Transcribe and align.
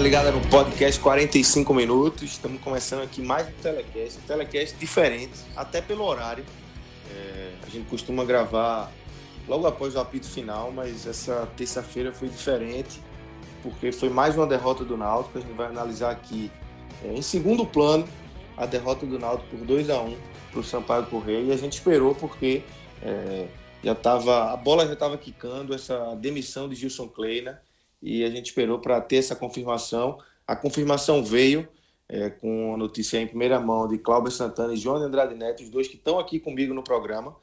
Ligada 0.00 0.32
no 0.32 0.40
podcast 0.48 0.98
45 0.98 1.74
minutos. 1.74 2.22
Estamos 2.22 2.62
começando 2.62 3.02
aqui 3.02 3.20
mais 3.20 3.46
um 3.46 3.52
telecast, 3.60 4.18
um 4.18 4.22
telecast 4.22 4.76
diferente, 4.78 5.34
até 5.54 5.82
pelo 5.82 6.04
horário. 6.04 6.42
É, 7.14 7.52
a 7.66 7.68
gente 7.68 7.86
costuma 7.86 8.24
gravar 8.24 8.90
logo 9.46 9.66
após 9.66 9.94
o 9.94 10.00
apito 10.00 10.26
final, 10.26 10.72
mas 10.72 11.06
essa 11.06 11.46
terça-feira 11.54 12.12
foi 12.12 12.28
diferente, 12.28 12.98
porque 13.62 13.92
foi 13.92 14.08
mais 14.08 14.34
uma 14.34 14.46
derrota 14.46 14.86
do 14.86 14.96
Náutico. 14.96 15.36
A 15.36 15.42
gente 15.42 15.52
vai 15.52 15.66
analisar 15.66 16.12
aqui, 16.12 16.50
é, 17.04 17.12
em 17.12 17.22
segundo 17.22 17.66
plano, 17.66 18.08
a 18.56 18.64
derrota 18.64 19.04
do 19.04 19.18
Náutico 19.18 19.54
por 19.54 19.66
2 19.66 19.90
a 19.90 20.00
1 20.00 20.16
para 20.50 20.60
o 20.60 20.64
Sampaio 20.64 21.04
Correia. 21.06 21.40
E 21.40 21.52
a 21.52 21.56
gente 21.58 21.74
esperou 21.74 22.14
porque 22.14 22.62
é, 23.02 23.48
já 23.84 23.94
tava, 23.94 24.50
a 24.50 24.56
bola 24.56 24.86
já 24.86 24.94
estava 24.94 25.18
quicando, 25.18 25.74
essa 25.74 26.14
demissão 26.14 26.70
de 26.70 26.74
Gilson 26.74 27.06
Kleina 27.06 27.60
e 28.02 28.24
a 28.24 28.30
gente 28.30 28.46
esperou 28.46 28.78
para 28.78 29.00
ter 29.00 29.16
essa 29.16 29.36
confirmação. 29.36 30.18
A 30.46 30.56
confirmação 30.56 31.22
veio 31.24 31.68
é, 32.08 32.30
com 32.30 32.74
a 32.74 32.76
notícia 32.76 33.18
em 33.20 33.26
primeira 33.26 33.60
mão 33.60 33.86
de 33.86 33.98
Cláudio 33.98 34.32
Santana 34.32 34.74
e 34.74 34.76
João 34.76 34.96
Andrade 34.96 35.34
Neto, 35.34 35.62
os 35.62 35.70
dois 35.70 35.86
que 35.86 35.96
estão 35.96 36.18
aqui 36.18 36.40
comigo 36.40 36.74
no 36.74 36.82
programa. 36.82 37.36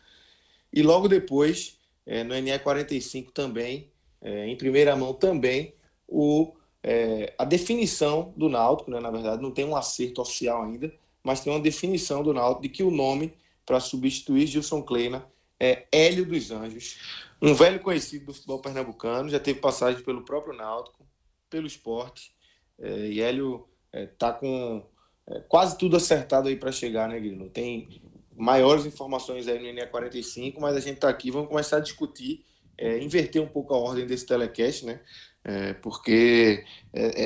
E 0.73 0.83
logo 0.83 1.07
depois, 1.07 1.77
é, 2.05 2.23
no 2.23 2.35
NE 2.35 2.59
45 2.59 3.31
também, 3.31 3.89
é, 4.21 4.47
em 4.47 4.55
primeira 4.57 4.95
mão 4.95 5.13
também, 5.13 5.73
o, 6.07 6.53
é, 6.83 7.33
a 7.37 7.45
definição 7.45 8.33
do 8.35 8.49
Náutico, 8.49 8.91
né, 8.91 8.99
na 8.99 9.11
verdade, 9.11 9.41
não 9.41 9.51
tem 9.51 9.65
um 9.65 9.75
acerto 9.75 10.21
oficial 10.21 10.63
ainda, 10.63 10.93
mas 11.23 11.41
tem 11.41 11.51
uma 11.51 11.59
definição 11.59 12.21
do 12.21 12.33
Náutico 12.33 12.63
de 12.63 12.69
que 12.69 12.83
o 12.83 12.91
nome 12.91 13.33
para 13.65 13.79
substituir 13.79 14.47
Gilson 14.47 14.81
Kleina 14.81 15.25
é 15.59 15.85
Hélio 15.91 16.25
dos 16.25 16.51
Anjos, 16.51 16.97
um 17.41 17.53
velho 17.53 17.79
conhecido 17.79 18.25
do 18.25 18.33
futebol 18.33 18.59
pernambucano, 18.59 19.29
já 19.29 19.39
teve 19.39 19.59
passagem 19.59 20.03
pelo 20.03 20.23
próprio 20.23 20.55
Náutico, 20.55 21.07
pelo 21.49 21.67
esporte, 21.67 22.31
é, 22.79 23.07
e 23.07 23.21
Hélio 23.21 23.67
está 23.93 24.29
é, 24.29 24.33
com 24.33 24.85
é, 25.27 25.39
quase 25.41 25.77
tudo 25.77 25.97
acertado 25.97 26.47
aí 26.47 26.55
para 26.55 26.71
chegar, 26.71 27.07
né, 27.09 27.19
Grilo? 27.19 27.49
Tem 27.49 28.01
maiores 28.35 28.85
informações 28.85 29.47
aí 29.47 29.59
no 29.59 29.73
NE 29.73 29.87
45, 29.87 30.61
mas 30.61 30.75
a 30.75 30.79
gente 30.79 30.95
está 30.95 31.09
aqui, 31.09 31.31
vamos 31.31 31.49
começar 31.49 31.77
a 31.77 31.81
discutir, 31.81 32.45
é, 32.77 32.99
inverter 32.99 33.41
um 33.41 33.47
pouco 33.47 33.73
a 33.73 33.77
ordem 33.77 34.05
desse 34.05 34.25
telecast, 34.25 34.85
né? 34.85 34.99
É, 35.43 35.73
porque 35.73 36.65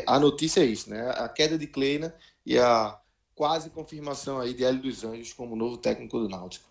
a 0.06 0.20
notícia 0.20 0.62
é 0.62 0.66
isso, 0.66 0.90
né? 0.90 1.10
A 1.16 1.28
queda 1.28 1.58
de 1.58 1.66
Kleina 1.66 2.14
e 2.46 2.58
a 2.58 3.00
quase 3.34 3.72
confirmação 3.72 4.40
aí 4.40 4.54
de 4.54 4.64
Hélio 4.64 4.84
dos 4.84 5.04
Anjos 5.04 5.34
como 5.34 5.56
novo 5.56 5.78
técnico 5.78 6.20
do 6.20 6.30
Náutico. 6.30 6.71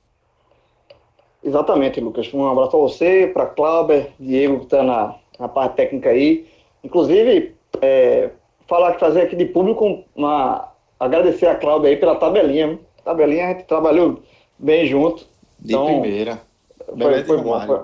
Exatamente, 1.42 2.00
Lucas. 2.00 2.32
Um 2.32 2.46
abraço 2.46 2.70
para 2.70 2.80
você, 2.80 3.30
para 3.32 3.46
Clauber, 3.46 4.10
Diego, 4.18 4.58
que 4.58 4.64
está 4.64 4.82
na, 4.82 5.14
na 5.38 5.48
parte 5.48 5.76
técnica 5.76 6.10
aí. 6.10 6.46
Inclusive, 6.84 7.54
é, 7.80 8.30
falar, 8.66 8.98
fazer 8.98 9.22
aqui 9.22 9.36
de 9.36 9.46
público, 9.46 10.04
uma, 10.14 10.70
agradecer 10.98 11.46
a 11.46 11.54
Cláudia 11.54 11.88
aí 11.88 11.96
pela 11.96 12.16
tabelinha. 12.16 12.78
Tabelinha 13.04 13.46
a 13.46 13.48
gente 13.52 13.64
trabalhou 13.64 14.22
bem 14.58 14.86
junto. 14.86 15.26
De 15.58 15.72
então, 15.74 15.86
primeira. 15.86 16.40
Foi, 16.86 17.24
foi 17.24 17.36
bom. 17.38 17.60
Foi, 17.66 17.80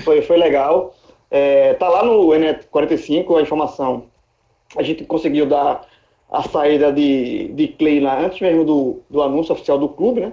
foi, 0.00 0.22
foi 0.22 0.36
legal. 0.36 0.94
É, 1.30 1.74
tá 1.74 1.88
lá 1.88 2.02
no 2.02 2.28
ENET45 2.28 3.38
a 3.38 3.42
informação. 3.42 4.04
A 4.76 4.82
gente 4.82 5.04
conseguiu 5.04 5.46
dar 5.46 5.86
a 6.30 6.42
saída 6.42 6.92
de, 6.92 7.48
de 7.48 7.68
Clay 7.68 8.00
lá 8.00 8.18
antes 8.20 8.40
mesmo 8.40 8.64
do, 8.64 9.00
do 9.08 9.22
anúncio 9.22 9.52
oficial 9.52 9.78
do 9.78 9.88
clube, 9.88 10.20
né? 10.20 10.32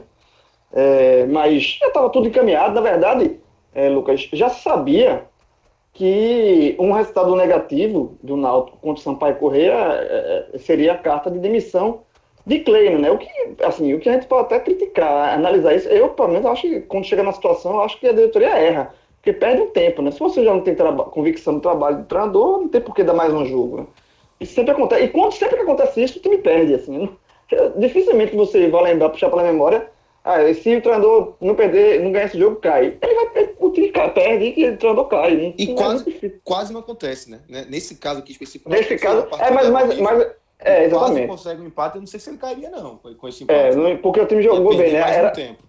É, 0.76 1.26
mas 1.28 1.78
já 1.80 1.88
estava 1.88 2.10
tudo 2.10 2.28
encaminhado. 2.28 2.76
Na 2.76 2.82
verdade, 2.82 3.40
é, 3.74 3.88
Lucas, 3.88 4.28
já 4.34 4.50
sabia 4.50 5.24
que 5.94 6.76
um 6.78 6.92
resultado 6.92 7.34
negativo 7.38 8.18
do 8.22 8.36
Náutico 8.36 8.78
contra 8.80 9.00
o 9.00 9.04
Sampaio 9.04 9.38
Correia 9.38 9.72
é, 9.74 10.48
é, 10.54 10.58
seria 10.58 10.92
a 10.92 10.98
carta 10.98 11.32
de 11.32 11.40
demissão 11.40 12.02
de 12.46 12.60
Kleina, 12.60 13.00
né? 13.00 13.10
O 13.10 13.18
que, 13.18 13.28
assim, 13.64 13.94
o 13.94 14.00
que 14.00 14.10
a 14.10 14.14
gente 14.14 14.28
pode 14.28 14.44
até 14.44 14.60
criticar, 14.60 15.34
analisar 15.34 15.74
isso, 15.74 15.88
eu, 15.88 16.10
pelo 16.10 16.28
menos, 16.28 16.46
acho 16.46 16.64
que 16.64 16.82
quando 16.82 17.06
chega 17.06 17.24
na 17.24 17.32
situação, 17.32 17.80
acho 17.80 17.98
que 17.98 18.08
a 18.08 18.12
diretoria 18.12 18.50
erra, 18.50 18.94
porque 19.16 19.32
perde 19.32 19.62
um 19.62 19.68
tempo, 19.68 20.02
né? 20.02 20.12
Se 20.12 20.20
você 20.20 20.44
já 20.44 20.54
não 20.54 20.60
tem 20.60 20.76
convicção 21.12 21.54
no 21.54 21.62
trabalho 21.62 22.00
do 22.00 22.04
treinador, 22.04 22.60
não 22.60 22.68
tem 22.68 22.82
por 22.82 22.94
que 22.94 23.02
dar 23.02 23.14
mais 23.14 23.34
um 23.34 23.46
jogo, 23.46 23.78
né? 23.78 23.86
Isso 24.42 24.54
sempre 24.54 24.72
acontece, 24.72 25.06
e 25.06 25.08
quando 25.08 25.32
sempre 25.32 25.56
que 25.56 25.64
acontece 25.64 26.04
isso, 26.04 26.20
o 26.20 26.22
time 26.22 26.38
perde, 26.38 26.76
assim, 26.76 27.10
dificilmente 27.78 28.36
você 28.36 28.68
vai 28.68 28.84
lembrar, 28.84 29.10
puxar 29.10 29.30
pela 29.30 29.44
memória, 29.44 29.90
ah, 30.26 30.52
se 30.56 30.76
o 30.76 30.82
treinador 30.82 31.36
não 31.40 31.54
perder, 31.54 32.02
não 32.02 32.12
ganhar 32.12 32.26
esse 32.26 32.40
jogo, 32.40 32.56
cai. 32.56 32.98
Ele 33.00 33.14
vai 33.14 33.56
o 33.60 33.70
time 33.70 33.90
cai, 33.90 34.12
perde 34.12 34.54
e 34.58 34.70
o 34.70 34.78
treinador 34.78 35.08
cai. 35.08 35.36
Não, 35.36 35.54
e 35.56 35.68
não 35.68 35.76
quase, 35.76 36.20
é 36.24 36.32
quase 36.44 36.74
não 36.74 36.80
acontece, 36.80 37.30
né? 37.30 37.42
Nesse 37.70 37.96
caso 37.98 38.22
aqui 38.22 38.32
específico. 38.32 38.68
Nesse 38.68 38.98
caso, 38.98 39.28
é, 39.40 39.52
mas, 39.52 39.70
mas, 39.70 40.00
mas 40.00 40.28
é, 40.60 40.86
exatamente. 40.86 41.28
Quase 41.28 41.44
consegue 41.44 41.62
um 41.62 41.68
empate, 41.68 41.96
eu 41.98 42.02
não 42.02 42.08
sei 42.08 42.20
se 42.20 42.32
ele 42.32 42.40
cairia, 42.40 42.72
não, 42.72 42.98
com 42.98 43.28
esse 43.28 43.44
empate. 43.44 43.60
É, 43.60 43.76
não, 43.76 43.98
porque 43.98 44.20
o 44.20 44.26
time 44.26 44.42
jogou 44.42 44.76
bem, 44.76 44.94
né? 44.94 45.00
Era, 45.00 45.30
tempo. 45.30 45.64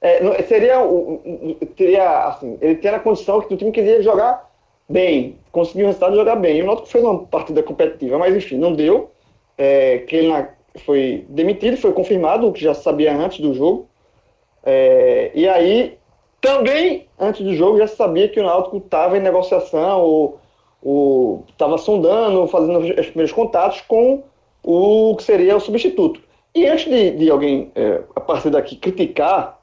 É, 0.00 0.20
não, 0.20 0.34
seria, 0.44 0.82
o, 0.82 1.56
teria, 1.76 2.26
assim, 2.26 2.58
ele 2.60 2.74
tinha 2.76 2.96
a 2.96 3.00
condição 3.00 3.40
que 3.42 3.54
o 3.54 3.56
time 3.56 3.70
queria 3.70 4.02
jogar 4.02 4.50
bem, 4.88 5.38
conseguir 5.52 5.84
o 5.84 5.86
resultado 5.86 6.12
de 6.12 6.18
jogar 6.18 6.34
bem. 6.34 6.58
E 6.58 6.62
o 6.62 6.66
Náutico 6.66 6.88
fez 6.88 7.04
uma 7.04 7.26
partida 7.26 7.62
competitiva, 7.62 8.18
mas 8.18 8.34
enfim, 8.34 8.58
não 8.58 8.74
deu. 8.74 9.12
É, 9.56 9.98
que 9.98 10.16
ele 10.16 10.48
foi 10.84 11.24
demitido, 11.28 11.76
foi 11.76 11.92
confirmado, 11.92 12.48
o 12.48 12.52
que 12.52 12.60
já 12.60 12.74
sabia 12.74 13.14
antes 13.14 13.38
do 13.38 13.54
jogo. 13.54 13.88
É, 14.64 15.30
e 15.34 15.48
aí, 15.48 15.98
também, 16.40 17.06
antes 17.18 17.42
do 17.42 17.54
jogo, 17.54 17.78
já 17.78 17.86
sabia 17.86 18.28
que 18.28 18.40
o 18.40 18.42
Náutico 18.42 18.78
estava 18.78 19.16
em 19.16 19.20
negociação, 19.20 20.00
ou 20.82 21.44
estava 21.48 21.76
sondando, 21.76 22.46
fazendo 22.48 22.78
os 22.78 23.06
primeiros 23.06 23.32
contatos 23.32 23.82
com 23.82 24.22
o 24.62 25.14
que 25.16 25.22
seria 25.22 25.56
o 25.56 25.60
substituto. 25.60 26.20
E 26.54 26.66
antes 26.66 26.86
de, 26.86 27.12
de 27.12 27.30
alguém, 27.30 27.70
é, 27.74 28.02
a 28.14 28.20
partir 28.20 28.50
daqui, 28.50 28.76
criticar 28.76 29.58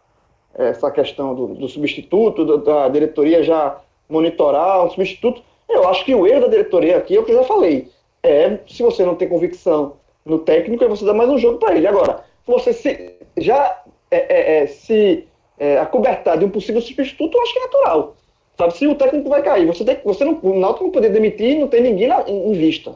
essa 0.53 0.89
questão 0.89 1.35
do, 1.35 1.47
do 1.47 1.67
substituto, 1.67 2.45
da, 2.45 2.55
da, 2.57 2.89
diretoria 2.89 3.43
já 3.43 3.79
monitorar 4.09 4.85
um 4.85 4.89
substituto, 4.89 5.41
eu 5.69 5.87
acho 5.87 6.05
que 6.05 6.15
o 6.15 6.25
erro 6.25 6.41
da 6.41 6.47
diretoria 6.47 6.97
aqui 6.97 7.15
é 7.15 7.19
o 7.19 7.23
que 7.23 7.31
eu 7.31 7.37
já 7.37 7.43
falei. 7.43 7.91
É, 8.23 8.59
se 8.67 8.81
você 8.81 9.05
não 9.05 9.15
tem 9.15 9.27
convicção 9.27 9.93
no 10.25 10.39
técnico, 10.39 10.83
é 10.83 10.87
você 10.87 11.05
dar 11.05 11.13
mais 11.13 11.29
um 11.29 11.37
jogo 11.37 11.59
para 11.59 11.75
ele. 11.75 11.87
Agora, 11.87 12.23
você 12.45 12.73
se, 12.73 13.15
já 13.37 13.83
é, 14.09 14.17
é, 14.17 14.63
é, 14.63 14.67
se 14.67 15.27
é, 15.57 15.77
acobertar 15.79 16.37
de 16.37 16.45
um 16.45 16.49
possível 16.49 16.81
substituto, 16.81 17.35
eu 17.35 17.41
acho 17.41 17.53
que 17.53 17.59
é 17.59 17.61
natural. 17.63 18.15
Sabe, 18.57 18.73
se 18.75 18.87
o 18.87 18.95
técnico 18.95 19.29
vai 19.29 19.43
cair, 19.43 19.67
você, 19.67 19.85
tem, 19.85 19.99
você 20.03 20.25
não, 20.25 20.39
o 20.41 20.59
Náutico 20.59 20.85
não 20.85 20.91
poder 20.91 21.11
demitir, 21.11 21.59
não 21.59 21.67
tem 21.67 21.81
ninguém 21.81 22.07
na, 22.07 22.27
em, 22.27 22.51
em, 22.51 22.53
vista. 22.53 22.95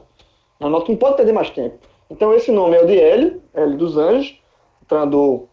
O 0.60 0.70
Náutico 0.70 0.92
não 0.92 0.98
pode 0.98 1.18
perder 1.18 1.34
mais 1.34 1.50
tempo. 1.52 1.78
Então 2.10 2.34
esse 2.34 2.52
nome 2.52 2.76
é 2.76 2.82
o 2.82 2.88
de 2.88 3.00
Hélio, 3.00 3.42
Hélio 3.54 3.78
dos 3.78 3.96
Anjos, 3.96 4.36
treinador 4.88 5.44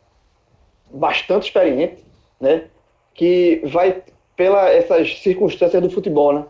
bastante 0.91 1.45
experiente, 1.45 2.03
né, 2.41 2.65
que 3.15 3.61
vai, 3.65 4.03
pela 4.35 4.71
essas 4.71 5.21
circunstâncias 5.21 5.83
do 5.83 5.91
futebol, 5.91 6.33
né, 6.33 6.47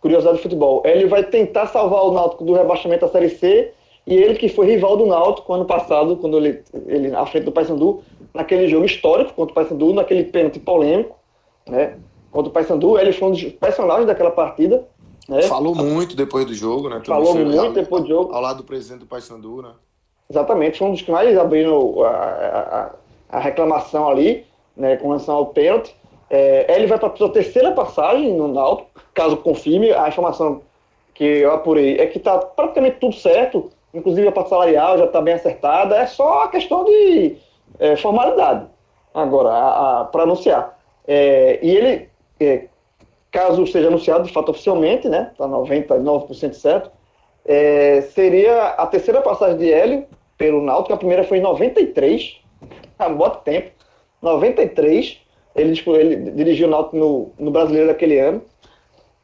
curiosidade 0.00 0.38
do 0.38 0.42
futebol, 0.42 0.82
ele 0.84 1.06
vai 1.06 1.22
tentar 1.24 1.66
salvar 1.68 2.04
o 2.04 2.12
Náutico 2.12 2.44
do 2.44 2.54
rebaixamento 2.54 3.06
da 3.06 3.12
Série 3.12 3.28
C 3.30 3.72
e 4.06 4.14
ele 4.14 4.34
que 4.34 4.48
foi 4.48 4.66
rival 4.66 4.96
do 4.96 5.06
Náutico 5.06 5.52
ano 5.52 5.64
passado, 5.64 6.16
quando 6.16 6.36
ele, 6.38 6.62
ele 6.86 7.14
à 7.14 7.24
frente 7.26 7.44
do 7.44 7.52
Paysandu, 7.52 8.02
naquele 8.34 8.68
jogo 8.68 8.84
histórico 8.84 9.32
contra 9.34 9.52
o 9.52 9.54
Paysandu, 9.54 9.92
naquele 9.92 10.24
pênalti 10.24 10.58
polêmico, 10.58 11.16
né? 11.66 11.98
Contra 12.30 12.50
o 12.50 12.52
Paysandu, 12.52 12.98
ele 12.98 13.12
foi 13.12 13.28
um 13.28 13.30
dos 13.32 13.42
personagens 13.44 14.06
daquela 14.06 14.30
partida. 14.30 14.86
Né? 15.28 15.42
Falou 15.42 15.74
muito 15.74 16.14
depois 16.14 16.44
do 16.44 16.54
jogo, 16.54 16.88
né? 16.88 17.00
Falou 17.04 17.34
muito 17.34 17.58
ao, 17.58 17.72
depois 17.72 18.02
do 18.02 18.08
jogo. 18.08 18.34
Ao 18.34 18.40
lado 18.40 18.58
do 18.58 18.64
presidente 18.64 19.00
do 19.00 19.06
Paysandu, 19.06 19.62
né? 19.62 19.70
Exatamente, 20.28 20.78
foi 20.78 20.88
um 20.88 20.92
dos 20.92 21.02
que 21.02 21.10
mais 21.10 21.38
abriram 21.38 22.02
a, 22.02 22.08
a, 22.10 22.90
a 23.36 23.40
reclamação 23.40 24.08
ali, 24.08 24.44
né, 24.76 24.96
com 24.96 25.08
relação 25.08 25.36
ao 25.36 25.46
pênalti. 25.46 25.94
É, 26.28 26.74
ele 26.74 26.86
vai 26.86 26.98
para 26.98 27.08
a 27.08 27.16
sua 27.16 27.28
terceira 27.28 27.70
passagem 27.72 28.36
no 28.36 28.48
Náutico, 28.48 28.90
caso 29.14 29.36
confirme, 29.36 29.92
a 29.92 30.08
informação 30.08 30.62
que 31.14 31.24
eu 31.24 31.52
apurei 31.52 31.98
é 31.98 32.06
que 32.06 32.18
está 32.18 32.36
praticamente 32.38 32.98
tudo 32.98 33.14
certo, 33.14 33.70
inclusive 33.94 34.26
a 34.26 34.32
parte 34.32 34.50
salarial 34.50 34.98
já 34.98 35.04
está 35.04 35.20
bem 35.20 35.34
acertada, 35.34 35.96
é 35.96 36.06
só 36.06 36.42
a 36.42 36.48
questão 36.48 36.84
de 36.84 37.36
é, 37.78 37.96
formalidade 37.96 38.66
agora, 39.14 40.04
para 40.06 40.22
anunciar. 40.22 40.78
É, 41.06 41.58
e 41.62 41.76
ele, 41.76 42.08
é, 42.40 42.66
caso 43.30 43.66
seja 43.66 43.88
anunciado 43.88 44.24
de 44.24 44.32
fato 44.32 44.50
oficialmente, 44.50 45.08
né, 45.08 45.30
está 45.32 45.46
99% 45.46 46.52
certo, 46.52 46.90
é, 47.44 48.02
seria 48.12 48.68
a 48.70 48.86
terceira 48.86 49.20
passagem 49.20 49.56
de 49.56 49.72
Hélio 49.72 50.06
pelo 50.36 50.62
Náutico, 50.62 50.94
a 50.94 50.98
primeira 50.98 51.24
foi 51.24 51.38
em 51.38 51.42
93, 51.42 52.40
há 52.98 53.08
muito 53.08 53.38
tempo, 53.38 53.70
93, 54.20 55.18
ele, 55.54 55.82
ele 55.86 56.30
dirigiu 56.32 56.68
o 56.68 56.70
Náutico 56.70 56.96
no, 56.96 57.32
no 57.38 57.50
Brasileiro 57.50 57.88
daquele 57.88 58.18
ano. 58.18 58.42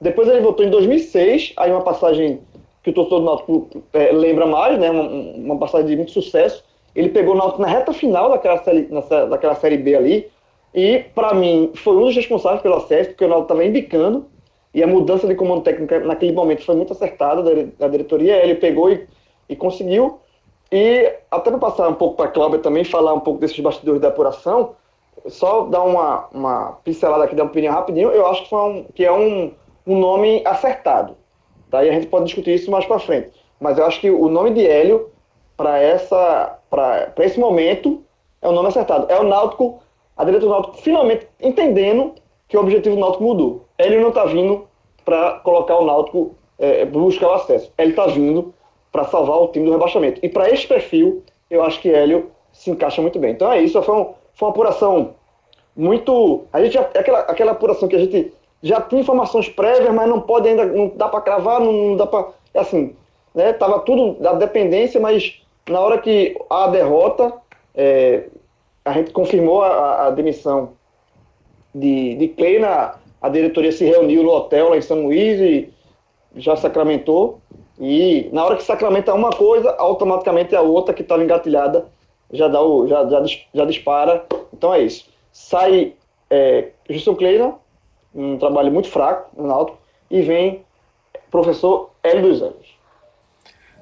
Depois 0.01 0.29
ele 0.29 0.41
voltou 0.41 0.65
em 0.65 0.71
2006, 0.71 1.53
aí 1.57 1.71
uma 1.71 1.83
passagem 1.83 2.41
que 2.83 2.91
o 2.91 2.93
torcedor 2.93 3.21
do 3.21 3.27
Náutico 3.27 3.85
é, 3.93 4.11
lembra 4.11 4.47
mais, 4.47 4.79
né, 4.79 4.91
uma, 4.91 5.03
uma, 5.09 5.59
passagem 5.59 5.87
de 5.87 5.97
muito 5.97 6.13
sucesso. 6.13 6.65
Ele 6.95 7.09
pegou 7.09 7.35
o 7.35 7.37
Náutico 7.37 7.63
na 7.63 7.69
reta 7.69 7.93
final 7.93 8.31
daquela 8.31 8.59
série, 8.63 8.87
nessa, 8.91 9.27
daquela 9.27 9.55
série 9.55 9.79
B 9.79 9.95
ali, 9.95 10.31
e 10.75 11.05
para 11.15 11.35
mim 11.35 11.73
foi 11.75 11.97
um 11.97 12.07
dos 12.07 12.17
responsáveis 12.17 12.63
pelo 12.63 12.77
acesso, 12.77 13.11
porque 13.11 13.25
o 13.25 13.29
Náutico 13.29 13.53
estava 13.53 13.65
embicando, 13.65 14.27
e 14.75 14.83
a 14.83 14.87
mudança 14.87 15.27
de 15.27 15.35
comando 15.35 15.63
técnico 15.63 15.99
naquele 16.01 16.33
momento 16.33 16.65
foi 16.65 16.75
muito 16.75 16.93
acertada 16.93 17.43
da, 17.79 17.89
diretoria, 17.89 18.37
ele 18.43 18.55
pegou 18.55 18.91
e, 18.91 19.07
e 19.49 19.55
conseguiu. 19.55 20.19
E 20.71 21.13
até 21.31 21.51
para 21.51 21.59
passar 21.59 21.89
um 21.89 21.95
pouco 21.95 22.17
para 22.17 22.27
a 22.27 22.29
Cláudia 22.29 22.59
também, 22.59 22.83
falar 22.83 23.13
um 23.13 23.21
pouco 23.21 23.39
desses 23.39 23.59
bastidores 23.61 24.01
da 24.01 24.09
apuração, 24.09 24.75
só 25.27 25.67
dar 25.67 25.83
uma, 25.83 26.27
uma 26.33 26.79
pincelada 26.83 27.25
aqui 27.25 27.35
da 27.35 27.45
opinião 27.45 27.75
rapidinho, 27.75 28.11
eu 28.11 28.27
acho 28.27 28.49
que, 28.49 28.55
um, 28.55 28.85
que 28.95 29.05
é 29.05 29.13
um, 29.13 29.53
um 29.87 29.99
nome 29.99 30.43
acertado. 30.47 31.17
Tá? 31.71 31.85
E 31.85 31.91
a 31.91 31.93
gente 31.93 32.07
pode 32.07 32.25
discutir 32.25 32.55
isso 32.55 32.71
mais 32.71 32.87
para 32.87 32.99
frente. 32.99 33.31
Mas 33.61 33.77
eu 33.77 33.85
acho 33.85 34.01
que 34.01 34.11
o 34.11 34.29
nome 34.29 34.53
de 34.53 34.67
Hélio, 34.67 35.11
para 35.57 35.79
esse 37.19 37.39
momento, 37.39 38.03
é 38.41 38.49
um 38.49 38.53
nome 38.53 38.69
acertado. 38.69 39.07
É 39.11 39.19
o 39.19 39.25
Náutico, 39.25 39.81
a 40.17 40.25
direita 40.25 40.47
do 40.47 40.53
Náutico 40.53 40.77
finalmente 40.79 41.27
entendendo 41.41 42.15
que 42.49 42.57
o 42.57 42.61
objetivo 42.61 42.97
do 42.97 43.01
Náutico 43.01 43.25
mudou. 43.25 43.65
Hélio 43.79 44.01
não 44.01 44.09
está 44.11 44.25
vindo 44.25 44.67
para 45.05 45.41
colocar 45.41 45.77
o 45.77 45.85
Náutico, 45.85 46.35
é, 46.59 46.85
buscar 46.85 47.29
o 47.29 47.33
acesso. 47.35 47.73
Ele 47.79 47.91
está 47.91 48.07
vindo 48.07 48.55
para 48.91 49.05
salvar 49.05 49.39
o 49.39 49.49
time 49.49 49.65
do 49.67 49.73
rebaixamento. 49.73 50.21
E 50.23 50.29
para 50.29 50.51
esse 50.51 50.67
perfil, 50.67 51.23
eu 51.51 51.63
acho 51.63 51.81
que 51.81 51.91
Hélio 51.91 52.31
se 52.53 52.71
encaixa 52.71 53.01
muito 53.01 53.19
bem. 53.19 53.33
Então 53.33 53.51
é 53.51 53.61
isso, 53.63 53.81
foi 53.83 53.95
um, 53.95 54.15
foi 54.35 54.49
uma 54.49 54.51
apuração 54.51 55.15
muito. 55.77 56.45
A 56.53 56.63
gente 56.63 56.75
já, 56.75 56.89
é 56.95 56.99
aquela, 56.99 57.21
aquela 57.21 57.53
apuração 57.53 57.89
que 57.89 57.97
a 57.97 57.99
gente 57.99 58.33
já 58.63 58.81
tinha 58.81 59.01
informações 59.01 59.49
prévias, 59.49 59.93
mas 59.93 60.09
não 60.09 60.21
pode 60.21 60.49
ainda, 60.49 60.65
não 60.67 60.93
dá 60.95 61.09
para 61.09 61.21
cravar, 61.21 61.61
não 61.61 61.97
dá 61.97 62.07
para. 62.07 62.29
É 62.55 62.61
assim, 62.61 62.95
né? 63.35 63.53
Tava 63.55 63.81
tudo 63.81 64.21
da 64.21 64.35
dependência, 64.35 65.01
mas 65.01 65.42
na 65.69 65.81
hora 65.81 65.99
que 65.99 66.37
a 66.51 66.67
derrota, 66.69 67.33
é, 67.75 68.29
a 68.85 68.93
gente 68.93 69.11
confirmou 69.13 69.63
a, 69.63 70.07
a 70.07 70.11
demissão 70.11 70.73
de, 71.75 72.17
de 72.17 72.29
Kleina, 72.29 72.95
a 73.21 73.29
diretoria 73.29 73.73
se 73.73 73.85
reuniu 73.85 74.23
no 74.23 74.31
hotel 74.31 74.71
lá 74.71 74.77
em 74.77 74.83
São 74.83 75.05
Luís 75.05 75.41
e 75.41 75.73
já 76.37 76.57
sacramentou. 76.57 77.41
E 77.79 78.29
na 78.33 78.45
hora 78.45 78.57
que 78.57 78.63
sacramenta 78.63 79.15
uma 79.15 79.31
coisa, 79.31 79.71
automaticamente 79.79 80.55
a 80.55 80.61
outra 80.61 80.93
que 80.93 81.03
estava 81.03 81.23
engatilhada 81.23 81.87
já, 82.33 82.49
dá 82.49 82.61
o, 82.61 82.87
já, 82.87 83.09
já, 83.09 83.25
já 83.55 83.65
dispara. 83.65 84.27
Então 84.53 84.75
é 84.75 84.81
isso. 84.81 85.09
Sai 85.33 85.95
é, 86.29 86.71
Gilson 86.89 87.15
Kleina, 87.15 87.55
um 88.15 88.37
trabalho 88.39 88.73
muito 88.73 88.89
fraco 88.89 89.31
no 89.37 89.47
Náutico, 89.47 89.79
e 90.11 90.21
vem 90.21 90.65
professor 91.31 91.91
Hélio 92.03 92.23
dos 92.23 92.43
Anjos. 92.43 92.77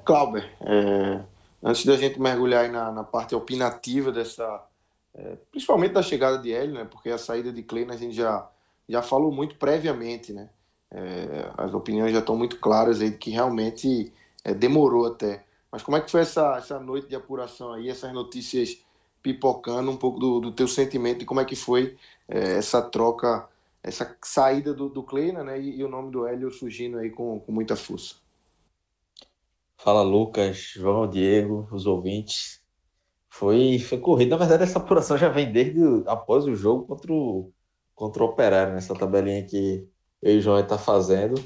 Clauber, 0.05 0.49
é, 0.61 1.19
antes 1.63 1.85
da 1.85 1.95
gente 1.95 2.19
mergulhar 2.19 2.69
na, 2.69 2.91
na, 2.91 3.03
parte 3.03 3.35
opinativa 3.35 4.11
dessa, 4.11 4.65
é, 5.13 5.37
principalmente 5.51 5.93
da 5.93 6.01
chegada 6.01 6.37
de 6.37 6.51
Hélio, 6.51 6.75
né, 6.75 6.85
porque 6.89 7.09
a 7.09 7.17
saída 7.17 7.51
de 7.51 7.63
Kleina 7.63 7.93
a 7.93 7.97
gente 7.97 8.15
já, 8.15 8.49
já 8.87 9.01
falou 9.01 9.31
muito 9.31 9.55
previamente, 9.55 10.33
né, 10.33 10.49
é, 10.91 11.51
as 11.57 11.73
opiniões 11.73 12.11
já 12.11 12.19
estão 12.19 12.35
muito 12.35 12.59
claras 12.59 13.01
aí 13.01 13.11
de 13.11 13.17
que 13.17 13.29
realmente 13.29 14.11
é, 14.43 14.53
demorou 14.53 15.05
até. 15.05 15.45
Mas 15.71 15.83
como 15.83 15.95
é 15.95 16.01
que 16.01 16.11
foi 16.11 16.21
essa, 16.21 16.57
essa 16.57 16.79
noite 16.79 17.07
de 17.07 17.15
apuração 17.15 17.71
aí, 17.71 17.89
essas 17.89 18.11
notícias 18.11 18.77
pipocando, 19.23 19.89
um 19.89 19.97
pouco 19.97 20.19
do, 20.19 20.39
do 20.39 20.51
teu 20.51 20.67
sentimento 20.67 21.21
e 21.21 21.25
como 21.25 21.39
é 21.39 21.45
que 21.45 21.55
foi 21.55 21.97
é, 22.27 22.57
essa 22.57 22.81
troca, 22.81 23.47
essa 23.83 24.17
saída 24.21 24.73
do, 24.73 24.89
do 24.89 25.03
Kleina, 25.03 25.43
né, 25.43 25.59
e, 25.61 25.79
e, 25.79 25.83
o 25.83 25.87
nome 25.87 26.11
do 26.11 26.25
Hélio 26.25 26.51
surgindo 26.51 26.97
aí 26.97 27.09
com, 27.09 27.39
com 27.39 27.51
muita 27.51 27.75
força. 27.75 28.15
Fala 29.83 30.03
Lucas, 30.03 30.57
João, 30.75 31.09
Diego, 31.09 31.67
os 31.71 31.87
ouvintes. 31.87 32.61
Foi, 33.27 33.79
foi 33.79 33.97
corrido. 33.97 34.29
Na 34.29 34.37
verdade, 34.37 34.63
essa 34.63 34.77
apuração 34.77 35.17
já 35.17 35.27
vem 35.27 35.51
desde 35.51 35.79
após 36.05 36.45
o 36.45 36.55
jogo 36.55 36.85
contra 36.85 37.11
o, 37.11 37.51
contra 37.95 38.23
o 38.23 38.27
Operário, 38.27 38.73
nessa 38.75 38.93
tabelinha 38.93 39.43
que 39.43 39.87
eu 40.21 40.35
e 40.35 40.37
o 40.37 40.41
João 40.41 40.59
está 40.59 40.77
fazendo. 40.77 41.43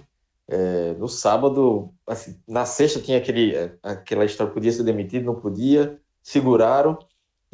É, 0.50 0.94
no 0.96 1.08
sábado, 1.08 1.94
assim, 2.06 2.38
na 2.46 2.66
sexta 2.66 3.00
tinha 3.02 3.18
aquele, 3.20 3.54
aquela 3.82 4.26
história, 4.26 4.54
podia 4.54 4.72
ser 4.72 4.84
demitido, 4.84 5.26
não 5.26 5.40
podia, 5.40 5.98
seguraram. 6.22 7.00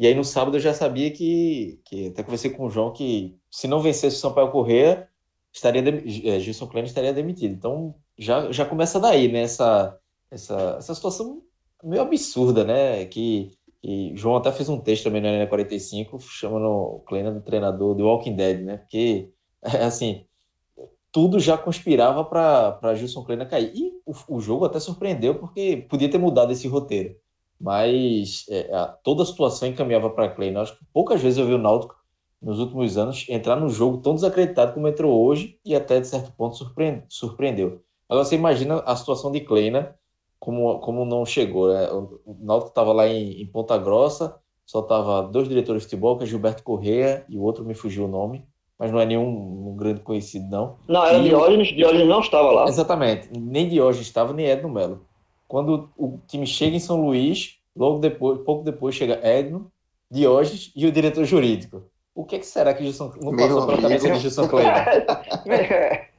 E 0.00 0.06
aí 0.06 0.14
no 0.16 0.24
sábado 0.24 0.56
eu 0.56 0.60
já 0.60 0.74
sabia 0.74 1.12
que, 1.12 1.80
que 1.84 2.08
até 2.08 2.24
conversei 2.24 2.50
com 2.50 2.66
o 2.66 2.70
João 2.70 2.92
que 2.92 3.38
se 3.50 3.68
não 3.68 3.80
vencesse 3.80 4.16
o 4.16 4.20
Sampaio 4.20 4.50
Corrêa, 4.50 5.08
estaria 5.52 5.82
é, 6.24 6.40
Gilson 6.40 6.66
Klein 6.66 6.84
estaria 6.84 7.12
demitido. 7.12 7.54
Então 7.54 7.94
já, 8.18 8.50
já 8.50 8.64
começa 8.66 8.98
daí, 8.98 9.30
né? 9.30 9.42
Essa, 9.42 9.96
essa, 10.32 10.76
essa 10.78 10.94
situação 10.94 11.42
meio 11.84 12.02
absurda, 12.02 12.64
né? 12.64 13.04
Que, 13.04 13.52
que 13.82 14.16
João 14.16 14.36
até 14.36 14.50
fez 14.50 14.68
um 14.68 14.80
texto 14.80 15.04
também 15.04 15.20
na 15.20 15.28
Arena 15.28 15.46
45, 15.46 16.18
chamando 16.20 16.66
o 16.66 17.00
Kleina 17.00 17.30
do 17.30 17.42
treinador 17.42 17.94
do 17.94 18.04
Walking 18.04 18.34
Dead, 18.34 18.62
né? 18.62 18.78
Porque, 18.78 19.30
assim, 19.62 20.24
tudo 21.12 21.38
já 21.38 21.58
conspirava 21.58 22.24
para 22.24 22.94
Gilson 22.94 23.22
Kleina 23.24 23.44
cair. 23.44 23.72
E 23.74 23.92
o, 24.06 24.36
o, 24.36 24.40
jogo 24.40 24.64
até 24.64 24.80
surpreendeu, 24.80 25.34
porque 25.34 25.86
podia 25.88 26.10
ter 26.10 26.18
mudado 26.18 26.52
esse 26.52 26.66
roteiro. 26.66 27.14
Mas 27.60 28.46
é, 28.48 28.74
a, 28.74 28.86
toda 28.86 29.22
a 29.22 29.26
situação 29.26 29.68
encaminhava 29.68 30.10
para 30.10 30.30
Kleina. 30.30 30.62
Acho 30.62 30.76
que 30.76 30.84
poucas 30.92 31.20
vezes 31.20 31.38
eu 31.38 31.46
vi 31.46 31.52
o 31.52 31.58
Náutico, 31.58 31.94
nos 32.40 32.58
últimos 32.58 32.98
anos, 32.98 33.24
entrar 33.28 33.54
no 33.54 33.68
jogo 33.68 33.98
tão 33.98 34.16
desacreditado 34.16 34.72
como 34.72 34.88
entrou 34.88 35.24
hoje 35.24 35.60
e 35.64 35.76
até, 35.76 36.00
de 36.00 36.08
certo 36.08 36.32
ponto, 36.32 36.56
surpreende, 36.56 37.04
surpreendeu. 37.08 37.84
Agora, 38.08 38.24
você 38.24 38.34
imagina 38.34 38.80
a 38.80 38.96
situação 38.96 39.30
de 39.30 39.40
Kleina, 39.40 39.96
como, 40.42 40.80
como 40.80 41.04
não 41.04 41.24
chegou. 41.24 41.72
Né? 41.72 41.88
O 41.92 42.36
Náutico 42.40 42.70
estava 42.70 42.92
lá 42.92 43.06
em, 43.06 43.40
em 43.40 43.46
Ponta 43.46 43.78
Grossa, 43.78 44.34
só 44.66 44.82
tava 44.82 45.22
dois 45.22 45.48
diretores 45.48 45.82
de 45.82 45.86
futebol, 45.86 46.18
que 46.18 46.24
é 46.24 46.26
Gilberto 46.26 46.64
Correa 46.64 47.24
e 47.28 47.38
o 47.38 47.42
outro 47.42 47.64
me 47.64 47.74
fugiu 47.74 48.06
o 48.06 48.08
nome 48.08 48.44
mas 48.82 48.90
não 48.90 48.98
é 48.98 49.06
nenhum 49.06 49.68
um 49.68 49.76
grande 49.76 50.00
conhecido, 50.00 50.50
não. 50.50 50.74
Não, 50.88 51.06
era 51.06 51.18
e 51.18 51.28
Diógenes, 51.28 51.68
Diógenes 51.68 52.08
não 52.08 52.18
estava 52.18 52.50
lá. 52.50 52.64
Exatamente, 52.66 53.28
nem 53.32 53.68
Diógenes 53.68 54.08
estava, 54.08 54.32
nem 54.32 54.46
Edno 54.46 54.68
Melo. 54.68 55.06
Quando 55.46 55.88
o 55.96 56.18
time 56.26 56.44
chega 56.44 56.74
em 56.74 56.80
São 56.80 57.00
Luís, 57.00 57.58
logo 57.76 58.00
depois, 58.00 58.40
pouco 58.40 58.64
depois 58.64 58.96
chega 58.96 59.20
Edno, 59.22 59.70
Diógenes 60.10 60.72
e 60.74 60.84
o 60.84 60.90
diretor 60.90 61.24
jurídico. 61.24 61.84
O 62.12 62.24
que, 62.24 62.34
é 62.34 62.38
que 62.40 62.46
será 62.46 62.74
que 62.74 62.82
Gilson, 62.82 63.12
não 63.20 63.36
passou 63.36 63.66
pela 63.66 63.82
cabeça 63.82 64.10
de 64.10 64.18
Gilson 64.18 64.48
Kleiner? 64.48 65.06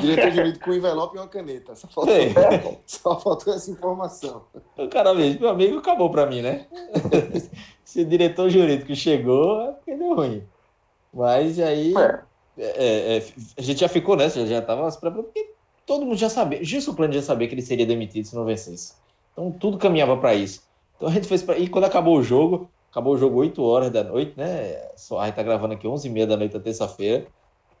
diretor 0.00 0.30
jurídico 0.30 0.64
com 0.64 0.72
envelope 0.72 1.16
e 1.16 1.20
uma 1.20 1.28
caneta. 1.28 1.74
Só 1.74 1.88
faltou, 1.88 2.14
só 2.86 3.20
faltou 3.20 3.54
essa 3.54 3.70
informação. 3.70 4.44
O 4.76 4.88
cara 4.88 5.14
mesmo, 5.14 5.40
meu 5.40 5.50
amigo, 5.50 5.78
acabou 5.78 6.10
para 6.10 6.26
mim, 6.26 6.42
né? 6.42 6.66
Se 7.84 8.00
o 8.00 8.04
diretor 8.04 8.48
jurídico 8.48 8.94
chegou, 8.94 9.62
é 9.62 9.72
porque 9.72 9.94
deu 9.94 10.14
ruim. 10.14 10.42
Mas 11.12 11.58
aí 11.58 11.94
é. 11.96 12.20
É, 12.56 12.64
é. 12.64 13.16
é, 13.18 13.22
a 13.56 13.62
gente 13.62 13.80
já 13.80 13.88
ficou 13.88 14.16
nessa, 14.16 14.46
já 14.46 14.58
estava 14.58 14.90
se 14.90 14.98
preparando, 14.98 15.24
porque 15.24 15.52
todo 15.86 16.04
mundo 16.04 16.16
já 16.16 16.28
sabia, 16.28 16.62
Gilson 16.62 16.94
Plano 16.94 17.12
já 17.12 17.22
sabia 17.22 17.48
que 17.48 17.54
ele 17.54 17.62
seria 17.62 17.86
demitido 17.86 18.26
se 18.26 18.34
não 18.34 18.44
vencesse. 18.44 18.94
Então 19.32 19.50
tudo 19.50 19.78
caminhava 19.78 20.16
para 20.16 20.34
isso. 20.34 20.62
Então 20.96 21.08
a 21.08 21.12
gente 21.12 21.26
fez 21.26 21.42
pra... 21.42 21.58
E 21.58 21.68
quando 21.68 21.84
acabou 21.84 22.16
o 22.16 22.22
jogo, 22.22 22.70
acabou 22.90 23.14
o 23.14 23.18
jogo 23.18 23.38
8 23.38 23.62
horas 23.62 23.90
da 23.90 24.04
noite, 24.04 24.34
né? 24.36 24.88
A 25.18 25.26
gente 25.26 25.34
tá 25.34 25.42
gravando 25.42 25.74
aqui 25.74 25.86
11 25.86 26.08
h 26.08 26.14
30 26.14 26.26
da 26.26 26.36
noite 26.36 26.52
da 26.52 26.60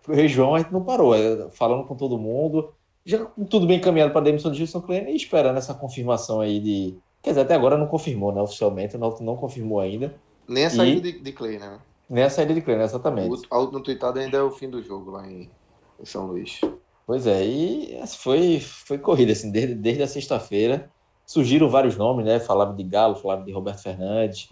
terça-feira. 0.02 0.24
O 0.24 0.28
João 0.28 0.54
a 0.54 0.58
gente 0.58 0.72
não 0.72 0.84
parou, 0.84 1.14
é, 1.14 1.48
falando 1.50 1.84
com 1.84 1.94
todo 1.94 2.18
mundo, 2.18 2.72
já 3.04 3.24
tudo 3.48 3.66
bem 3.66 3.78
encaminhado 3.78 4.12
para 4.12 4.20
a 4.20 4.24
demissão 4.24 4.50
de 4.50 4.58
Gilson 4.58 4.80
Klein 4.80 5.08
e 5.08 5.16
esperando 5.16 5.58
essa 5.58 5.74
confirmação 5.74 6.40
aí 6.40 6.60
de. 6.60 6.96
Quer 7.22 7.30
dizer, 7.30 7.42
até 7.42 7.54
agora 7.54 7.78
não 7.78 7.86
confirmou, 7.86 8.32
né? 8.32 8.42
Oficialmente, 8.42 8.96
o 8.96 8.98
Náutico 8.98 9.22
não 9.22 9.36
confirmou 9.36 9.78
ainda. 9.78 10.14
Nem 10.48 10.64
a 10.64 10.70
saída 10.70 11.08
e... 11.08 11.12
de, 11.12 11.32
de 11.32 11.58
né? 11.58 11.78
Nem 12.10 12.24
a 12.24 12.30
saída 12.30 12.52
de 12.52 12.60
Kleina, 12.60 12.82
exatamente. 12.82 13.46
A 13.48 13.58
última 13.58 13.80
tweetada 13.80 14.20
ainda 14.20 14.38
é 14.38 14.42
o 14.42 14.50
fim 14.50 14.68
do 14.68 14.82
jogo 14.82 15.12
lá 15.12 15.26
em, 15.26 15.48
em 16.00 16.04
São 16.04 16.26
Luís. 16.26 16.60
Pois 17.06 17.26
é, 17.26 17.44
e 17.44 18.00
foi, 18.06 18.60
foi 18.60 18.98
corrida, 18.98 19.32
assim, 19.32 19.50
desde, 19.50 19.74
desde 19.74 20.02
a 20.02 20.08
sexta-feira. 20.08 20.90
Surgiram 21.24 21.68
vários 21.68 21.96
nomes, 21.96 22.26
né? 22.26 22.40
Falavam 22.40 22.74
de 22.74 22.82
Galo, 22.82 23.14
falavam 23.14 23.44
de 23.44 23.52
Roberto 23.52 23.82
Fernandes. 23.82 24.48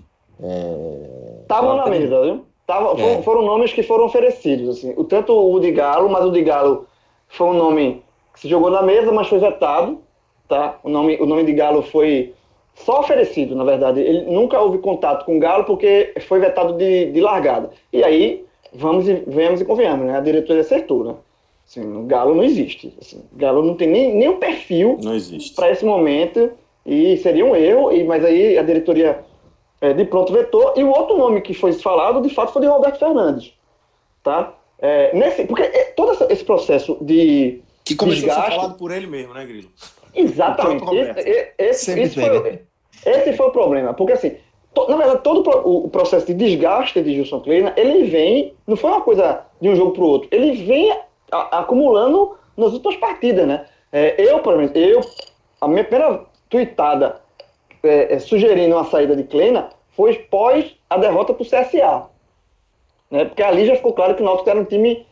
Estavam 1.42 1.74
é... 1.74 1.76
na 1.76 1.86
mesa, 1.86 2.22
viu? 2.22 2.46
Tava, 2.70 2.92
é. 2.92 2.96
foram, 2.96 3.22
foram, 3.24 3.42
nomes 3.42 3.72
que 3.72 3.82
foram 3.82 4.04
oferecidos, 4.04 4.78
assim. 4.78 4.94
O, 4.96 5.02
tanto 5.02 5.32
o 5.32 5.58
de 5.58 5.72
Galo, 5.72 6.08
mas 6.08 6.24
o 6.24 6.30
de 6.30 6.40
Galo 6.40 6.86
foi 7.26 7.48
um 7.48 7.54
nome 7.54 8.00
que 8.32 8.38
se 8.38 8.48
jogou 8.48 8.70
na 8.70 8.80
mesa, 8.80 9.10
mas 9.10 9.26
foi 9.26 9.40
vetado, 9.40 9.98
tá? 10.46 10.78
O 10.84 10.88
nome, 10.88 11.16
o 11.20 11.26
nome 11.26 11.42
de 11.42 11.52
Galo 11.52 11.82
foi 11.82 12.32
só 12.76 13.00
oferecido, 13.00 13.56
na 13.56 13.64
verdade. 13.64 13.98
Ele 13.98 14.22
nunca 14.30 14.60
houve 14.60 14.78
contato 14.78 15.24
com 15.24 15.36
o 15.36 15.40
Galo 15.40 15.64
porque 15.64 16.14
foi 16.20 16.38
vetado 16.38 16.74
de, 16.74 17.06
de 17.06 17.20
largada. 17.20 17.70
E 17.92 18.04
aí, 18.04 18.44
vamos 18.72 19.08
e, 19.08 19.14
venhamos 19.26 19.60
e 19.60 19.64
convenhamos, 19.64 20.06
né? 20.06 20.16
A 20.16 20.20
diretoria 20.20 20.60
acertou, 20.60 21.02
né? 21.02 21.14
Assim, 21.66 21.82
o 21.82 22.04
Galo 22.04 22.36
não 22.36 22.44
existe. 22.44 22.94
Assim, 23.00 23.20
o 23.32 23.36
Galo 23.36 23.64
não 23.64 23.74
tem 23.74 23.88
nem, 23.88 24.14
nem 24.14 24.28
um 24.28 24.38
perfil 24.38 24.96
para 25.56 25.72
esse 25.72 25.84
momento 25.84 26.52
e 26.86 27.16
seria 27.16 27.44
um 27.44 27.56
erro, 27.56 27.90
e, 27.90 28.04
mas 28.04 28.24
aí 28.24 28.56
a 28.56 28.62
diretoria 28.62 29.24
é, 29.80 29.92
de 29.92 30.04
pronto 30.04 30.32
vetou. 30.32 30.74
E 30.76 30.84
o 30.84 30.90
outro 30.90 31.16
nome 31.16 31.40
que 31.40 31.54
foi 31.54 31.72
falado, 31.72 32.20
de 32.20 32.32
fato, 32.34 32.52
foi 32.52 32.62
de 32.62 32.68
Roberto 32.68 32.98
Fernandes. 32.98 33.52
Tá? 34.22 34.52
É, 34.78 35.14
nesse, 35.16 35.44
porque 35.44 35.62
é, 35.62 35.84
todo 35.96 36.12
esse 36.30 36.44
processo 36.44 36.98
de. 37.00 37.62
Que 37.84 37.94
começou 37.94 38.26
desgaste, 38.26 38.42
a 38.42 38.50
ser 38.50 38.56
falado 38.56 38.78
por 38.78 38.90
ele 38.90 39.06
mesmo, 39.06 39.34
né, 39.34 39.44
Grilo? 39.44 39.70
Exatamente. 40.14 40.94
Esse, 40.94 41.52
esse, 41.58 42.00
esse, 42.00 42.20
foi, 42.20 42.62
esse 43.06 43.32
foi 43.34 43.46
o 43.46 43.50
problema. 43.50 43.94
Porque 43.94 44.12
assim, 44.12 44.36
to, 44.74 44.88
na 44.88 44.96
verdade, 44.96 45.22
todo 45.22 45.48
o, 45.64 45.86
o 45.86 45.88
processo 45.88 46.26
de 46.26 46.34
desgaste 46.34 47.02
de 47.02 47.14
Gilson 47.14 47.40
Kleina, 47.40 47.72
ele 47.76 48.04
vem, 48.04 48.54
não 48.66 48.76
foi 48.76 48.90
uma 48.90 49.00
coisa 49.00 49.44
de 49.60 49.68
um 49.68 49.76
jogo 49.76 49.92
para 49.92 50.02
o 50.02 50.06
outro, 50.06 50.28
ele 50.30 50.52
vem 50.64 50.92
a, 51.30 51.60
acumulando 51.60 52.36
nas 52.56 52.72
últimas 52.72 52.96
partidas, 52.96 53.46
né? 53.46 53.66
É, 53.92 54.14
eu, 54.18 54.38
por 54.40 54.54
exemplo, 54.54 54.78
eu, 54.78 55.00
a 55.60 55.66
minha 55.66 55.84
primeira 55.84 56.24
tweetada 56.48 57.19
é, 57.82 58.14
é, 58.14 58.18
sugerindo 58.18 58.74
uma 58.74 58.84
saída 58.84 59.16
de 59.16 59.24
Kleina 59.24 59.70
foi 59.96 60.14
pós 60.14 60.76
a 60.88 60.96
derrota 60.96 61.34
para 61.34 61.42
o 61.42 61.46
CSA. 61.46 62.06
Né? 63.10 63.24
Porque 63.24 63.42
ali 63.42 63.66
já 63.66 63.76
ficou 63.76 63.92
claro 63.92 64.14
que 64.14 64.22
o 64.22 64.24
Náutico 64.24 64.48
era 64.50 64.60
um 64.60 64.64
time 64.64 65.06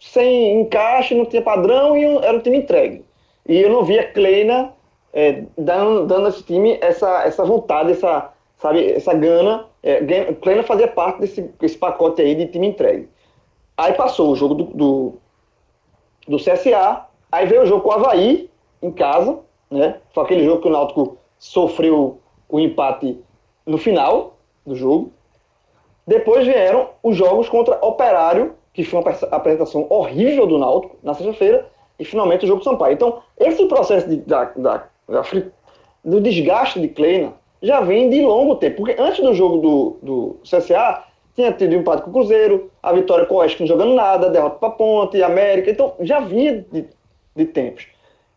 sem 0.00 0.60
encaixe, 0.60 1.14
não 1.14 1.24
tinha 1.24 1.42
padrão 1.42 1.96
e 1.96 2.04
era 2.04 2.36
um 2.36 2.40
time 2.40 2.58
entregue. 2.58 3.04
E 3.46 3.60
eu 3.60 3.70
não 3.70 3.84
via 3.84 4.10
Kleina 4.12 4.72
é, 5.12 5.44
dando, 5.56 6.06
dando 6.06 6.26
a 6.26 6.28
esse 6.28 6.42
time 6.42 6.78
essa, 6.80 7.24
essa 7.24 7.44
vontade, 7.44 7.92
essa, 7.92 8.32
sabe, 8.58 8.92
essa 8.92 9.14
gana. 9.14 9.66
É, 9.82 10.32
Kleina 10.34 10.62
fazia 10.62 10.88
parte 10.88 11.20
desse, 11.20 11.42
desse 11.60 11.76
pacote 11.76 12.22
aí 12.22 12.34
de 12.34 12.46
time 12.46 12.68
entregue. 12.68 13.08
Aí 13.76 13.92
passou 13.94 14.30
o 14.30 14.36
jogo 14.36 14.54
do, 14.54 14.64
do, 14.64 15.14
do 16.28 16.36
CSA, 16.36 17.06
aí 17.30 17.46
veio 17.46 17.62
o 17.62 17.66
jogo 17.66 17.82
com 17.82 17.88
o 17.88 17.92
Havaí 17.92 18.48
em 18.80 18.90
casa, 18.92 19.38
né? 19.70 20.00
Foi 20.12 20.24
aquele 20.24 20.44
jogo 20.44 20.62
que 20.62 20.68
o 20.68 20.70
Náutico 20.70 21.18
sofreu 21.44 22.20
o 22.48 22.58
empate 22.58 23.18
no 23.66 23.76
final 23.76 24.38
do 24.64 24.74
jogo. 24.74 25.12
Depois 26.06 26.46
vieram 26.46 26.88
os 27.02 27.16
jogos 27.16 27.50
contra 27.50 27.78
Operário, 27.84 28.54
que 28.72 28.82
foi 28.82 29.00
uma 29.00 29.10
apresentação 29.30 29.86
horrível 29.90 30.46
do 30.46 30.56
Náutico 30.56 30.96
na 31.02 31.12
sexta-feira, 31.12 31.68
e 31.98 32.04
finalmente 32.04 32.44
o 32.44 32.48
jogo 32.48 32.60
do 32.60 32.64
Sampaio. 32.64 32.94
Então, 32.94 33.22
esse 33.38 33.66
processo 33.66 34.08
de, 34.08 34.16
da, 34.16 34.44
da, 34.56 34.88
da, 35.06 35.22
do 36.02 36.20
desgaste 36.20 36.80
de 36.80 36.88
Kleina 36.88 37.34
já 37.62 37.82
vem 37.82 38.08
de 38.08 38.22
longo 38.22 38.56
tempo, 38.56 38.78
porque 38.78 38.96
antes 38.98 39.22
do 39.22 39.34
jogo 39.34 39.58
do, 39.58 39.96
do 40.02 40.36
CSA, 40.42 41.04
tinha 41.34 41.52
tido 41.52 41.74
empate 41.74 42.02
com 42.02 42.10
o 42.10 42.12
Cruzeiro, 42.12 42.70
a 42.82 42.92
vitória 42.92 43.26
com 43.26 43.34
o 43.34 43.38
Oeste 43.38 43.60
não 43.60 43.66
jogando 43.66 43.94
nada, 43.94 44.30
derrota 44.30 44.56
para 44.56 44.70
Ponte, 44.70 45.22
América, 45.22 45.70
então 45.70 45.94
já 46.00 46.20
vinha 46.20 46.64
de, 46.72 46.86
de 47.36 47.44
tempos. 47.44 47.93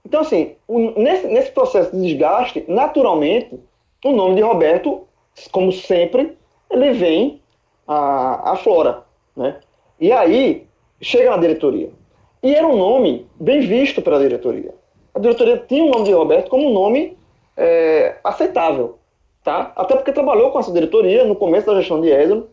Então, 0.07 0.21
assim, 0.21 0.55
o, 0.69 0.97
nesse, 0.97 1.27
nesse 1.27 1.51
processo 1.51 1.93
de 1.93 2.01
desgaste, 2.01 2.63
naturalmente, 2.65 3.59
o 4.05 4.13
nome 4.13 4.35
de 4.35 4.41
Roberto, 4.41 5.05
como 5.51 5.69
sempre, 5.69 6.37
ele 6.71 6.93
vem 6.93 7.41
a, 7.85 8.53
a 8.53 8.55
flora, 8.55 9.03
né? 9.35 9.59
E 9.99 10.09
aí, 10.13 10.65
chega 11.01 11.31
na 11.31 11.35
diretoria. 11.35 11.89
E 12.41 12.55
era 12.55 12.65
um 12.65 12.77
nome 12.77 13.27
bem 13.37 13.59
visto 13.59 14.01
pela 14.01 14.17
diretoria. 14.17 14.73
A 15.13 15.19
diretoria 15.19 15.57
tinha 15.57 15.83
o 15.83 15.89
nome 15.89 16.05
de 16.05 16.13
Roberto 16.13 16.49
como 16.49 16.69
um 16.69 16.73
nome 16.73 17.17
é, 17.57 18.15
aceitável, 18.23 18.99
tá? 19.43 19.73
Até 19.75 19.93
porque 19.93 20.13
trabalhou 20.13 20.51
com 20.51 20.59
essa 20.59 20.71
diretoria 20.71 21.25
no 21.25 21.35
começo 21.35 21.67
da 21.67 21.75
gestão 21.75 21.99
de 21.99 22.07
Edson, 22.07 22.45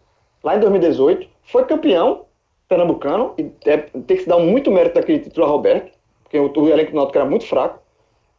lá 0.42 0.56
em 0.56 0.61
2018, 0.61 1.28
foi 1.44 1.64
campeão 1.66 2.25
pernambucano, 2.68 3.32
e 3.38 3.49
é, 3.64 3.76
tem 3.76 4.16
que 4.16 4.25
se 4.25 4.28
dar 4.28 4.40
muito 4.40 4.73
mérito 4.73 4.96
daquele 4.96 5.20
título 5.20 5.46
a 5.46 5.50
Roberto, 5.50 5.92
porque 6.25 6.38
o, 6.38 6.52
o 6.52 6.69
elenco 6.69 6.90
do 6.90 6.97
Náutico 6.97 7.19
era 7.19 7.28
muito 7.28 7.47
fraco. 7.47 7.81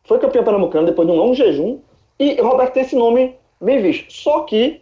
Foi 0.04 0.20
campeão 0.20 0.44
pernambucano 0.44 0.86
depois 0.86 1.08
de 1.08 1.14
um 1.14 1.18
longo 1.18 1.34
jejum. 1.34 1.80
E 2.20 2.40
o 2.40 2.48
Roberto 2.48 2.74
tem 2.74 2.84
esse 2.84 2.96
nome 2.96 3.36
bem 3.62 3.82
visto. 3.82 4.12
Só 4.12 4.42
que 4.42 4.82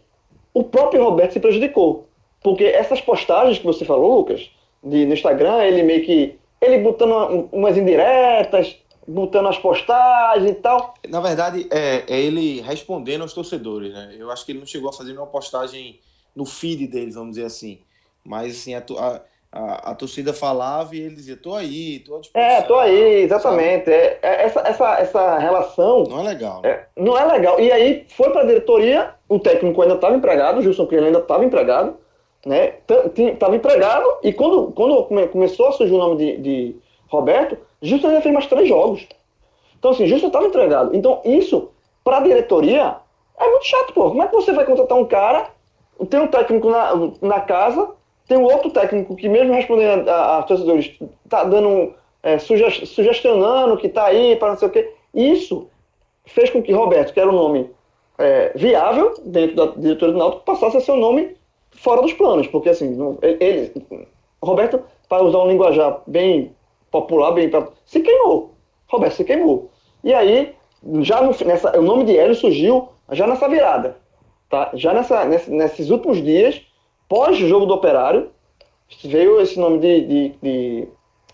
o 0.54 0.64
próprio 0.64 1.04
Roberto 1.04 1.34
se 1.34 1.40
prejudicou. 1.40 2.08
Porque 2.42 2.66
essas 2.66 3.00
postagens 3.00 3.60
que 3.60 3.66
você 3.66 3.86
falou, 3.86 4.18
Lucas, 4.18 4.50
de, 4.84 5.06
no 5.06 5.14
Instagram, 5.14 5.64
ele 5.64 5.84
meio 5.84 6.04
que. 6.04 6.38
Ele 6.62 6.78
botando 6.78 7.50
umas 7.52 7.78
indiretas, 7.78 8.78
botando 9.08 9.48
as 9.48 9.58
postagens 9.58 10.50
e 10.50 10.54
tal. 10.56 10.94
Na 11.10 11.20
verdade, 11.20 11.68
é, 11.70 12.04
é, 12.08 12.22
ele 12.22 12.62
respondendo 12.62 13.22
aos 13.22 13.34
torcedores, 13.34 13.94
né? 13.94 14.16
Eu 14.18 14.32
acho 14.32 14.46
que 14.46 14.52
ele 14.52 14.60
não 14.60 14.66
chegou 14.66 14.90
a 14.90 14.94
fazer 14.94 15.12
nenhuma 15.12 15.28
postagem 15.28 16.00
no 16.36 16.46
feed 16.46 16.88
deles, 16.88 17.16
vamos 17.16 17.32
dizer 17.32 17.46
assim. 17.46 17.80
Mas, 18.24 18.56
assim, 18.58 18.74
a, 18.74 18.80
a, 18.80 19.22
a, 19.54 19.92
a, 19.92 19.96
torcida 19.96 20.34
falava 20.34 20.96
e 20.96 21.00
ele 21.00 21.14
dizia, 21.14 21.38
tô 21.38 21.54
aí, 21.54 22.00
tô 22.00 22.16
à 22.16 22.22
É, 22.34 22.62
tô 22.64 22.74
aí, 22.76 23.22
exatamente. 23.22 23.88
É, 23.92 24.18
é, 24.20 24.46
essa, 24.46 24.62
essa, 24.62 24.96
essa 25.00 25.38
relação... 25.38 26.06
Não 26.10 26.22
é 26.22 26.24
legal. 26.24 26.62
Né? 26.64 26.70
É, 26.70 26.86
não 26.98 27.16
é 27.16 27.24
legal. 27.24 27.60
E 27.60 27.72
aí 27.72 28.06
foi 28.10 28.32
para 28.32 28.42
a 28.42 28.46
diretoria, 28.46 29.14
o 29.30 29.38
técnico 29.38 29.80
ainda 29.84 29.94
estava 29.94 30.16
empregado, 30.16 30.58
o 30.58 30.64
Gilson 30.64 30.88
Criano 30.88 31.06
ainda 31.06 31.20
estava 31.20 31.46
empregado, 31.46 31.96
né? 32.44 32.74
Estava 33.16 33.56
empregado 33.56 34.06
e 34.24 34.34
quando, 34.34 34.72
quando 34.72 35.06
começou 35.30 35.68
a 35.68 35.72
surgir 35.74 35.94
o 35.94 36.00
nome 36.00 36.18
de, 36.18 36.38
de 36.38 36.76
Roberto, 37.08 37.56
Gilson 37.80 38.08
ainda 38.08 38.22
fez 38.22 38.34
mais 38.34 38.48
três 38.48 38.68
jogos. 38.68 39.08
Então, 39.78 39.92
assim, 39.92 40.08
Gilson 40.08 40.28
estava 40.28 40.48
empregado. 40.48 40.96
Então, 40.96 41.22
isso, 41.24 41.70
para 42.04 42.18
a 42.18 42.22
diretoria, 42.22 42.98
é 43.38 43.48
muito 43.48 43.68
chato, 43.68 43.94
pô. 43.94 44.10
Como 44.10 44.24
é 44.24 44.28
que 44.28 44.36
você 44.36 44.52
vai 44.52 44.66
contratar 44.66 44.98
um 44.98 45.06
cara, 45.06 45.52
tem 46.10 46.20
um 46.20 46.28
técnico 46.28 46.72
na, 46.72 46.94
na 47.22 47.40
casa 47.40 47.92
tem 48.28 48.38
um 48.38 48.44
outro 48.44 48.70
técnico 48.70 49.16
que, 49.16 49.28
mesmo 49.28 49.54
respondendo 49.54 50.08
a, 50.10 50.40
a 50.40 50.44
torcedores, 50.44 50.92
está 51.26 51.44
dando, 51.44 51.94
é, 52.22 52.38
sugestionando 52.40 53.78
que 53.78 53.88
está 53.88 54.06
aí 54.06 54.36
para 54.36 54.50
não 54.50 54.58
sei 54.58 54.68
o 54.68 54.72
quê. 54.72 54.94
Isso 55.14 55.68
fez 56.26 56.50
com 56.50 56.62
que 56.62 56.72
Roberto, 56.72 57.14
que 57.14 57.20
era 57.20 57.30
um 57.30 57.34
nome 57.34 57.70
é, 58.18 58.52
viável 58.56 59.14
dentro 59.26 59.56
da 59.56 59.66
diretoria 59.76 60.14
do 60.14 60.20
Náutico, 60.20 60.46
passasse 60.46 60.78
a 60.78 60.82
ser 60.82 60.92
um 60.94 60.98
nome 60.98 61.36
fora 61.72 62.02
dos 62.02 62.14
planos, 62.14 62.48
porque 62.48 62.70
assim, 62.70 62.96
ele, 63.22 63.74
Roberto, 64.42 64.82
para 65.10 65.24
usar 65.24 65.40
um 65.40 65.48
linguajar 65.48 66.02
bem 66.08 66.56
popular, 66.92 67.32
bem 67.32 67.52
se 67.86 68.02
queimou. 68.02 68.54
Roberto 68.88 69.16
se 69.16 69.24
queimou. 69.24 69.70
E 70.04 70.14
aí, 70.14 70.54
já 71.02 71.22
no, 71.22 71.36
nessa, 71.46 71.78
o 71.78 71.82
nome 71.82 72.06
de 72.06 72.18
Hélio 72.18 72.36
surgiu 72.36 72.90
já 73.12 73.26
nessa 73.28 73.48
virada, 73.48 73.98
tá? 74.50 74.72
Já 74.74 74.94
nessa, 74.94 75.26
nesse, 75.26 75.52
nesses 75.52 75.90
últimos 75.90 76.22
dias, 76.22 76.62
pós-jogo 77.08 77.66
do 77.66 77.74
Operário, 77.74 78.30
veio 79.04 79.42
esse 79.42 79.60
nome 79.60 79.80
de, 79.80 80.02
de, 80.02 80.36
de, 80.42 80.88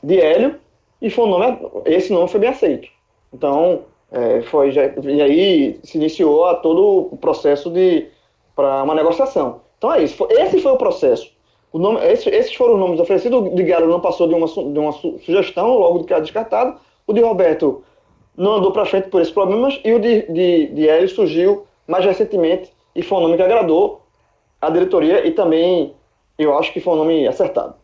de 0.03 0.19
Hélio 0.19 0.59
e 1.01 1.09
foi 1.09 1.25
um 1.25 1.29
nome, 1.29 1.57
esse 1.85 2.11
nome 2.11 2.27
foi 2.27 2.39
bem 2.39 2.49
aceito. 2.49 2.87
Então, 3.33 3.81
é, 4.11 4.41
foi, 4.41 4.71
já, 4.71 4.85
e 4.85 5.21
aí 5.21 5.79
se 5.83 5.97
iniciou 5.97 6.45
a 6.45 6.55
todo 6.55 7.09
o 7.11 7.17
processo 7.17 7.69
de 7.69 8.07
para 8.55 8.83
uma 8.83 8.93
negociação. 8.93 9.61
Então 9.77 9.93
é 9.93 10.03
isso. 10.03 10.27
Esse 10.29 10.59
foi 10.59 10.73
o 10.73 10.77
processo. 10.77 11.31
O 11.71 11.79
nome, 11.79 12.05
esse, 12.05 12.29
esses 12.29 12.53
foram 12.53 12.73
os 12.73 12.79
nomes 12.79 12.99
oferecidos. 12.99 13.39
O 13.39 13.55
de 13.55 13.63
Galo 13.63 13.87
não 13.87 14.01
passou 14.01 14.27
de 14.27 14.33
uma, 14.33 14.47
de 14.47 14.79
uma 14.79 14.91
sugestão, 14.91 15.77
logo 15.77 16.03
que 16.03 16.11
era 16.11 16.21
descartado. 16.21 16.77
O 17.07 17.13
de 17.13 17.21
Roberto 17.21 17.83
não 18.35 18.55
andou 18.55 18.73
para 18.73 18.85
frente 18.85 19.07
por 19.07 19.21
esses 19.21 19.33
problemas. 19.33 19.79
E 19.85 19.93
o 19.93 19.99
de, 19.99 20.23
de, 20.23 20.67
de 20.67 20.89
Hélio 20.89 21.07
surgiu 21.07 21.65
mais 21.87 22.03
recentemente 22.03 22.69
e 22.93 23.01
foi 23.01 23.17
um 23.19 23.21
nome 23.21 23.37
que 23.37 23.43
agradou 23.43 24.01
a 24.61 24.69
diretoria 24.69 25.25
e 25.25 25.31
também 25.31 25.95
eu 26.37 26.57
acho 26.57 26.71
que 26.73 26.79
foi 26.79 26.93
um 26.93 26.97
nome 26.97 27.27
acertado. 27.27 27.75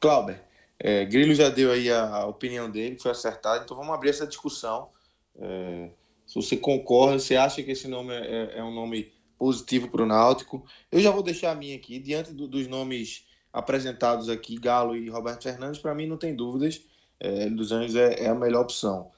Clauber, 0.00 0.42
é, 0.78 1.04
Grilo 1.04 1.34
já 1.34 1.48
deu 1.48 1.70
aí 1.70 1.90
a, 1.90 2.26
opinião 2.26 2.70
dele, 2.70 2.98
foi 2.98 3.10
acertado, 3.10 3.64
então 3.64 3.76
vamos 3.76 3.94
abrir 3.94 4.10
essa 4.10 4.26
discussão. 4.26 4.88
É, 5.38 5.90
se 6.26 6.34
você 6.34 6.56
concorda, 6.56 7.18
você 7.18 7.36
acha 7.36 7.62
que 7.62 7.70
esse 7.70 7.86
nome 7.86 8.14
é, 8.14 8.58
é 8.58 8.64
um 8.64 8.72
nome 8.72 9.12
positivo 9.38 9.88
para 9.88 10.02
o 10.02 10.06
Náutico? 10.06 10.64
Eu 10.90 11.00
já 11.00 11.10
vou 11.10 11.22
deixar 11.22 11.50
a 11.50 11.54
minha 11.54 11.76
aqui, 11.76 11.98
diante 11.98 12.32
do, 12.32 12.48
dos 12.48 12.66
nomes 12.66 13.26
apresentados 13.52 14.28
aqui, 14.28 14.58
Galo 14.58 14.96
e 14.96 15.08
Roberto 15.08 15.42
Fernandes, 15.42 15.80
para 15.80 15.94
mim 15.94 16.06
não 16.06 16.16
tem 16.16 16.34
dúvidas, 16.34 16.82
é, 17.18 17.48
dos 17.50 17.72
Anjos 17.72 17.96
é, 17.96 18.24
é 18.24 18.28
a 18.28 18.34
melhor 18.34 18.62
opção. 18.62 19.10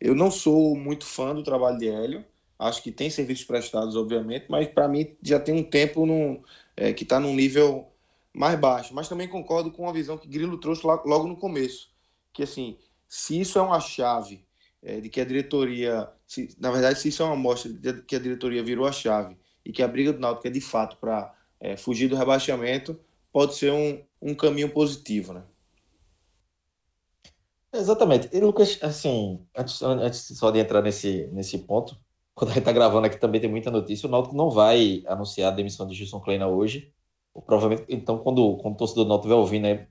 Eu 0.00 0.14
não 0.14 0.30
sou 0.30 0.76
muito 0.76 1.04
fã 1.04 1.34
do 1.34 1.42
trabalho 1.42 1.78
de 1.78 1.88
Hélio, 1.88 2.24
Acho 2.58 2.82
que 2.82 2.90
tem 2.90 3.08
serviços 3.08 3.44
prestados, 3.44 3.94
obviamente, 3.94 4.46
mas 4.48 4.66
para 4.66 4.88
mim 4.88 5.16
já 5.22 5.38
tem 5.38 5.54
um 5.54 5.62
tempo 5.62 6.04
num, 6.04 6.42
é, 6.76 6.92
que 6.92 7.04
está 7.04 7.20
num 7.20 7.34
nível 7.34 7.86
mais 8.34 8.58
baixo. 8.58 8.92
Mas 8.94 9.08
também 9.08 9.28
concordo 9.28 9.70
com 9.70 9.88
a 9.88 9.92
visão 9.92 10.18
que 10.18 10.26
Grilo 10.26 10.58
trouxe 10.58 10.84
logo 10.84 11.28
no 11.28 11.36
começo, 11.36 11.90
que 12.32 12.42
assim, 12.42 12.76
se 13.08 13.40
isso 13.40 13.58
é 13.58 13.62
uma 13.62 13.80
chave 13.80 14.44
é, 14.82 15.00
de 15.00 15.08
que 15.08 15.20
a 15.20 15.24
diretoria, 15.24 16.10
se, 16.26 16.54
na 16.58 16.70
verdade, 16.70 16.98
se 16.98 17.08
isso 17.08 17.22
é 17.22 17.26
uma 17.26 17.34
amostra 17.34 17.72
de 17.72 18.02
que 18.02 18.16
a 18.16 18.18
diretoria 18.18 18.62
virou 18.62 18.86
a 18.86 18.92
chave 18.92 19.36
e 19.64 19.72
que 19.72 19.82
a 19.82 19.88
briga 19.88 20.12
do 20.12 20.18
Náutico 20.18 20.48
é 20.48 20.50
de 20.50 20.60
fato 20.60 20.96
para 20.96 21.34
é, 21.60 21.76
fugir 21.76 22.08
do 22.08 22.16
rebaixamento, 22.16 22.98
pode 23.32 23.54
ser 23.54 23.72
um, 23.72 24.02
um 24.20 24.34
caminho 24.34 24.70
positivo, 24.70 25.32
né? 25.32 25.44
Exatamente. 27.72 28.28
E 28.32 28.40
Lucas, 28.40 28.78
assim, 28.82 29.44
antes, 29.56 29.82
antes 29.82 30.26
só 30.38 30.50
de 30.50 30.58
entrar 30.58 30.82
nesse, 30.82 31.28
nesse 31.32 31.58
ponto, 31.58 31.96
quando 32.38 32.50
a 32.50 32.54
gente 32.54 32.60
está 32.60 32.72
gravando 32.72 33.06
aqui 33.06 33.18
também 33.18 33.40
tem 33.40 33.50
muita 33.50 33.70
notícia, 33.70 34.06
o 34.06 34.10
Náutico 34.10 34.36
não 34.36 34.48
vai 34.48 35.02
anunciar 35.06 35.52
a 35.52 35.56
demissão 35.56 35.86
de 35.86 35.94
Gilson 35.94 36.20
Kleina 36.20 36.46
hoje. 36.46 36.92
Provavelmente, 37.44 37.84
então, 37.88 38.18
quando, 38.18 38.56
quando 38.58 38.74
o 38.74 38.76
torcedor 38.76 39.04
do 39.04 39.08
Náutico 39.08 39.28
vai 39.28 39.36
ouvir, 39.36 39.58
né, 39.58 39.88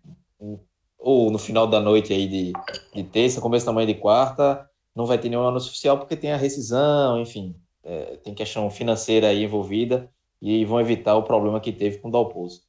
ou 0.98 1.30
no 1.30 1.38
final 1.38 1.68
da 1.68 1.82
noite 1.82 2.14
aí 2.14 2.28
de, 2.28 2.54
de 2.94 3.04
terça, 3.04 3.42
começo 3.42 3.66
da 3.66 3.74
manhã 3.74 3.86
de 3.86 3.96
quarta, 3.96 4.68
não 4.96 5.06
vai 5.06 5.18
ter 5.18 5.30
nenhum 5.30 5.46
anúncio 5.46 5.70
oficial 5.70 5.98
porque 5.98 6.16
tem 6.16 6.32
a 6.32 6.38
rescisão, 6.38 7.20
enfim, 7.20 7.56
é, 7.84 8.18
tem 8.18 8.34
questão 8.34 8.70
financeira 8.70 9.28
aí 9.28 9.44
envolvida 9.44 10.10
e 10.42 10.64
vão 10.64 10.80
evitar 10.80 11.16
o 11.16 11.24
problema 11.24 11.60
que 11.60 11.74
teve 11.74 12.00
com 12.00 12.08
o 12.08 12.12
Dalpozo. 12.12 12.62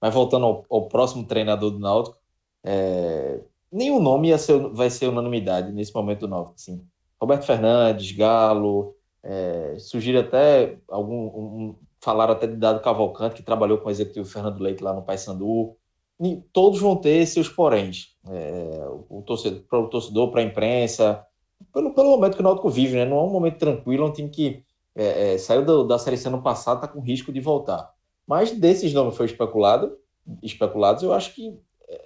Mas 0.00 0.14
voltando 0.14 0.46
ao, 0.46 0.64
ao 0.70 0.88
próximo 0.88 1.26
treinador 1.26 1.72
do 1.72 1.78
Náutico, 1.80 2.16
é, 2.64 3.40
nenhum 3.70 4.00
nome 4.00 4.36
ser, 4.38 4.58
vai 4.70 4.90
ser 4.90 5.08
unanimidade 5.08 5.72
nesse 5.72 5.92
momento 5.92 6.20
do 6.20 6.28
Náutico. 6.28 6.54
Assim. 6.54 6.86
Roberto 7.20 7.44
Fernandes, 7.44 8.12
Galo, 8.12 8.94
é, 9.24 9.76
surgiram 9.78 10.20
até 10.20 10.78
algum. 10.88 11.26
Um, 11.26 11.76
falaram 12.00 12.34
até 12.34 12.46
de 12.46 12.56
Dado 12.56 12.82
Cavalcante, 12.82 13.36
que 13.36 13.42
trabalhou 13.42 13.78
com 13.78 13.88
o 13.88 13.90
executivo 13.90 14.28
Fernando 14.28 14.60
Leite 14.60 14.84
lá 14.84 14.92
no 14.92 15.02
Paysandu. 15.02 15.74
Todos 16.52 16.78
vão 16.78 16.96
ter 16.96 17.26
seus 17.26 17.48
poréns. 17.48 18.14
É, 18.28 18.86
o 19.08 19.22
torcedor, 19.22 19.62
para 19.62 19.78
o 19.80 19.88
torcedor, 19.88 20.30
para 20.30 20.42
a 20.42 20.44
imprensa, 20.44 21.24
pelo, 21.72 21.94
pelo 21.94 22.10
momento 22.10 22.34
que 22.34 22.40
o 22.40 22.44
Náutico 22.44 22.68
vive, 22.68 22.96
né? 22.96 23.06
Não 23.06 23.18
é 23.18 23.22
um 23.22 23.30
momento 23.30 23.58
tranquilo, 23.58 24.04
é 24.04 24.08
um 24.08 24.12
time 24.12 24.28
que 24.28 24.62
é, 24.94 25.34
é, 25.34 25.38
saiu 25.38 25.64
do, 25.64 25.84
da 25.84 25.98
Série 25.98 26.18
C 26.18 26.28
ano 26.28 26.42
passado, 26.42 26.76
está 26.76 26.88
com 26.88 27.00
risco 27.00 27.32
de 27.32 27.40
voltar. 27.40 27.92
Mas 28.26 28.52
desses 28.52 28.92
nomes 28.92 29.16
foi 29.16 29.26
especulado, 29.26 29.96
especulados, 30.42 31.02
eu 31.02 31.12
acho 31.12 31.34
que 31.34 31.58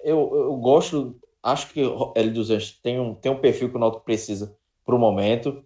eu, 0.03 0.31
eu 0.33 0.55
gosto 0.55 1.15
acho 1.41 1.71
que 1.73 1.81
Hélio 2.15 2.33
dos 2.33 2.49
Anjos 2.49 2.79
tem 2.81 2.99
um, 2.99 3.13
tem 3.13 3.31
um 3.31 3.39
perfil 3.39 3.69
que 3.69 3.75
o 3.75 3.79
Náutico 3.79 4.03
precisa 4.03 4.55
para 4.85 4.95
o 4.95 4.99
momento. 4.99 5.63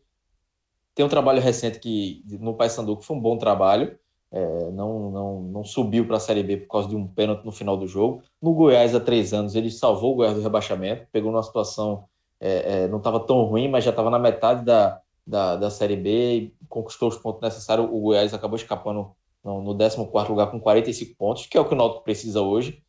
Tem 0.95 1.05
um 1.05 1.09
trabalho 1.09 1.41
recente 1.41 1.79
que 1.79 2.23
no 2.39 2.55
Paysandu 2.55 2.97
que 2.97 3.05
foi 3.05 3.15
um 3.15 3.21
bom 3.21 3.37
trabalho. 3.37 3.97
É, 4.31 4.71
não, 4.71 5.11
não, 5.11 5.41
não 5.41 5.63
subiu 5.63 6.07
para 6.07 6.17
a 6.17 6.19
Série 6.19 6.41
B 6.41 6.57
por 6.57 6.67
causa 6.67 6.89
de 6.89 6.95
um 6.95 7.07
pênalti 7.07 7.45
no 7.45 7.51
final 7.51 7.77
do 7.77 7.87
jogo. 7.87 8.23
No 8.41 8.53
Goiás, 8.53 8.95
há 8.95 8.99
três 8.99 9.31
anos, 9.31 9.53
ele 9.53 9.69
salvou 9.69 10.13
o 10.13 10.15
Goiás 10.15 10.35
do 10.35 10.41
rebaixamento, 10.41 11.05
pegou 11.11 11.31
numa 11.31 11.43
situação, 11.43 12.05
é, 12.39 12.83
é, 12.83 12.87
não 12.87 12.97
estava 12.97 13.19
tão 13.19 13.43
ruim, 13.43 13.67
mas 13.67 13.83
já 13.83 13.91
estava 13.91 14.09
na 14.09 14.17
metade 14.17 14.65
da, 14.65 14.99
da, 15.25 15.55
da 15.55 15.69
Série 15.69 15.95
B 15.95 16.35
e 16.35 16.53
conquistou 16.67 17.09
os 17.09 17.17
pontos 17.17 17.41
necessários. 17.41 17.87
O 17.91 17.99
Goiás 17.99 18.33
acabou 18.33 18.55
escapando 18.55 19.11
no, 19.43 19.61
no 19.61 19.77
14 19.77 20.29
lugar 20.29 20.49
com 20.49 20.59
45 20.59 21.15
pontos, 21.15 21.45
que 21.45 21.55
é 21.55 21.61
o 21.61 21.65
que 21.65 21.73
o 21.73 21.77
Náutico 21.77 22.03
precisa 22.03 22.41
hoje. 22.41 22.81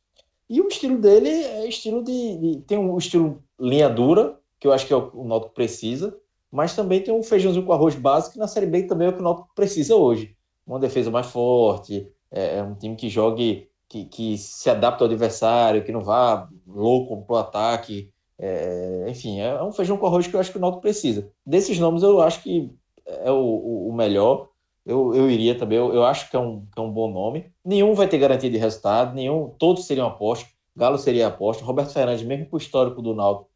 E 0.49 0.61
o 0.61 0.69
estilo 0.69 0.99
dele 0.99 1.29
é 1.29 1.67
estilo 1.67 2.03
de, 2.03 2.37
de, 2.39 2.61
Tem 2.63 2.79
um 2.79 2.97
estilo 2.97 3.43
linha 3.61 3.89
dura, 3.89 4.39
que 4.59 4.67
eu 4.67 4.73
acho 4.73 4.87
que 4.87 4.93
é 4.93 4.97
o 4.97 5.11
o 5.13 5.25
Náutico 5.25 5.55
precisa, 5.55 6.17
mas 6.55 6.77
também 6.77 7.03
tem 7.03 7.13
um 7.13 7.23
feijãozinho 7.23 7.67
com 7.67 7.73
arroz 7.73 7.97
básico, 7.97 8.35
que 8.35 8.39
na 8.39 8.47
Série 8.47 8.67
B 8.67 8.85
também 8.85 9.09
é 9.09 9.11
o 9.11 9.13
que 9.13 9.21
o 9.21 9.25
Náutico 9.25 9.51
precisa 9.57 9.97
hoje. 9.97 10.37
Uma 10.65 10.79
defesa 10.79 11.11
mais 11.11 11.27
forte, 11.27 12.07
é, 12.31 12.59
é 12.59 12.63
um 12.63 12.75
time 12.75 12.95
que 12.95 13.09
jogue, 13.09 13.69
que, 13.89 14.05
que 14.05 14.39
se 14.39 14.71
adapta 14.71 15.03
ao 15.03 15.11
adversário, 15.11 15.85
que 15.85 15.91
não 15.91 16.01
vá 16.01 16.49
louco 16.67 17.23
pro 17.23 17.37
ataque. 17.37 18.09
É, 18.39 19.07
enfim, 19.09 19.41
é 19.41 19.61
um 19.63 19.73
feijão 19.73 19.97
com 19.97 20.07
arroz 20.07 20.29
que 20.29 20.35
eu 20.37 20.41
acho 20.41 20.53
que 20.53 20.59
o 20.59 20.61
Náutico 20.61 20.83
precisa. 20.83 21.29
Desses 21.45 21.79
nomes 21.79 22.05
eu 22.05 22.21
acho 22.21 22.41
que 22.43 22.71
é 23.05 23.31
o, 23.33 23.89
o 23.89 23.93
melhor 23.93 24.49
eu, 24.85 25.15
eu 25.15 25.31
iria 25.31 25.57
também. 25.57 25.79
Eu, 25.79 25.93
eu 25.95 26.05
acho 26.05 26.31
que 26.31 26.37
é, 26.37 26.39
um, 26.39 26.67
que 26.67 26.79
é 26.79 26.83
um 26.83 26.91
bom 26.91 27.11
nome. 27.11 27.51
Nenhum 27.65 27.95
vai 27.95 28.07
ter 28.07 28.19
garantia 28.19 28.51
de 28.51 28.59
resultado, 28.59 29.15
nenhum, 29.15 29.49
todos 29.59 29.87
seriam 29.87 30.07
aposta. 30.07 30.49
Galo 30.77 30.99
seria 30.99 31.29
aposta. 31.29 31.65
Roberto 31.65 31.93
Fernandes, 31.93 32.25
mesmo 32.25 32.47
com 32.47 32.57
o 32.57 32.59
histórico 32.59 33.01
do 33.01 33.15
Náutico, 33.15 33.49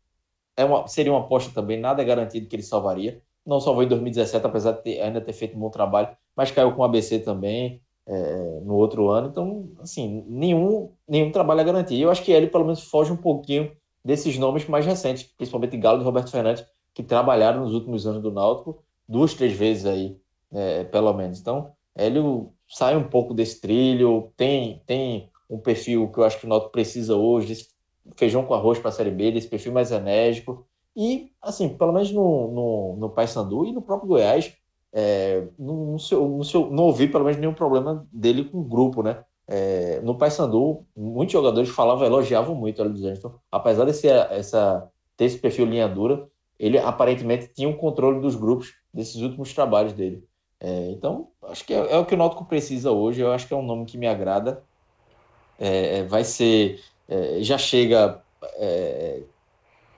é 0.58 0.64
uma, 0.64 0.86
seria 0.88 1.12
uma 1.12 1.20
aposta 1.20 1.52
também. 1.54 1.78
Nada 1.78 2.02
é 2.02 2.04
garantido 2.04 2.48
que 2.48 2.56
ele 2.56 2.62
salvaria. 2.62 3.22
Não 3.46 3.60
salvou 3.60 3.84
em 3.84 3.88
2017, 3.88 4.44
apesar 4.44 4.72
de 4.72 4.82
ter, 4.82 5.00
ainda 5.00 5.20
ter 5.20 5.32
feito 5.32 5.56
um 5.56 5.60
bom 5.60 5.70
trabalho, 5.70 6.08
mas 6.36 6.50
caiu 6.50 6.72
com 6.72 6.82
o 6.82 6.84
ABC 6.84 7.20
também 7.20 7.80
é, 8.06 8.60
no 8.64 8.74
outro 8.74 9.08
ano. 9.08 9.28
Então, 9.28 9.70
assim, 9.80 10.24
nenhum, 10.26 10.90
nenhum 11.08 11.30
trabalho 11.30 11.60
é 11.60 11.64
garantido. 11.64 12.02
Eu 12.02 12.10
acho 12.10 12.24
que 12.24 12.32
ele, 12.32 12.48
pelo 12.48 12.64
menos, 12.64 12.82
foge 12.82 13.12
um 13.12 13.16
pouquinho 13.16 13.70
desses 14.04 14.36
nomes 14.36 14.66
mais 14.66 14.84
recentes, 14.84 15.22
principalmente 15.22 15.76
Galo 15.76 16.02
e 16.02 16.04
Roberto 16.04 16.30
Fernandes, 16.30 16.66
que 16.92 17.02
trabalharam 17.02 17.60
nos 17.60 17.72
últimos 17.72 18.06
anos 18.06 18.20
do 18.20 18.32
Náutico 18.32 18.82
duas, 19.08 19.34
três 19.34 19.52
vezes 19.52 19.86
aí 19.86 20.16
é, 20.52 20.84
pelo 20.84 21.12
menos. 21.12 21.40
Então, 21.40 21.72
Hélio 21.94 22.52
sai 22.68 22.96
um 22.96 23.08
pouco 23.08 23.32
desse 23.32 23.60
trilho, 23.60 24.32
tem, 24.36 24.82
tem 24.84 25.30
um 25.48 25.58
perfil 25.58 26.10
que 26.10 26.18
eu 26.18 26.24
acho 26.24 26.40
que 26.40 26.46
o 26.46 26.48
Náutico 26.48 26.72
precisa 26.72 27.16
hoje, 27.16 27.54
feijão 28.16 28.44
com 28.44 28.54
arroz 28.54 28.78
para 28.78 28.88
a 28.88 28.92
Série 28.92 29.10
B, 29.10 29.32
desse 29.32 29.48
perfil 29.48 29.72
mais 29.72 29.90
enérgico. 29.90 30.66
E, 30.96 31.30
assim, 31.40 31.68
pelo 31.68 31.92
menos 31.92 32.10
no, 32.12 32.48
no, 32.50 32.96
no 32.96 33.10
Paysandu 33.10 33.64
e 33.64 33.72
no 33.72 33.82
próprio 33.82 34.08
Goiás, 34.08 34.52
é, 34.92 35.46
no 35.58 35.98
seu, 35.98 36.28
não 36.70 36.84
ouvi 36.84 37.06
pelo 37.06 37.24
menos 37.24 37.38
nenhum 37.38 37.54
problema 37.54 38.06
dele 38.12 38.44
com 38.44 38.58
o 38.58 38.64
grupo, 38.64 39.02
né? 39.02 39.22
É, 39.46 40.00
no 40.02 40.16
Paysandu, 40.16 40.84
muitos 40.96 41.32
jogadores 41.32 41.70
falavam, 41.70 42.04
elogiavam 42.04 42.54
muito 42.54 42.78
o 42.78 42.82
Hélio 42.82 42.92
dos 42.92 43.04
Anjos. 43.04 43.18
Então, 43.18 43.34
apesar 43.50 43.84
desse 43.84 44.08
essa, 44.08 44.90
ter 45.16 45.24
esse 45.24 45.38
perfil 45.38 45.66
linha 45.66 45.88
dura, 45.88 46.26
ele 46.58 46.78
aparentemente 46.78 47.48
tinha 47.54 47.68
um 47.68 47.76
controle 47.76 48.20
dos 48.20 48.34
grupos 48.34 48.74
desses 48.92 49.16
últimos 49.22 49.54
trabalhos 49.54 49.92
dele. 49.92 50.22
É, 50.60 50.90
então, 50.90 51.28
acho 51.44 51.64
que 51.64 51.72
é, 51.72 51.92
é, 51.92 51.96
o 51.96 52.04
que 52.04 52.14
o 52.14 52.18
Náutico 52.18 52.44
precisa 52.44 52.90
hoje. 52.90 53.20
Eu 53.20 53.32
acho 53.32 53.46
que 53.46 53.54
é 53.54 53.56
um 53.56 53.62
nome 53.62 53.86
que 53.86 53.96
me 53.96 54.06
agrada. 54.06 54.62
É, 55.58 55.98
é 55.98 56.04
vai 56.04 56.24
ser. 56.24 56.80
É, 57.08 57.38
já 57.40 57.56
chega 57.56 58.20
é, 58.56 59.20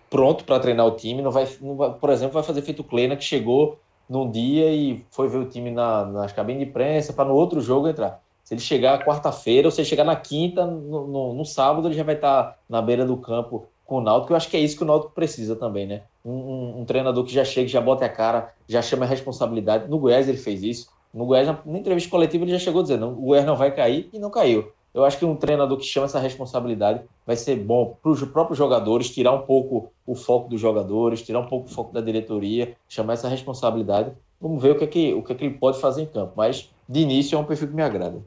pronto 0.09 0.45
para 0.45 0.61
treinar 0.61 0.87
o 0.87 0.93
time. 0.93 1.23
Não 1.23 1.31
vai, 1.31 1.49
não 1.61 1.77
vai, 1.77 1.93
por 1.93 2.11
exemplo, 2.11 2.35
vai 2.35 2.43
fazer 2.43 2.63
feito 2.63 2.81
o 2.81 2.85
Kleina, 2.85 3.17
que 3.17 3.25
chegou 3.25 3.79
num 4.09 4.31
dia 4.31 4.73
e 4.73 5.05
foi 5.11 5.29
ver 5.29 5.39
o 5.39 5.49
time 5.49 5.71
na, 5.71 6.05
nas 6.05 6.33
cabines 6.33 6.63
de 6.63 6.69
imprensa 6.69 7.13
para 7.13 7.29
no 7.29 7.35
outro 7.35 7.61
jogo 7.61 7.89
entrar. 7.89 8.21
Se 8.43 8.55
ele 8.55 8.61
chegar 8.61 9.05
quarta-feira 9.05 9.69
ou 9.69 9.71
se 9.71 9.81
ele 9.81 9.89
chegar 9.89 10.05
na 10.05 10.17
quinta, 10.17 10.67
no, 10.67 11.07
no, 11.07 11.35
no 11.35 11.45
sábado, 11.45 11.87
ele 11.87 11.95
já 11.95 12.03
vai 12.03 12.17
estar 12.17 12.59
na 12.69 12.83
beira 12.83 13.07
do 13.07 13.17
campo 13.17 13.69
com 13.91 13.97
o 13.97 14.01
Náutico, 14.01 14.33
eu 14.33 14.37
acho 14.37 14.49
que 14.49 14.57
é 14.57 14.61
isso 14.61 14.77
que 14.77 14.85
o 14.85 14.87
Náutico 14.87 15.13
precisa 15.13 15.57
também, 15.57 15.85
né? 15.85 16.03
Um, 16.25 16.31
um, 16.31 16.81
um, 16.81 16.85
treinador 16.85 17.25
que 17.25 17.33
já 17.33 17.45
chega, 17.45 17.67
já 17.67 17.81
bota 17.81 18.05
a 18.05 18.09
cara, 18.09 18.53
já 18.69 18.81
chama 18.81 19.05
a 19.05 19.09
responsabilidade. 19.09 19.89
No 19.89 19.99
Goiás 19.99 20.29
ele 20.29 20.39
fez 20.39 20.63
isso. 20.63 20.89
No 21.13 21.27
Goiás, 21.27 21.49
na 21.49 21.79
entrevista 21.79 22.09
coletiva, 22.09 22.45
ele 22.45 22.53
já 22.53 22.59
chegou 22.59 22.83
dizendo: 22.83 23.09
o 23.09 23.23
Goiás 23.23 23.45
não 23.45 23.57
vai 23.57 23.75
cair 23.75 24.09
e 24.13 24.19
não 24.21 24.31
caiu. 24.31 24.73
Eu 24.93 25.05
acho 25.05 25.19
que 25.19 25.25
um 25.25 25.37
treinador 25.37 25.79
que 25.79 25.85
chama 25.85 26.07
essa 26.07 26.19
responsabilidade 26.19 27.03
vai 27.25 27.37
ser 27.37 27.57
bom 27.57 27.97
para 28.03 28.11
os 28.11 28.23
próprios 28.25 28.59
jogadores, 28.59 29.11
tirar 29.11 29.33
um 29.33 29.43
pouco 29.43 29.93
o 30.05 30.15
foco 30.15 30.49
dos 30.49 30.61
jogadores, 30.61 31.23
tirar 31.23 31.39
um 31.41 31.47
pouco 31.47 31.69
o 31.69 31.71
foco 31.73 31.93
da 31.93 32.01
diretoria, 32.01 32.77
chamar 32.89 33.13
essa 33.13 33.29
responsabilidade. 33.29 34.13
Vamos 34.41 34.61
ver 34.61 34.73
o 34.73 34.79
que, 34.79 34.85
é 34.85 34.87
que, 34.87 35.15
o 35.15 35.23
que, 35.23 35.33
é 35.33 35.35
que 35.37 35.45
ele 35.45 35.55
pode 35.55 35.81
fazer 35.81 36.03
em 36.03 36.07
campo. 36.07 36.33
Mas, 36.37 36.69
de 36.89 37.01
início, 37.01 37.37
é 37.37 37.39
um 37.39 37.45
perfil 37.45 37.69
que 37.69 37.75
me 37.75 37.83
agrada. 37.83 38.21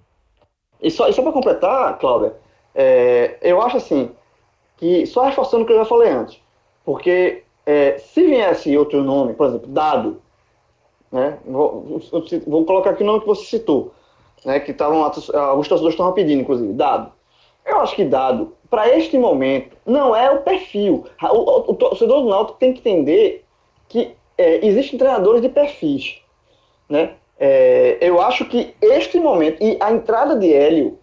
E 0.82 0.89
só, 0.89 1.12
só 1.12 1.21
para 1.21 1.32
completar, 1.32 1.97
Cláudia, 1.97 2.34
é, 2.76 3.38
eu 3.41 3.62
acho 3.62 3.78
assim, 3.78 4.12
que, 4.78 5.06
só 5.06 5.23
reforçando 5.23 5.63
o 5.63 5.65
que 5.65 5.73
eu 5.73 5.78
já 5.78 5.86
falei 5.86 6.12
antes, 6.12 6.39
porque 6.86 7.43
é, 7.65 7.97
se 7.97 8.26
viesse 8.26 8.78
outro 8.78 9.04
nome, 9.04 9.34
por 9.34 9.47
exemplo, 9.47 9.67
Dado, 9.67 10.21
né, 11.12 11.38
vou, 11.45 12.02
vou 12.45 12.65
colocar 12.65 12.91
aqui 12.91 13.04
o 13.04 13.06
nome 13.06 13.21
que 13.21 13.28
você 13.28 13.45
citou, 13.45 13.93
né, 14.45 14.60
que 14.60 14.73
tavam, 14.73 15.03
alguns 15.03 15.67
torcedores 15.67 15.93
estavam 15.93 16.13
pedindo, 16.13 16.41
inclusive, 16.41 16.73
Dado. 16.73 17.12
Eu 17.65 17.79
acho 17.79 17.95
que 17.95 18.03
Dado, 18.03 18.53
para 18.69 18.95
este 18.97 19.17
momento, 19.17 19.77
não 19.86 20.15
é 20.15 20.29
o 20.32 20.41
perfil. 20.41 21.06
O, 21.21 21.38
o, 21.38 21.71
o 21.71 21.75
torcedor 21.75 22.23
do 22.23 22.29
Náutico 22.29 22.60
tem 22.60 22.73
que 22.73 22.79
entender 22.79 23.45
que 23.88 24.15
é, 24.38 24.65
existem 24.65 24.97
treinadores 24.97 25.41
de 25.41 25.49
perfis, 25.49 26.19
né? 26.89 27.12
É, 27.39 27.97
eu 28.01 28.21
acho 28.21 28.45
que 28.45 28.73
este 28.82 29.19
momento 29.19 29.62
e 29.62 29.77
a 29.79 29.91
entrada 29.91 30.36
de 30.36 30.53
Hélio 30.53 30.99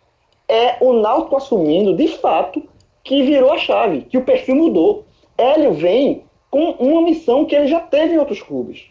é 0.48 0.76
o 0.81 0.92
Náutico 0.92 1.37
assumindo, 1.37 1.96
de 1.96 2.09
fato, 2.09 2.62
que 3.03 3.22
virou 3.22 3.53
a 3.53 3.59
chave, 3.59 4.03
que 4.03 4.18
o 4.18 4.24
perfil 4.24 4.57
mudou. 4.57 5.05
Hélio 5.37 5.72
vem 5.72 6.24
com 6.50 6.72
uma 6.72 7.03
missão 7.03 7.44
que 7.44 7.55
ele 7.55 7.68
já 7.68 7.81
teve 7.81 8.14
em 8.14 8.18
outros 8.18 8.42
clubes. 8.42 8.90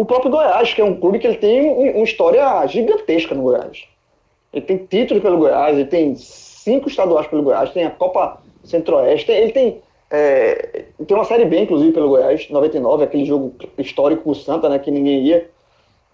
O 0.00 0.04
próprio 0.06 0.30
Goiás, 0.30 0.72
que 0.72 0.80
é 0.80 0.84
um 0.84 0.98
clube 0.98 1.18
que 1.18 1.26
ele 1.26 1.36
tem 1.36 1.92
uma 1.94 2.04
história 2.04 2.66
gigantesca 2.66 3.34
no 3.34 3.42
Goiás. 3.42 3.84
Ele 4.50 4.64
tem 4.64 4.78
títulos 4.78 5.22
pelo 5.22 5.36
Goiás, 5.36 5.76
ele 5.76 5.88
tem 5.88 6.16
cinco 6.16 6.88
estaduais 6.88 7.26
pelo 7.26 7.42
Goiás, 7.42 7.68
tem 7.68 7.84
a 7.84 7.90
Copa 7.90 8.40
Centro-Oeste, 8.64 9.30
ele 9.30 9.52
tem, 9.52 9.82
é, 10.10 10.86
tem 11.06 11.14
uma 11.14 11.26
Série 11.26 11.44
B, 11.44 11.60
inclusive, 11.60 11.92
pelo 11.92 12.08
Goiás, 12.08 12.48
99, 12.48 13.04
aquele 13.04 13.26
jogo 13.26 13.54
histórico 13.76 14.22
com 14.22 14.30
o 14.30 14.34
Santa, 14.34 14.70
né, 14.70 14.78
que 14.78 14.90
ninguém 14.90 15.22
ia. 15.22 15.50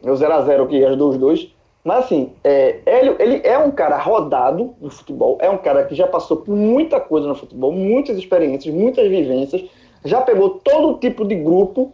É 0.02 0.10
o 0.10 0.14
0x0 0.14 0.66
que 0.66 0.84
ajudou 0.84 1.10
os 1.10 1.16
dois. 1.16 1.48
Mas 1.84 2.06
assim, 2.06 2.32
é, 2.42 2.80
Hélio, 2.84 3.14
ele 3.20 3.40
é 3.44 3.56
um 3.56 3.70
cara 3.70 3.98
rodado 3.98 4.74
no 4.80 4.90
futebol, 4.90 5.38
é 5.40 5.48
um 5.48 5.58
cara 5.58 5.84
que 5.84 5.94
já 5.94 6.08
passou 6.08 6.38
por 6.38 6.56
muita 6.56 6.98
coisa 6.98 7.28
no 7.28 7.36
futebol, 7.36 7.70
muitas 7.70 8.18
experiências, 8.18 8.74
muitas 8.74 9.08
vivências, 9.08 9.64
já 10.04 10.22
pegou 10.22 10.58
todo 10.58 10.98
tipo 10.98 11.24
de 11.24 11.36
grupo, 11.36 11.92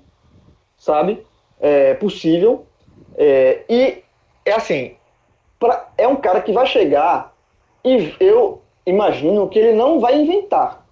sabe, 0.79 1.23
é, 1.63 1.95
possível. 1.95 2.67
É, 3.17 3.61
e 3.71 4.03
é 4.45 4.53
assim, 4.53 4.97
pra, 5.59 5.89
é 5.97 6.07
um 6.09 6.17
cara 6.17 6.43
que 6.43 6.53
vai 6.53 6.67
chegar 6.67 7.33
e 7.85 8.13
eu 8.21 8.61
imagino 8.85 9.49
que 9.49 9.59
ele 9.59 9.73
não 9.73 10.01
vai 10.01 10.21
inventar. 10.21 10.85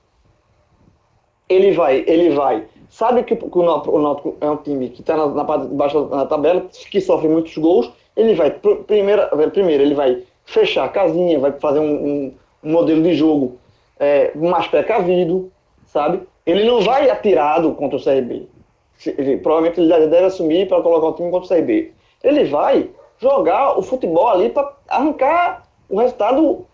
Ele 1.48 1.72
vai, 1.72 2.04
ele 2.06 2.30
vai. 2.30 2.64
Sabe 2.88 3.24
que 3.24 3.35
o 3.35 3.62
Náutico 3.62 4.37
é 4.40 4.48
um 4.48 4.56
time 4.56 4.88
que 4.88 5.00
está 5.00 5.16
na, 5.16 5.26
na 5.26 5.44
parte 5.44 5.66
de 5.66 5.74
baixo 5.74 6.04
da 6.04 6.26
tabela, 6.26 6.66
que 6.90 7.00
sofre 7.00 7.28
muitos 7.28 7.56
gols. 7.59 7.90
Ele 8.16 8.35
vai, 8.35 8.50
primeiro, 8.50 9.22
primeiro 9.50 9.83
ele 9.83 9.94
vai 9.94 10.22
fechar 10.44 10.85
a 10.85 10.88
casinha, 10.88 11.38
vai 11.38 11.52
fazer 11.52 11.80
um, 11.80 11.85
um, 11.85 12.35
um 12.62 12.72
modelo 12.72 13.02
de 13.02 13.14
jogo 13.14 13.59
é, 13.98 14.33
mais 14.37 14.66
precavido, 14.66 15.50
sabe? 15.87 16.22
Ele 16.44 16.64
não 16.64 16.80
vai 16.80 17.09
atirado 17.11 17.72
contra 17.74 17.96
o 17.96 18.02
CRB. 18.02 18.48
Provavelmente 19.42 19.80
ele 19.80 20.06
deve 20.06 20.26
assumir 20.26 20.68
para 20.68 20.82
colocar 20.82 21.06
o 21.08 21.12
time 21.14 21.30
contra 21.30 21.46
o 21.46 21.48
CRB. 21.48 21.92
Ele 22.22 22.44
vai 22.44 22.88
jogar 23.18 23.78
o 23.78 23.82
futebol 23.82 24.28
ali 24.28 24.50
para 24.50 24.72
arrancar 24.88 25.64
o 25.88 25.98
resultado 25.98 26.66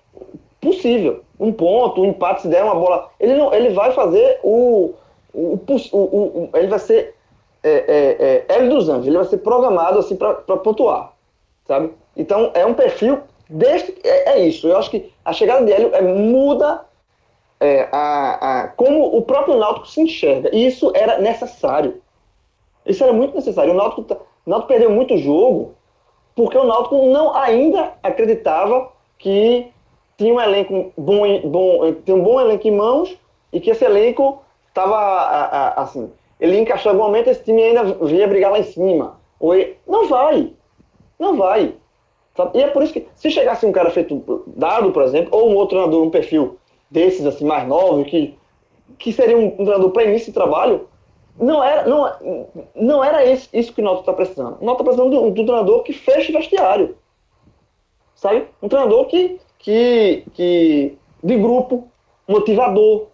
possível. 0.61 1.23
Um 1.39 1.53
ponto, 1.53 2.01
um 2.01 2.07
empate, 2.07 2.43
se 2.43 2.49
der 2.49 2.65
uma 2.65 2.75
bola. 2.75 3.11
Ele, 3.21 3.35
não, 3.35 3.53
ele 3.53 3.71
vai 3.71 3.93
fazer 3.93 4.41
o. 4.43 4.95
o, 5.33 5.61
o, 5.93 5.99
o 5.99 6.51
ele 6.55 6.69
vai 6.69 6.79
ser 6.79 7.15
é, 7.63 8.45
é, 8.49 8.57
é, 8.57 8.69
dos 8.69 8.89
Anjos, 8.89 9.07
ele 9.07 9.17
vai 9.17 9.27
ser 9.27 9.39
programado 9.39 9.99
assim 9.99 10.17
para 10.17 10.35
pontuar. 10.35 11.13
Sabe? 11.67 11.91
Então 12.17 12.51
é 12.55 12.65
um 12.65 12.75
perfil 12.75 13.21
deste. 13.51 13.95
É, 14.05 14.31
é, 14.31 14.47
isso. 14.47 14.69
Eu 14.69 14.77
acho 14.77 14.91
que 14.91 15.13
a 15.25 15.33
chegada 15.33 15.65
de 15.65 15.73
Hélio 15.73 15.91
é, 15.93 16.01
muda 16.01 16.85
é, 17.61 17.89
a, 17.91 18.61
a, 18.61 18.69
como 18.69 19.17
o 19.17 19.23
próprio 19.23 19.57
Náutico 19.57 19.89
se 19.89 20.01
enxerga. 20.01 20.51
E 20.53 20.67
isso 20.67 20.93
era 20.95 21.19
necessário. 21.19 22.01
Isso 22.87 23.03
era 23.03 23.13
muito 23.13 23.35
necessário. 23.35 23.73
O 23.73 23.77
Náutico, 23.77 24.03
tá, 24.03 24.17
o 24.45 24.51
Náutico 24.51 24.69
perdeu 24.69 24.91
muito 24.91 25.17
jogo 25.17 25.75
porque 26.35 26.57
o 26.57 26.65
Náutico 26.65 27.07
não 27.07 27.35
ainda 27.35 27.95
acreditava 28.03 28.93
que 29.19 29.69
tinha 30.17 30.35
um 30.35 30.41
elenco 30.41 30.93
bom, 30.97 31.41
bom 31.45 31.93
tinha 32.05 32.17
um 32.17 32.23
bom 32.23 32.41
elenco 32.41 32.69
em 32.69 32.77
mãos 32.77 33.17
e 33.53 33.61
que 33.61 33.71
esse 33.71 33.85
elenco 33.85 34.43
estava 34.69 35.73
assim, 35.77 36.11
ele 36.39 36.59
encaixou 36.59 36.93
algum 36.93 37.05
momento 37.05 37.29
esse 37.29 37.43
time 37.43 37.63
ainda 37.63 37.85
vinha 37.85 38.29
brigar 38.29 38.53
lá 38.53 38.59
em 38.59 38.65
cima. 38.65 39.19
Ou 39.41 39.55
não 39.87 40.07
vai, 40.09 40.53
não 41.19 41.37
vai. 41.37 41.75
E 42.55 42.63
é 42.63 42.69
por 42.69 42.83
isso 42.83 42.93
que 42.93 43.07
se 43.15 43.31
chegasse 43.31 43.65
um 43.65 43.73
cara 43.73 43.91
feito 43.91 44.45
dado, 44.47 44.93
por 44.93 45.03
exemplo, 45.03 45.31
ou 45.33 45.51
um 45.51 45.57
outro 45.57 45.77
treinador, 45.77 46.03
um 46.03 46.11
perfil 46.11 46.59
desses 46.91 47.25
assim 47.25 47.45
mais 47.45 47.67
novo 47.67 48.05
que 48.05 48.37
que 48.99 49.13
seria 49.13 49.37
um 49.37 49.51
treinador 49.51 49.91
para 49.91 50.05
início 50.05 50.29
de 50.29 50.33
trabalho, 50.33 50.89
não 51.39 51.63
era, 51.63 51.87
não, 51.87 52.47
não 52.75 53.05
era 53.05 53.25
isso, 53.25 53.49
isso 53.53 53.73
que 53.73 53.81
o 53.81 53.85
Náutico 53.85 54.11
está 54.11 54.13
precisando. 54.13 54.59
O 54.61 54.65
Náutico 54.65 54.71
está 54.73 54.85
precisando 54.85 55.11
de 55.11 55.41
um 55.41 55.47
treinador 55.47 55.83
que 55.83 55.93
feche 55.93 56.33
vestiário. 56.33 56.97
Sabe? 58.15 58.47
Um 58.63 58.69
treinador 58.69 59.07
que, 59.07 59.39
que, 59.59 60.25
que 60.33 60.99
de 61.23 61.37
grupo, 61.37 61.89
motivador, 62.27 63.09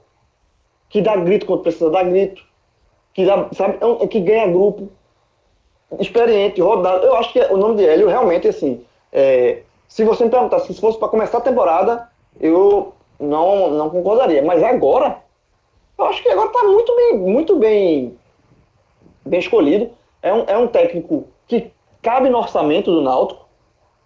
que 0.89 1.01
dá 1.01 1.17
grito 1.17 1.47
quando 1.47 1.63
precisa 1.63 1.91
dar 1.91 2.05
grito, 2.05 2.45
que, 3.13 3.25
dá, 3.25 3.49
sabe, 3.53 3.79
é 4.01 4.07
que 4.07 4.21
ganha 4.21 4.47
grupo, 4.47 4.89
experiente, 5.99 6.61
rodado. 6.61 7.05
Eu 7.05 7.17
acho 7.17 7.33
que 7.33 7.41
o 7.41 7.57
nome 7.57 7.77
de 7.77 7.87
Hélio 7.87 8.09
realmente, 8.09 8.47
assim, 8.47 8.85
é, 9.13 9.63
se 9.89 10.05
você 10.05 10.25
me 10.25 10.31
perguntar 10.31 10.61
se 10.61 10.73
fosse 10.81 10.99
para 10.99 11.09
começar 11.09 11.39
a 11.39 11.43
temporada, 11.43 12.09
eu 12.41 12.95
não, 13.19 13.71
não 13.71 13.91
concordaria. 13.91 14.43
Mas 14.43 14.63
agora, 14.63 15.19
eu 15.99 16.05
acho 16.07 16.23
que 16.23 16.29
agora 16.29 16.49
está 16.49 16.63
muito 16.65 16.97
bem, 16.97 17.19
muito 17.19 17.59
bem, 17.59 18.19
bem 19.25 19.41
escolhido. 19.41 19.91
É 20.23 20.33
um, 20.33 20.45
é 20.47 20.57
um 20.57 20.67
técnico 20.67 21.27
que 21.47 21.71
cabe 22.01 22.29
no 22.29 22.39
orçamento 22.39 22.91
do 22.91 23.03
Náutico. 23.03 23.47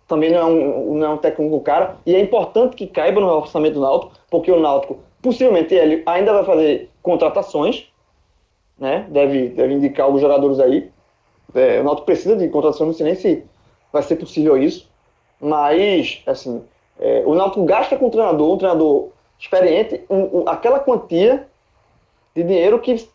Também 0.09 0.31
não 0.31 0.39
é, 0.39 0.45
um, 0.45 0.95
não 0.95 1.07
é 1.07 1.11
um 1.11 1.19
técnico 1.19 1.61
cara. 1.61 1.97
E 2.07 2.15
é 2.15 2.21
importante 2.21 2.77
que 2.77 2.87
caiba 2.87 3.21
no 3.21 3.29
orçamento 3.29 3.75
do 3.75 3.81
Náutico, 3.81 4.13
porque 4.31 4.51
o 4.51 4.61
Náutico, 4.61 4.99
possivelmente, 5.21 5.75
ele 5.75 6.03
ainda 6.07 6.33
vai 6.33 6.45
fazer 6.45 6.91
contratações. 7.03 7.87
Né? 8.79 9.07
Deve, 9.09 9.49
deve 9.49 9.75
indicar 9.75 10.07
alguns 10.07 10.21
jogadores 10.21 10.61
aí. 10.61 10.91
É, 11.55 11.81
o 11.81 11.85
Náutico 11.85 12.07
precisa 12.07 12.37
de 12.37 12.49
contratações, 12.49 12.89
não 12.89 12.95
sei 12.95 13.07
nem 13.07 13.15
se 13.15 13.45
vai 13.93 14.03
ser 14.03 14.17
possível 14.17 14.57
isso. 14.57 14.89
Mas, 15.41 16.23
assim, 16.27 16.63
é, 16.99 17.23
o 17.27 17.35
Náutico 17.35 17.65
gasta 17.65 17.97
com 17.97 18.07
o 18.07 18.11
treinador, 18.11 18.55
um 18.55 18.59
treinador 18.59 19.09
experiente, 19.39 20.03
um, 20.09 20.41
um, 20.41 20.49
aquela 20.49 20.79
quantia 20.79 21.47
de 22.37 22.45
dinheiro 22.45 22.79
que 22.79 23.09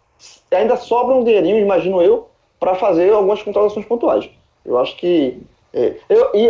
ainda 0.52 0.76
sobra 0.76 1.16
um 1.16 1.24
dinheirinho, 1.24 1.60
imagino 1.60 2.02
eu, 2.02 2.28
para 2.60 2.76
fazer 2.76 3.14
algumas 3.14 3.42
contratações 3.42 3.86
pontuais. 3.86 4.30
Eu 4.66 4.78
acho 4.80 4.98
que. 4.98 5.40
É, 5.74 5.96
eu, 6.10 6.32
e, 6.34 6.46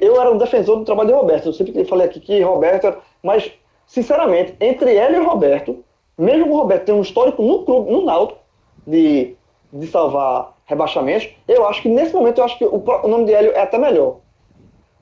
eu 0.00 0.20
era 0.20 0.32
um 0.32 0.38
defensor 0.38 0.78
do 0.78 0.84
trabalho 0.84 1.10
de 1.10 1.14
Roberto. 1.14 1.46
Eu 1.46 1.52
sempre 1.52 1.84
falei 1.84 2.06
aqui 2.06 2.18
que 2.18 2.40
Roberto. 2.40 2.96
Mas, 3.22 3.52
sinceramente, 3.86 4.54
entre 4.60 4.96
ele 4.96 5.16
e 5.16 5.22
Roberto, 5.22 5.84
mesmo 6.18 6.52
o 6.52 6.56
Roberto 6.56 6.86
tem 6.86 6.94
um 6.94 7.02
histórico 7.02 7.42
no 7.42 7.64
clube, 7.64 7.90
no 7.90 8.04
Náutico, 8.04 8.40
de, 8.86 9.36
de 9.72 9.86
salvar 9.86 10.54
rebaixamentos, 10.66 11.28
eu 11.46 11.66
acho 11.66 11.82
que 11.82 11.88
nesse 11.88 12.14
momento 12.14 12.38
eu 12.38 12.44
acho 12.44 12.58
que 12.58 12.64
o, 12.64 12.82
o 13.02 13.08
nome 13.08 13.26
de 13.26 13.34
Hélio 13.34 13.52
é 13.52 13.60
até 13.60 13.78
melhor. 13.78 14.16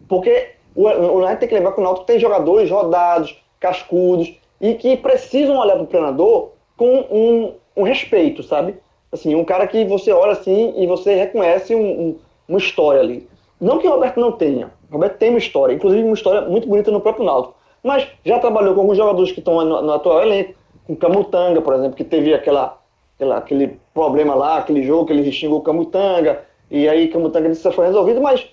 Porque 0.08 0.50
o, 0.74 0.88
o 0.88 1.37
tem 1.37 1.48
que 1.48 1.54
lembrar 1.54 1.72
que 1.72 1.80
o 1.80 1.85
Náutico 1.85 2.06
tem 2.06 2.18
jogadores 2.18 2.70
rodados, 2.70 3.40
cascudos, 3.58 4.32
e 4.61 4.74
que 4.74 4.96
precisam 4.96 5.58
olhar 5.58 5.74
para 5.74 5.82
o 5.82 5.87
treinador 5.87 6.52
com 6.83 7.07
um, 7.12 7.55
um, 7.77 7.85
respeito, 7.85 8.42
sabe? 8.42 8.75
Assim, 9.12 9.37
um 9.37 9.45
cara 9.45 9.68
que 9.68 9.85
você 9.85 10.11
olha 10.11 10.33
assim 10.33 10.75
e 10.77 10.85
você 10.85 11.14
reconhece 11.14 11.77
um, 11.77 11.81
um, 11.81 12.18
uma 12.49 12.59
história 12.59 13.01
ali. 13.01 13.29
Não 13.61 13.79
que 13.79 13.87
o 13.87 13.90
Roberto 13.92 14.18
não 14.18 14.33
tenha. 14.33 14.73
O 14.90 14.95
Roberto 14.95 15.18
tem 15.18 15.31
uma 15.31 15.38
história, 15.38 15.73
inclusive 15.73 16.03
uma 16.03 16.14
história 16.14 16.40
muito 16.40 16.68
bonita 16.68 16.90
no 16.90 17.01
próprio 17.01 17.25
Náutico. 17.25 17.55
Mas 17.85 18.09
já 18.25 18.40
trabalhou 18.40 18.75
com 18.75 18.81
alguns 18.81 18.97
jogadores 18.97 19.31
que 19.31 19.38
estão 19.38 19.64
no, 19.64 19.81
no 19.81 19.92
atual 19.92 20.23
elenco, 20.23 20.55
com 20.85 20.97
Camutanga, 20.97 21.62
por 21.62 21.73
exemplo, 21.75 21.95
que 21.95 22.03
teve 22.03 22.35
aquela, 22.35 22.77
aquela, 23.14 23.37
aquele 23.37 23.79
problema 23.95 24.35
lá, 24.35 24.59
aquele 24.59 24.83
jogo 24.83 25.07
que 25.07 25.12
ele 25.12 25.31
xingou 25.31 25.61
o 25.61 25.62
Camutanga, 25.62 26.42
e 26.68 26.88
aí 26.88 27.07
Camutanga 27.07 27.49
disse 27.49 27.68
que 27.68 27.77
foi 27.77 27.87
resolvido, 27.87 28.21
mas 28.21 28.45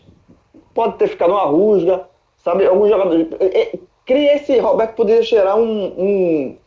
pode 0.75 0.97
ter 0.97 1.07
ficado 1.07 1.31
uma 1.31 1.45
rusga, 1.45 2.03
sabe? 2.37 2.67
Alguns 2.67 2.89
jogadores. 2.89 3.27
Cria 4.05 4.35
esse 4.35 4.57
Roberto 4.59 4.95
poderia 4.95 5.23
gerar 5.23 5.55
um, 5.55 5.85
um, 5.97 6.57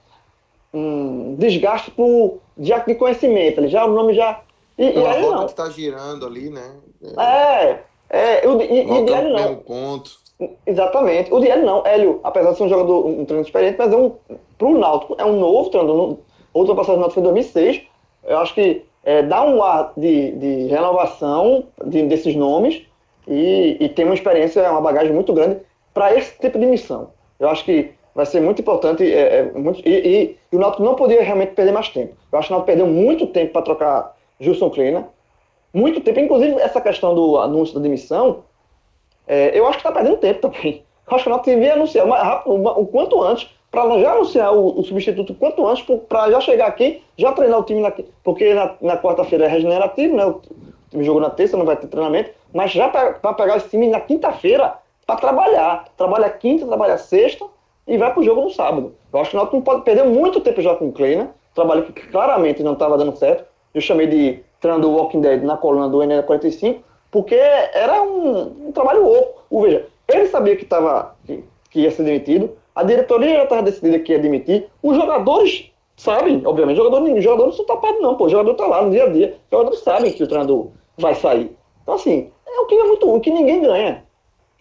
um 0.73 1.35
desgaste 1.37 1.91
por, 1.91 2.39
de 2.57 2.73
de 2.87 2.95
conhecimento. 2.95 3.61
Ele 3.61 3.69
já 3.69 3.85
o 3.85 3.93
nome 3.93 4.15
já. 4.15 4.41
E, 4.79 4.91
e 4.91 5.07
aí 5.07 5.23
não. 5.23 5.47
que 5.47 5.55
tá 5.55 5.69
girando 5.69 6.27
ali, 6.27 6.49
né? 6.49 6.77
É. 7.19 7.79
é, 8.09 8.49
o, 8.49 8.61
e, 8.61 8.81
e 8.81 9.01
não. 9.03 9.57
Ponto. 9.57 10.23
Exatamente. 10.67 11.33
O 11.33 11.43
Hélio 11.43 11.65
não. 11.65 11.87
Hélio, 11.87 12.21
apesar 12.25 12.53
de 12.53 12.57
ser 12.57 12.65
um 12.65 12.69
jogador, 12.69 13.07
um 13.07 13.25
treinador 13.25 13.43
experiente, 13.43 13.79
mas 13.79 13.93
é 13.93 13.97
um. 13.97 14.13
Pro 14.59 14.79
Náutico, 14.79 15.17
é 15.19 15.25
um 15.25 15.39
novo 15.39 15.71
treinador. 15.71 16.19
Outra 16.55 16.75
passagem 16.75 16.97
do 16.97 17.01
Náutico 17.01 17.21
foi 17.21 17.31
em 17.31 17.33
2006. 17.33 17.83
Eu 18.25 18.39
acho 18.39 18.55
que 18.55 18.85
é, 19.05 19.23
dá 19.23 19.43
um 19.45 19.63
ar 19.63 19.93
de, 19.97 20.33
de 20.33 20.67
renovação 20.67 21.65
de, 21.85 22.03
desses 22.05 22.35
nomes 22.37 22.83
e, 23.27 23.77
e 23.81 23.89
tem 23.89 24.05
uma 24.05 24.15
experiência, 24.15 24.71
uma 24.71 24.81
bagagem 24.81 25.13
muito 25.13 25.33
grande 25.33 25.59
para 25.93 26.17
esse 26.17 26.39
tipo 26.39 26.59
de 26.59 26.67
missão. 26.67 27.11
Eu 27.39 27.49
acho 27.49 27.65
que 27.65 27.93
vai 28.15 28.27
ser 28.27 28.41
muito 28.41 28.61
importante. 28.61 29.05
É, 29.05 29.39
é, 29.39 29.43
muito, 29.53 29.81
e, 29.87 29.91
e, 29.91 30.39
e, 30.53 30.57
o 30.57 30.59
Náutico 30.59 30.83
não 30.83 30.95
podia 30.95 31.23
realmente 31.23 31.55
perder 31.55 31.73
mais 31.73 31.89
tempo. 31.89 32.15
Eu 32.31 32.39
acho 32.39 32.49
que 32.49 32.55
o 32.55 32.57
Náutico 32.57 32.67
perdeu 32.67 32.87
muito 32.87 33.27
tempo 33.27 33.53
para 33.53 33.63
trocar 33.63 34.17
Gilson 34.41 34.71
Kleina. 34.71 35.09
Muito 35.73 36.01
tempo. 36.01 36.21
Inclusive, 36.21 36.61
essa 36.61 36.81
questão 36.81 37.15
do 37.15 37.39
anúncio 37.39 37.75
da 37.75 37.81
demissão, 37.81 38.45
é, 39.27 39.59
eu 39.59 39.67
acho 39.67 39.79
que 39.79 39.87
está 39.87 39.93
perdendo 39.93 40.19
tempo 40.19 40.41
também. 40.41 40.85
Eu 41.05 41.17
acho 41.17 41.25
que 41.25 41.31
o 41.31 41.33
Náutico 41.33 41.51
devia 41.51 41.75
anunciar 41.75 42.07
mais 42.07 42.23
rápido, 42.23 42.55
o 42.55 42.87
quanto 42.87 43.21
antes, 43.23 43.51
para 43.71 43.99
já 43.99 44.13
anunciar 44.13 44.55
o, 44.55 44.79
o, 44.79 44.85
substituto 44.85 45.35
quanto 45.35 45.67
antes, 45.67 45.85
para 46.09 46.31
já 46.31 46.41
chegar 46.41 46.69
aqui, 46.69 47.03
já 47.19 47.33
treinar 47.33 47.59
o 47.59 47.65
time, 47.65 47.81
na, 47.81 47.93
porque 48.23 48.55
na, 48.55 48.75
na 48.81 48.97
quarta-feira 48.97 49.45
é 49.45 49.49
regenerativo, 49.49 50.17
né? 50.17 50.25
O 50.25 50.41
time 50.91 51.03
jogou 51.05 51.21
na 51.21 51.29
terça, 51.29 51.57
não 51.57 51.67
vai 51.67 51.77
ter 51.77 51.89
treinamento, 51.89 52.31
mas 52.55 52.71
já 52.71 52.89
para 52.89 53.35
pegar 53.35 53.57
esse 53.57 53.69
time 53.69 53.89
na 53.89 54.01
quinta-feira 54.01 54.75
para 55.05 55.17
trabalhar. 55.17 55.87
Trabalha 55.97 56.31
quinta, 56.31 56.67
trabalha 56.67 56.97
sexta 56.97 57.45
e 57.87 57.99
vai 57.99 58.13
para 58.13 58.21
o 58.21 58.25
jogo 58.25 58.43
no 58.43 58.51
sábado. 58.51 58.95
Eu 59.13 59.21
acho 59.21 59.31
que 59.31 59.37
o 59.37 59.39
Náutico 59.39 59.57
não 59.57 59.63
pode 59.63 59.83
perder 59.83 60.05
muito 60.05 60.41
tempo 60.41 60.61
já 60.61 60.75
com 60.75 60.89
o 60.89 61.01
né? 61.01 61.29
Trabalho 61.55 61.85
que 61.85 61.93
claramente 62.09 62.63
não 62.63 62.73
estava 62.73 62.97
dando 62.97 63.17
certo. 63.17 63.45
Eu 63.75 63.81
chamei 63.81 64.07
de 64.07 64.41
treinador 64.61 64.91
Walking 64.95 65.21
Dead 65.21 65.43
na 65.43 65.57
coluna 65.57 65.89
do 65.89 65.99
NL45, 65.99 66.79
porque 67.11 67.35
era 67.35 68.03
um, 68.03 68.69
um 68.69 68.73
trabalho 68.73 69.07
oco. 69.07 69.43
Ou 69.51 69.63
veja, 69.63 69.87
ele 70.09 70.27
sabia 70.29 70.57
que, 70.57 70.65
tava, 70.65 71.15
que, 71.27 71.45
que 71.71 71.81
ia 71.81 71.91
ser 71.91 72.05
demitido, 72.05 72.57
a 72.75 72.83
diretoria 72.83 73.37
já 73.37 73.43
estava 73.45 73.63
decidida 73.63 73.99
que 73.99 74.13
ia 74.13 74.19
demitir, 74.19 74.69
os 74.83 74.97
jogadores 74.97 75.71
sabem, 75.97 76.43
obviamente, 76.45 76.77
jogador, 76.77 77.21
jogador 77.21 77.47
não 77.47 77.53
são 77.53 77.67
tapados 77.67 78.01
não, 78.01 78.17
pô, 78.17 78.25
o 78.25 78.29
jogador 78.29 78.53
está 78.53 78.67
lá 78.67 78.83
no 78.83 78.91
dia 78.91 79.05
a 79.05 79.09
dia, 79.09 79.37
os 79.45 79.51
jogadores 79.51 79.81
sabem 79.81 80.13
que 80.13 80.23
o 80.23 80.27
treinador 80.27 80.69
vai 80.97 81.15
sair. 81.15 81.55
Então, 81.83 81.95
assim, 81.95 82.31
é 82.47 82.61
o 82.61 82.67
que 82.67 82.75
é 82.75 82.85
muito 82.85 83.15
o 83.15 83.21
que 83.21 83.31
ninguém 83.31 83.61
ganha. 83.61 84.05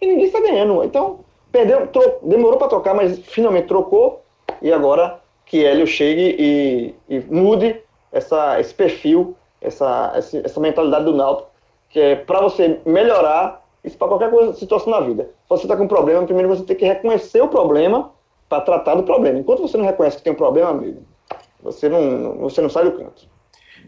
E 0.00 0.06
ninguém 0.06 0.26
está 0.26 0.40
ganhando. 0.40 0.82
Então, 0.82 1.20
perdeu, 1.52 1.88
demorou 2.22 2.58
para 2.58 2.68
trocar, 2.68 2.94
mas 2.94 3.18
finalmente 3.18 3.68
trocou. 3.68 4.24
E 4.60 4.72
agora 4.72 5.20
que 5.44 5.64
Hélio 5.64 5.86
chegue 5.86 6.36
e, 6.38 6.94
e 7.08 7.20
mude 7.20 7.80
essa, 8.10 8.58
esse 8.58 8.74
perfil, 8.74 9.36
essa, 9.60 10.12
essa 10.16 10.60
mentalidade 10.60 11.04
do 11.04 11.14
Náutico, 11.14 11.50
que 11.90 12.00
é 12.00 12.16
para 12.16 12.40
você 12.40 12.80
melhorar 12.86 13.62
isso 13.84 13.98
para 13.98 14.08
qualquer 14.08 14.30
coisa, 14.30 14.54
situação 14.54 14.90
na 14.90 15.00
vida. 15.00 15.24
Se 15.24 15.48
você 15.48 15.62
está 15.62 15.76
com 15.76 15.84
um 15.84 15.88
problema, 15.88 16.24
primeiro 16.24 16.48
você 16.48 16.64
tem 16.64 16.76
que 16.76 16.84
reconhecer 16.84 17.42
o 17.42 17.48
problema 17.48 18.12
para 18.48 18.62
tratar 18.62 18.94
do 18.94 19.02
problema. 19.02 19.38
Enquanto 19.38 19.62
você 19.62 19.76
não 19.76 19.84
reconhece 19.84 20.18
que 20.18 20.22
tem 20.22 20.32
um 20.32 20.36
problema, 20.36 20.70
amigo, 20.70 21.02
você 21.60 21.88
não, 21.88 22.38
você 22.38 22.60
não 22.60 22.70
sai 22.70 22.84
do 22.84 22.92
canto. 22.92 23.28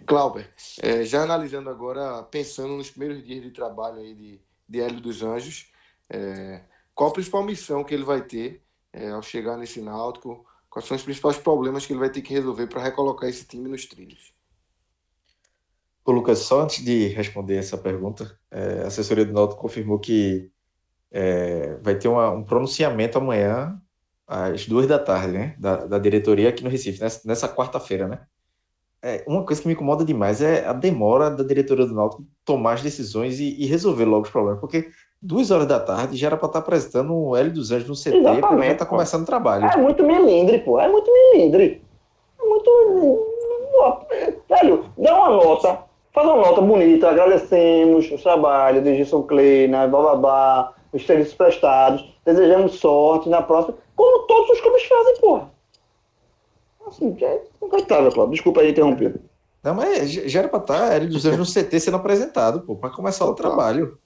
Clauber, 0.07 0.49
é, 0.83 1.05
já 1.05 1.23
analisando 1.23 1.71
agora, 1.71 2.23
pensando 2.25 2.75
nos 2.75 2.91
primeiros 2.91 3.25
dias 3.25 3.43
de 3.43 3.51
trabalho 3.51 3.99
aí 3.99 4.15
de, 4.15 4.41
de 4.69 4.81
Hélio 4.81 5.01
dos 5.01 5.23
Anjos, 5.23 5.71
é, 6.11 6.61
qual 6.95 7.11
a 7.11 7.13
principal 7.13 7.43
missão 7.43 7.83
que 7.83 7.95
ele 7.95 8.05
vai 8.05 8.23
ter 8.23 8.63
é, 8.93 9.11
ao 9.11 9.23
chegar 9.23 9.57
nesse 9.57 9.81
Náutico? 9.81 10.47
Quais 10.71 10.87
são 10.87 10.97
os 10.97 11.03
principais 11.03 11.37
problemas 11.37 11.87
que 11.87 11.93
ele 11.93 12.01
vai 12.01 12.11
ter 12.11 12.23
que 12.23 12.33
resolver 12.33 12.67
para 12.67 12.83
recolocar 12.83 13.29
esse 13.29 13.47
time 13.47 13.69
nos 13.69 13.87
trilhos? 13.87 14.33
Lucas, 16.07 16.41
só 16.41 16.63
antes 16.63 16.85
de 16.85 17.09
responder 17.09 17.57
essa 17.57 17.79
pergunta, 17.79 18.39
é, 18.51 18.83
a 18.83 18.89
assessoria 18.89 19.25
do 19.25 19.33
Náutico 19.33 19.61
confirmou 19.61 19.99
que 19.99 20.51
é, 21.11 21.77
vai 21.77 21.95
ter 21.95 22.09
uma, 22.09 22.31
um 22.31 22.45
pronunciamento 22.45 23.17
amanhã 23.17 23.81
às 24.27 24.67
duas 24.67 24.87
da 24.87 24.99
tarde, 24.99 25.33
né, 25.33 25.57
da, 25.59 25.87
da 25.87 25.99
diretoria 25.99 26.49
aqui 26.49 26.63
no 26.63 26.71
Recife, 26.71 27.01
nessa, 27.01 27.27
nessa 27.27 27.49
quarta-feira, 27.49 28.09
né? 28.09 28.27
É, 29.03 29.23
uma 29.29 29.45
coisa 29.45 29.61
que 29.61 29.69
me 29.69 29.75
incomoda 29.75 30.03
demais 30.03 30.41
é 30.41 30.65
a 30.67 30.73
demora 30.73 31.31
da 31.31 31.45
diretoria 31.45 31.85
do 31.85 31.95
Náutico 31.95 32.27
tomar 32.43 32.75
as 32.75 32.83
decisões 32.83 33.39
e, 33.39 33.55
e 33.61 33.67
resolver 33.67 34.07
logo 34.07 34.25
os 34.25 34.31
problemas, 34.31 34.61
porque 34.61 34.91
duas 35.25 35.51
horas 35.51 35.67
da 35.67 35.81
tarde 35.81 36.19
já 36.19 36.27
era 36.27 36.37
para 36.37 36.47
estar 36.47 36.61
tá 36.61 36.65
apresentando 36.65 37.15
o 37.15 37.35
L 37.35 37.49
dos 37.51 37.73
Anjos 37.73 37.89
no 37.89 37.95
CT, 37.95 38.41
porque 38.41 38.67
já 38.67 38.73
está 38.73 38.85
começando 38.85 39.23
o 39.23 39.27
trabalho. 39.27 39.65
É 39.65 39.77
muito 39.77 40.05
melindre, 40.05 40.59
pô, 40.59 40.79
é 40.79 40.87
muito 40.87 41.11
melindre. 41.11 41.83
É 42.39 42.45
muito. 42.47 43.31
Velho, 44.49 44.85
dá 44.99 45.17
uma 45.17 45.31
nota, 45.31 45.79
faz 46.13 46.29
uma 46.29 46.37
nota 46.37 46.61
bonita, 46.61 47.09
agradecemos 47.09 48.11
o 48.11 48.19
trabalho 48.19 48.83
de 48.83 48.97
Gilson 48.97 49.23
Kleina, 49.23 49.89
bababá, 49.89 50.75
os 50.93 51.05
serviços 51.05 51.35
prestados, 51.35 52.09
desejamos 52.25 52.79
sorte 52.79 53.29
na 53.29 53.43
próxima, 53.43 53.77
como 53.97 54.27
todos 54.27 54.51
os 54.51 54.61
clubes 54.61 54.85
fazem, 54.85 55.17
porra. 55.21 55.51
Assim, 56.87 57.17
é 57.23 57.43
incoitável, 57.63 58.13
Cláudio. 58.13 58.35
Desculpa 58.35 58.61
aí 58.61 58.71
interromper. 58.71 59.19
Não, 59.63 59.75
mas 59.75 60.13
já 60.13 60.41
era 60.41 60.49
para 60.49 60.61
estar 60.61 60.93
L 60.93 61.07
dos 61.07 61.25
Anjos 61.25 61.57
no 61.57 61.63
CT 61.63 61.81
sendo 61.81 61.97
apresentado, 61.97 62.61
pô, 62.61 62.77
para 62.77 62.91
começar 62.91 63.25
o 63.25 63.35
trabalho. 63.35 63.99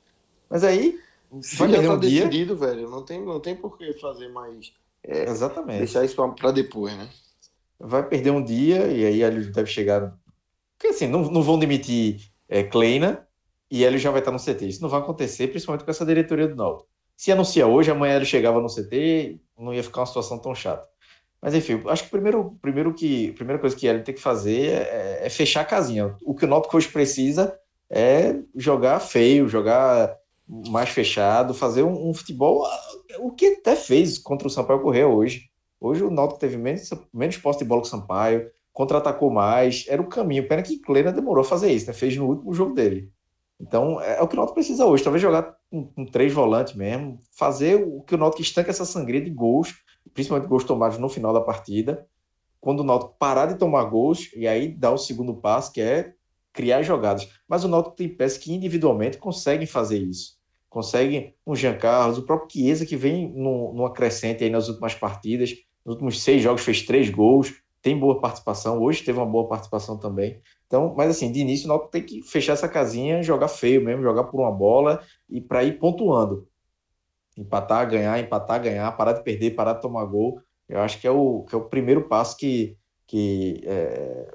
Mas 0.49 0.63
aí. 0.63 0.97
Vai 1.31 1.71
já 1.71 1.83
tá 1.83 1.95
um 1.95 1.99
decidido, 1.99 2.57
dia... 2.57 2.67
velho, 2.67 2.91
não 2.91 3.05
tem, 3.05 3.25
não 3.25 3.41
tem 3.41 3.55
por 3.55 3.77
que 3.77 3.93
fazer 3.95 4.29
mais. 4.29 4.73
É, 5.03 5.29
Exatamente. 5.29 5.79
Deixar 5.79 6.05
isso 6.05 6.17
para 6.35 6.51
depois, 6.51 6.97
né? 6.97 7.09
Vai 7.79 8.07
perder 8.07 8.31
um 8.31 8.43
dia 8.43 8.87
e 8.89 9.05
aí 9.05 9.23
ele 9.23 9.47
deve 9.47 9.71
chegar. 9.71 10.17
Porque 10.77 10.89
assim, 10.89 11.07
não, 11.07 11.31
não 11.31 11.43
vão 11.43 11.59
demitir 11.59 12.21
é, 12.49 12.63
Kleina 12.63 13.27
e 13.71 13.85
ele 13.85 13.99
já 13.99 14.11
vai 14.11 14.21
estar 14.21 14.33
no 14.33 14.39
CT. 14.39 14.67
Isso 14.67 14.83
não 14.83 14.89
vai 14.89 15.01
acontecer, 15.01 15.49
principalmente 15.49 15.85
com 15.85 15.91
essa 15.91 16.07
diretoria 16.07 16.49
do 16.49 16.57
Náutico. 16.57 16.89
Se 17.17 17.31
anuncia 17.31 17.67
hoje, 17.67 17.91
amanhã 17.91 18.17
ele 18.17 18.25
chegava 18.25 18.61
no 18.61 18.69
CT, 18.69 19.41
não 19.59 19.75
ia 19.75 19.83
ficar 19.83 20.01
uma 20.01 20.07
situação 20.07 20.39
tão 20.39 20.55
chata. 20.55 20.89
Mas 21.41 21.55
enfim, 21.55 21.81
acho 21.87 22.05
que 22.05 22.11
primeiro, 22.11 22.57
primeiro 22.61 22.93
que, 22.95 23.31
a 23.31 23.35
primeira 23.35 23.61
coisa 23.61 23.77
que 23.77 23.87
ele 23.87 24.03
tem 24.03 24.15
que 24.15 24.21
fazer 24.21 24.71
é, 24.71 25.21
é 25.25 25.31
fechar 25.31 25.61
a 25.61 25.65
casinha. 25.65 26.17
O 26.23 26.35
que 26.35 26.45
o 26.45 26.49
Náutico 26.49 26.77
hoje 26.77 26.89
precisa 26.89 27.57
é 27.91 28.37
jogar 28.55 29.01
feio, 29.01 29.49
jogar 29.49 30.17
mais 30.49 30.89
fechado, 30.89 31.53
fazer 31.53 31.83
um, 31.83 32.09
um, 32.09 32.15
futebol, 32.15 32.67
o 33.19 33.31
que 33.33 33.59
até 33.59 33.77
fez 33.77 34.19
contra 34.19 34.49
o 34.49 34.51
Sampaio 34.51 34.81
Correia 34.81 35.07
hoje. 35.07 35.51
Hoje 35.81 36.03
o 36.03 36.11
Náutico 36.11 36.41
teve 36.41 36.57
menos, 36.57 36.89
menos 37.13 37.37
posse 37.37 37.59
de 37.59 37.65
bola 37.67 37.83
que 37.83 37.87
o 37.87 37.91
Sampaio, 37.91 38.51
contra-atacou 38.73 39.31
mais, 39.31 39.85
era 39.89 40.01
o 40.01 40.09
caminho. 40.09 40.49
Pena 40.49 40.63
que 40.63 40.79
Kleina 40.79 41.13
demorou 41.13 41.43
a 41.43 41.45
fazer 41.45 41.71
isso, 41.71 41.87
né? 41.87 41.93
fez 41.93 42.17
no 42.17 42.27
último 42.27 42.55
jogo 42.55 42.75
dele. 42.75 43.13
Então 43.61 44.01
é, 44.01 44.19
é 44.19 44.23
o 44.23 44.27
que 44.27 44.35
o 44.35 44.37
Náutico 44.37 44.55
precisa 44.55 44.87
hoje, 44.87 45.05
talvez 45.05 45.21
jogar 45.21 45.55
com, 45.71 46.07
três 46.07 46.33
volantes 46.33 46.75
mesmo, 46.75 47.19
fazer 47.37 47.77
o 47.77 48.01
que 48.03 48.15
o 48.15 48.19
Náutico 48.19 48.43
estanca 48.43 48.71
essa 48.71 48.85
sangria 48.85 49.21
de 49.21 49.31
gols, 49.31 49.75
principalmente 50.15 50.49
gols 50.49 50.65
tomados 50.65 50.99
no 50.99 51.09
final 51.09 51.33
da 51.33 51.41
partida. 51.41 52.07
Quando 52.61 52.81
o 52.81 52.85
Náutico 52.85 53.15
parar 53.19 53.47
de 53.47 53.57
tomar 53.57 53.85
gols, 53.85 54.31
e 54.35 54.49
aí 54.49 54.69
dá 54.69 54.91
o 54.91 54.99
segundo 54.99 55.35
passo, 55.35 55.73
que 55.73 55.81
é 55.81 56.15
criar 56.53 56.83
jogadas. 56.83 57.29
Mas 57.47 57.65
o 57.65 57.69
Náutico 57.69 57.95
tem 57.95 58.09
peças 58.09 58.39
que 58.39 58.53
individualmente 58.53 59.19
conseguem 59.19 59.67
fazer 59.67 59.99
isso 59.99 60.38
consegue 60.69 61.35
um 61.47 61.55
Jean 61.55 61.77
Carlos, 61.77 62.19
o 62.19 62.23
próprio 62.23 62.51
Chiesa, 62.51 62.87
que 62.87 62.97
vem 62.97 63.33
no, 63.33 63.73
numa 63.73 63.93
crescente 63.93 64.45
aí 64.45 64.51
nas 64.51 64.69
últimas 64.69 64.95
partidas, 64.95 65.51
nos 65.85 65.95
últimos 65.95 66.23
seis 66.23 66.43
jogos 66.43 66.63
fez 66.63 66.83
três 66.83 67.09
gols, 67.09 67.55
tem 67.81 67.99
boa 67.99 68.21
participação, 68.21 68.81
hoje 68.83 69.05
teve 69.05 69.19
uma 69.19 69.27
boa 69.27 69.49
participação 69.49 69.97
também. 69.97 70.41
Então, 70.67 70.95
mas 70.97 71.11
assim, 71.11 71.33
de 71.33 71.41
início 71.41 71.67
o 71.67 71.69
Náutico 71.69 71.91
tem 71.91 72.03
que 72.03 72.23
fechar 72.23 72.53
essa 72.53 72.69
casinha, 72.69 73.23
jogar 73.23 73.49
feio 73.49 73.83
mesmo, 73.83 74.03
jogar 74.03 74.25
por 74.25 74.41
uma 74.41 74.53
bola 74.53 75.03
e 75.29 75.41
para 75.41 75.65
ir 75.65 75.79
pontuando. 75.79 76.47
Empatar, 77.37 77.89
ganhar, 77.89 78.19
empatar, 78.19 78.61
ganhar, 78.61 78.91
parar 78.93 79.13
de 79.13 79.23
perder, 79.23 79.55
parar 79.55 79.75
de 79.75 79.81
tomar 79.81 80.05
gol. 80.05 80.43
Eu 80.69 80.81
acho 80.81 81.01
que 81.01 81.07
é 81.07 81.11
o, 81.11 81.45
que 81.45 81.55
é 81.55 81.59
o 81.59 81.65
primeiro 81.65 82.09
passo 82.09 82.37
que, 82.37 82.77
que 83.07 83.63
é, 83.65 84.31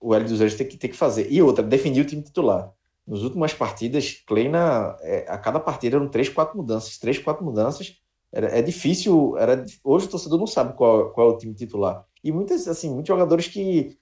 o 0.00 0.14
Hélio 0.14 0.26
dos 0.26 0.40
Anjos 0.40 0.56
tem 0.56 0.66
que, 0.66 0.76
tem 0.76 0.90
que 0.90 0.96
fazer. 0.96 1.30
E 1.30 1.40
outra, 1.42 1.62
definir 1.62 2.00
o 2.00 2.06
time 2.06 2.22
titular 2.22 2.72
nas 3.10 3.22
últimas 3.22 3.52
partidas, 3.52 4.22
Kleina, 4.24 4.96
é, 5.00 5.26
a 5.28 5.36
cada 5.36 5.58
partida 5.58 5.96
eram 5.96 6.08
três, 6.08 6.28
quatro 6.28 6.56
mudanças, 6.56 6.96
três, 6.96 7.18
quatro 7.18 7.44
mudanças. 7.44 7.96
Era, 8.32 8.56
é 8.56 8.62
difícil, 8.62 9.36
era, 9.36 9.66
hoje 9.82 10.06
o 10.06 10.10
torcedor 10.10 10.38
não 10.38 10.46
sabe 10.46 10.74
qual, 10.74 11.10
qual 11.10 11.30
é 11.30 11.32
o 11.32 11.36
time 11.36 11.52
titular. 11.52 12.06
E 12.22 12.30
muitas, 12.30 12.68
assim, 12.68 12.88
muitos 12.88 13.08
jogadores 13.08 13.48
que 13.48 13.98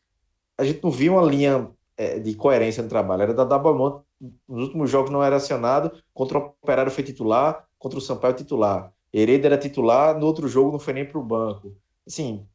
a 0.58 0.64
gente 0.64 0.84
não 0.84 0.90
via 0.90 1.10
uma 1.10 1.22
linha 1.22 1.70
é, 1.96 2.18
de 2.18 2.34
coerência 2.34 2.82
no 2.82 2.88
trabalho. 2.90 3.22
Era 3.22 3.32
da 3.32 3.44
Dabamont, 3.44 4.04
nos 4.46 4.64
últimos 4.64 4.90
jogos 4.90 5.10
não 5.10 5.24
era 5.24 5.36
acionado, 5.36 5.90
contra 6.12 6.38
o 6.38 6.54
Operário 6.62 6.92
foi 6.92 7.02
titular, 7.02 7.66
contra 7.78 7.98
o 7.98 8.02
Sampaio 8.02 8.34
titular. 8.34 8.92
Hereda 9.10 9.46
era 9.46 9.56
titular, 9.56 10.18
no 10.18 10.26
outro 10.26 10.46
jogo 10.46 10.70
não 10.70 10.78
foi 10.78 10.92
nem 10.92 11.06
para 11.06 11.18
o 11.18 11.24
banco. 11.24 11.74
Assim, 12.06 12.46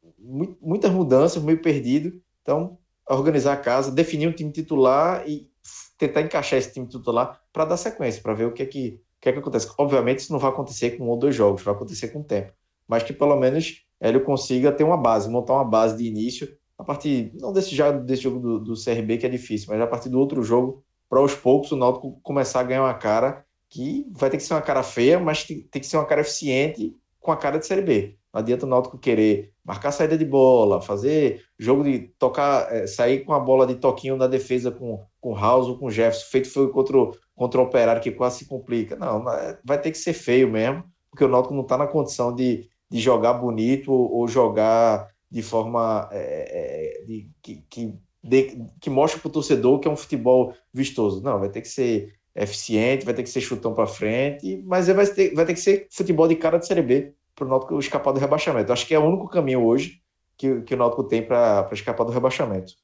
muitas 0.60 0.92
mudanças, 0.92 1.42
meio 1.42 1.60
perdido. 1.60 2.22
Então, 2.42 2.78
organizar 3.08 3.54
a 3.54 3.56
casa, 3.56 3.90
definir 3.90 4.28
um 4.28 4.32
time 4.32 4.52
titular 4.52 5.28
e 5.28 5.50
tentar 5.98 6.22
encaixar 6.22 6.58
esse 6.58 6.72
time 6.72 6.86
titular 6.86 7.40
para 7.52 7.64
dar 7.64 7.76
sequência, 7.76 8.22
para 8.22 8.34
ver 8.34 8.46
o 8.46 8.52
que 8.52 8.62
é 8.62 8.66
que, 8.66 9.00
o 9.18 9.20
que 9.20 9.28
é 9.28 9.32
que 9.32 9.38
acontece. 9.38 9.70
Obviamente, 9.78 10.20
isso 10.20 10.32
não 10.32 10.38
vai 10.38 10.50
acontecer 10.50 10.92
com 10.92 11.04
um 11.04 11.08
ou 11.08 11.18
dois 11.18 11.34
jogos, 11.34 11.62
vai 11.62 11.74
acontecer 11.74 12.08
com 12.08 12.20
o 12.20 12.24
tempo. 12.24 12.52
Mas 12.86 13.02
que 13.02 13.12
pelo 13.12 13.36
menos 13.36 13.84
ele 14.00 14.20
consiga 14.20 14.72
ter 14.72 14.84
uma 14.84 14.96
base, 14.96 15.30
montar 15.30 15.54
uma 15.54 15.64
base 15.64 15.96
de 15.96 16.04
início, 16.04 16.56
a 16.76 16.84
partir, 16.84 17.32
não 17.40 17.52
desse, 17.52 17.74
já, 17.74 17.90
desse 17.90 18.22
jogo 18.22 18.40
do, 18.40 18.58
do 18.58 18.74
CRB, 18.74 19.18
que 19.18 19.26
é 19.26 19.28
difícil, 19.28 19.68
mas 19.70 19.80
a 19.80 19.86
partir 19.86 20.08
do 20.08 20.18
outro 20.18 20.42
jogo, 20.42 20.84
para 21.08 21.20
aos 21.20 21.34
poucos 21.34 21.70
o 21.70 21.76
Náutico 21.76 22.18
começar 22.22 22.60
a 22.60 22.64
ganhar 22.64 22.82
uma 22.82 22.94
cara 22.94 23.44
que 23.70 24.06
vai 24.10 24.28
ter 24.30 24.36
que 24.36 24.42
ser 24.42 24.54
uma 24.54 24.62
cara 24.62 24.82
feia, 24.82 25.18
mas 25.18 25.44
tem, 25.44 25.60
tem 25.62 25.80
que 25.80 25.86
ser 25.86 25.96
uma 25.96 26.04
cara 26.04 26.20
eficiente 26.20 26.94
com 27.20 27.32
a 27.32 27.36
cara 27.36 27.58
de 27.58 27.66
Série 27.66 27.82
B. 27.82 28.18
Não 28.32 28.40
adianta 28.40 28.66
o 28.66 28.68
Náutico 28.68 28.98
querer 28.98 29.53
marcar 29.64 29.92
saída 29.92 30.18
de 30.18 30.24
bola, 30.24 30.82
fazer 30.82 31.42
jogo 31.58 31.84
de 31.84 32.00
tocar, 32.18 32.70
é, 32.70 32.86
sair 32.86 33.24
com 33.24 33.32
a 33.32 33.40
bola 33.40 33.66
de 33.66 33.76
toquinho 33.76 34.16
na 34.16 34.26
defesa 34.26 34.70
com, 34.70 35.02
com 35.20 35.34
House 35.34 35.68
ou 35.68 35.78
com 35.78 35.90
Jefferson, 35.90 36.30
feito 36.30 36.50
foi 36.50 36.70
contra 36.70 36.98
o, 36.98 37.16
contra 37.34 37.60
o 37.60 37.64
Operário, 37.64 38.02
que 38.02 38.10
quase 38.10 38.40
se 38.40 38.46
complica. 38.46 38.94
Não, 38.96 39.28
é, 39.30 39.58
vai 39.64 39.80
ter 39.80 39.90
que 39.90 39.98
ser 39.98 40.12
feio 40.12 40.50
mesmo, 40.50 40.84
porque 41.10 41.24
o 41.24 41.28
Náutico 41.28 41.54
não 41.54 41.62
está 41.62 41.78
na 41.78 41.86
condição 41.86 42.34
de, 42.34 42.68
de 42.90 43.00
jogar 43.00 43.34
bonito 43.34 43.90
ou 43.90 44.28
jogar 44.28 45.08
de 45.30 45.42
forma 45.42 46.08
é, 46.12 47.00
é, 47.00 47.04
de, 47.06 47.30
que, 47.42 47.64
que, 47.70 47.94
de, 48.22 48.66
que 48.80 48.90
mostre 48.90 49.18
para 49.18 49.28
o 49.28 49.32
torcedor 49.32 49.80
que 49.80 49.88
é 49.88 49.90
um 49.90 49.96
futebol 49.96 50.54
vistoso. 50.72 51.22
Não, 51.22 51.40
vai 51.40 51.48
ter 51.48 51.62
que 51.62 51.68
ser 51.68 52.12
eficiente, 52.36 53.04
vai 53.04 53.14
ter 53.14 53.22
que 53.22 53.30
ser 53.30 53.40
chutão 53.40 53.72
para 53.72 53.86
frente, 53.86 54.62
mas 54.66 54.88
vai 54.88 55.06
ter, 55.06 55.34
vai 55.34 55.46
ter 55.46 55.54
que 55.54 55.60
ser 55.60 55.86
futebol 55.90 56.28
de 56.28 56.36
cara 56.36 56.58
de 56.58 56.66
Série 56.66 56.82
B 56.82 57.14
para 57.34 57.44
o 57.44 57.48
Náutico 57.48 57.78
escapar 57.78 58.12
do 58.12 58.20
rebaixamento. 58.20 58.72
Acho 58.72 58.86
que 58.86 58.94
é 58.94 58.98
o 58.98 59.04
único 59.04 59.28
caminho 59.28 59.64
hoje 59.64 60.00
que, 60.36 60.62
que 60.62 60.74
o 60.74 60.76
Náutico 60.76 61.04
tem 61.04 61.22
para 61.22 61.68
escapar 61.72 62.04
do 62.04 62.12
rebaixamento. 62.12 62.74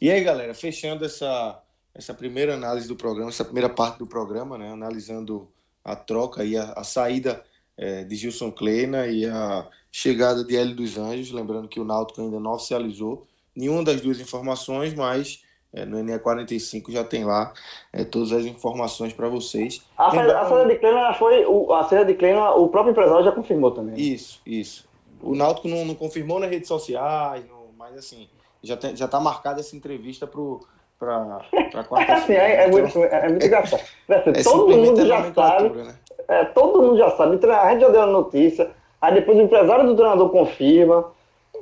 E 0.00 0.10
aí, 0.10 0.22
galera, 0.22 0.54
fechando 0.54 1.04
essa, 1.04 1.62
essa 1.94 2.12
primeira 2.12 2.54
análise 2.54 2.86
do 2.86 2.96
programa, 2.96 3.30
essa 3.30 3.44
primeira 3.44 3.68
parte 3.68 3.98
do 3.98 4.06
programa, 4.06 4.58
né, 4.58 4.70
analisando 4.70 5.50
a 5.84 5.96
troca 5.96 6.44
e 6.44 6.56
a, 6.56 6.72
a 6.72 6.84
saída 6.84 7.42
é, 7.76 8.04
de 8.04 8.16
Gilson 8.16 8.50
Kleina 8.50 9.06
e 9.06 9.26
a 9.26 9.68
chegada 9.90 10.44
de 10.44 10.56
Hélio 10.56 10.74
dos 10.74 10.98
Anjos, 10.98 11.30
lembrando 11.30 11.68
que 11.68 11.80
o 11.80 11.84
Náutico 11.84 12.20
ainda 12.20 12.40
não 12.40 12.52
oficializou 12.52 13.26
nenhuma 13.54 13.82
das 13.82 14.00
duas 14.00 14.20
informações, 14.20 14.92
mas 14.92 15.42
é, 15.72 15.84
no 15.84 15.98
NE45 15.98 16.90
já 16.90 17.04
tem 17.04 17.24
lá 17.24 17.52
é, 17.92 18.04
todas 18.04 18.32
as 18.32 18.44
informações 18.44 19.12
para 19.12 19.28
vocês. 19.28 19.82
A, 19.96 20.10
saída, 20.10 20.40
a 20.40 20.44
saída 20.46 20.68
de 20.72 20.78
Kleina 20.78 21.14
foi. 21.14 21.44
O, 21.44 21.72
a 21.72 21.84
saída 21.84 22.06
de 22.06 22.14
Kleina, 22.14 22.52
o 22.52 22.68
próprio 22.68 22.92
empresário 22.92 23.24
já 23.24 23.32
confirmou 23.32 23.70
também. 23.70 23.94
Isso, 23.98 24.40
isso. 24.46 24.88
O 25.20 25.34
Náutico 25.34 25.68
não, 25.68 25.84
não 25.84 25.94
confirmou 25.94 26.38
nas 26.38 26.50
redes 26.50 26.68
sociais, 26.68 27.44
não, 27.48 27.66
mas 27.76 27.96
assim, 27.96 28.28
já, 28.62 28.76
tem, 28.76 28.96
já 28.96 29.08
tá 29.08 29.20
marcada 29.20 29.60
essa 29.60 29.76
entrevista 29.76 30.26
para 30.26 31.84
quarta-feira. 31.84 32.42
é, 32.42 32.64
é, 32.64 32.68
então, 32.68 32.80
muito, 32.80 33.04
é, 33.04 33.28
muito 33.28 33.46
engraçado. 33.46 33.82
É 34.08 34.42
todo 34.42 34.68
mundo 34.68 35.06
já 35.06 35.32
sabe. 35.32 35.68
Né? 35.70 35.94
É, 36.28 36.44
todo 36.44 36.82
mundo 36.82 36.98
já 36.98 37.10
sabe. 37.10 37.38
A 37.46 37.70
gente 37.70 37.80
já 37.80 37.88
deu 37.88 38.02
a 38.02 38.06
notícia, 38.06 38.70
aí 39.00 39.14
depois 39.14 39.38
o 39.38 39.42
empresário 39.42 39.86
do 39.86 39.94
treinador 39.96 40.30
confirma. 40.30 41.12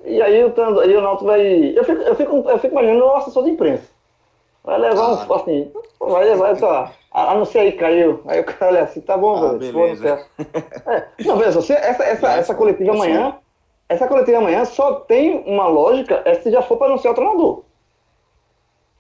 E 0.05 0.21
aí 0.21 0.45
o, 0.45 0.53
aí 0.81 0.97
o 0.97 1.01
Náutico 1.01 1.25
vai. 1.25 1.73
Eu 1.77 1.85
fico, 1.85 2.03
eu, 2.03 2.15
fico, 2.15 2.37
eu 2.49 2.59
fico 2.59 2.75
imaginando 2.75 3.05
o 3.05 3.17
assessor 3.17 3.45
de 3.45 3.51
imprensa. 3.51 3.94
Vai 4.65 4.79
levar 4.79 5.11
uns, 5.11 5.31
assim, 5.31 5.71
vai 6.01 6.25
levar, 6.25 6.57
sei 6.57 6.67
lá, 6.67 6.91
anuncia 7.13 7.61
aí, 7.61 7.73
caiu. 7.73 8.23
Aí 8.27 8.41
o 8.41 8.45
cara 8.45 8.73
olha 8.73 8.83
assim, 8.85 9.03
tá 9.03 9.15
bom, 9.17 9.37
ah, 9.37 9.53
velho. 9.53 9.73
Beleza. 9.73 10.27
É. 10.87 11.07
Não, 11.25 11.37
veja, 11.37 11.53
você, 11.53 11.75
essa, 11.75 12.03
essa, 12.03 12.33
essa 12.33 12.55
coletiva 12.55 12.93
amanhã, 12.93 13.37
essa 13.89 14.09
coletiva 14.09 14.39
amanhã 14.39 14.65
só 14.65 14.95
tem 15.01 15.45
uma 15.47 15.67
lógica 15.67 16.23
é 16.25 16.35
se 16.35 16.51
já 16.51 16.63
for 16.63 16.79
para 16.79 16.87
anunciar 16.87 17.13
o 17.13 17.15
treinador. 17.15 17.63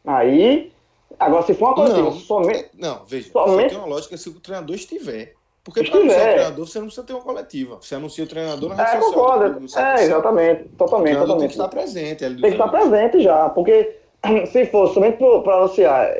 Aí, 0.06 0.70
agora 1.18 1.42
se 1.44 1.54
for 1.54 1.68
uma 1.68 1.74
coletiva 1.74 2.02
não, 2.02 2.12
somente. 2.12 2.68
Não, 2.74 3.04
veja, 3.06 3.32
somente, 3.32 3.70
tem 3.70 3.78
uma 3.78 3.88
lógica 3.88 4.16
se 4.18 4.28
o 4.28 4.38
treinador 4.40 4.76
estiver. 4.76 5.32
Porque 5.64 5.82
para 5.82 5.98
anunciar 5.98 6.20
o 6.20 6.32
treinador, 6.34 6.66
você 6.66 6.78
não 6.78 6.86
precisa 6.86 7.06
ter 7.06 7.14
uma 7.14 7.22
coletiva. 7.22 7.78
Você 7.80 7.94
anuncia 7.94 8.22
o 8.22 8.26
treinador 8.26 8.68
na 8.68 8.74
rede 8.74 8.96
é, 8.96 9.00
social. 9.00 9.24
Concordo. 9.24 9.66
É, 9.78 10.04
exatamente. 10.04 10.64
Totalmente. 10.76 11.16
totalmente. 11.16 11.38
Tem 11.38 11.48
que 11.48 11.54
estar 11.54 11.68
presente. 11.68 12.18
Tem 12.18 12.36
que 12.36 12.46
estar 12.48 12.68
presente 12.68 13.20
já. 13.22 13.48
Porque 13.48 14.03
se 14.46 14.66
for 14.66 14.88
somente 14.88 15.18
para 15.18 15.56
anunciar 15.56 16.10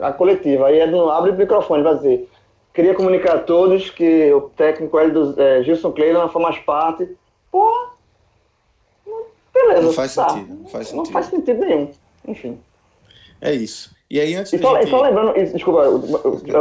a 0.00 0.12
coletiva, 0.12 0.66
aí 0.66 0.80
é 0.80 0.86
não 0.86 1.10
abre 1.10 1.30
o 1.30 1.36
microfone 1.36 1.82
vai 1.82 1.96
dizer. 1.96 2.28
Queria 2.72 2.94
comunicar 2.94 3.36
a 3.36 3.38
todos 3.38 3.90
que 3.90 4.32
o 4.32 4.42
técnico 4.50 4.98
L 4.98 5.12
do, 5.12 5.40
é, 5.40 5.62
Gilson 5.62 5.94
foi 6.28 6.42
mais 6.42 6.58
parte. 6.58 7.08
Pô, 7.50 7.88
beleza. 9.52 9.82
Não 9.82 9.92
faz 9.92 10.14
tá. 10.14 10.28
sentido. 10.28 10.54
Não 10.54 10.66
faz 10.66 10.88
sentido. 10.88 11.04
Não 11.04 11.12
faz 11.12 11.26
sentido 11.26 11.60
nenhum. 11.60 11.90
Enfim. 12.26 12.58
É 13.40 13.52
isso. 13.52 13.94
E 14.10 14.20
aí, 14.20 14.34
antes 14.34 14.52
e 14.52 14.58
só, 14.58 14.76
gente... 14.76 14.90
só 14.90 15.02
lembrando, 15.02 15.34
desculpa, 15.34 15.88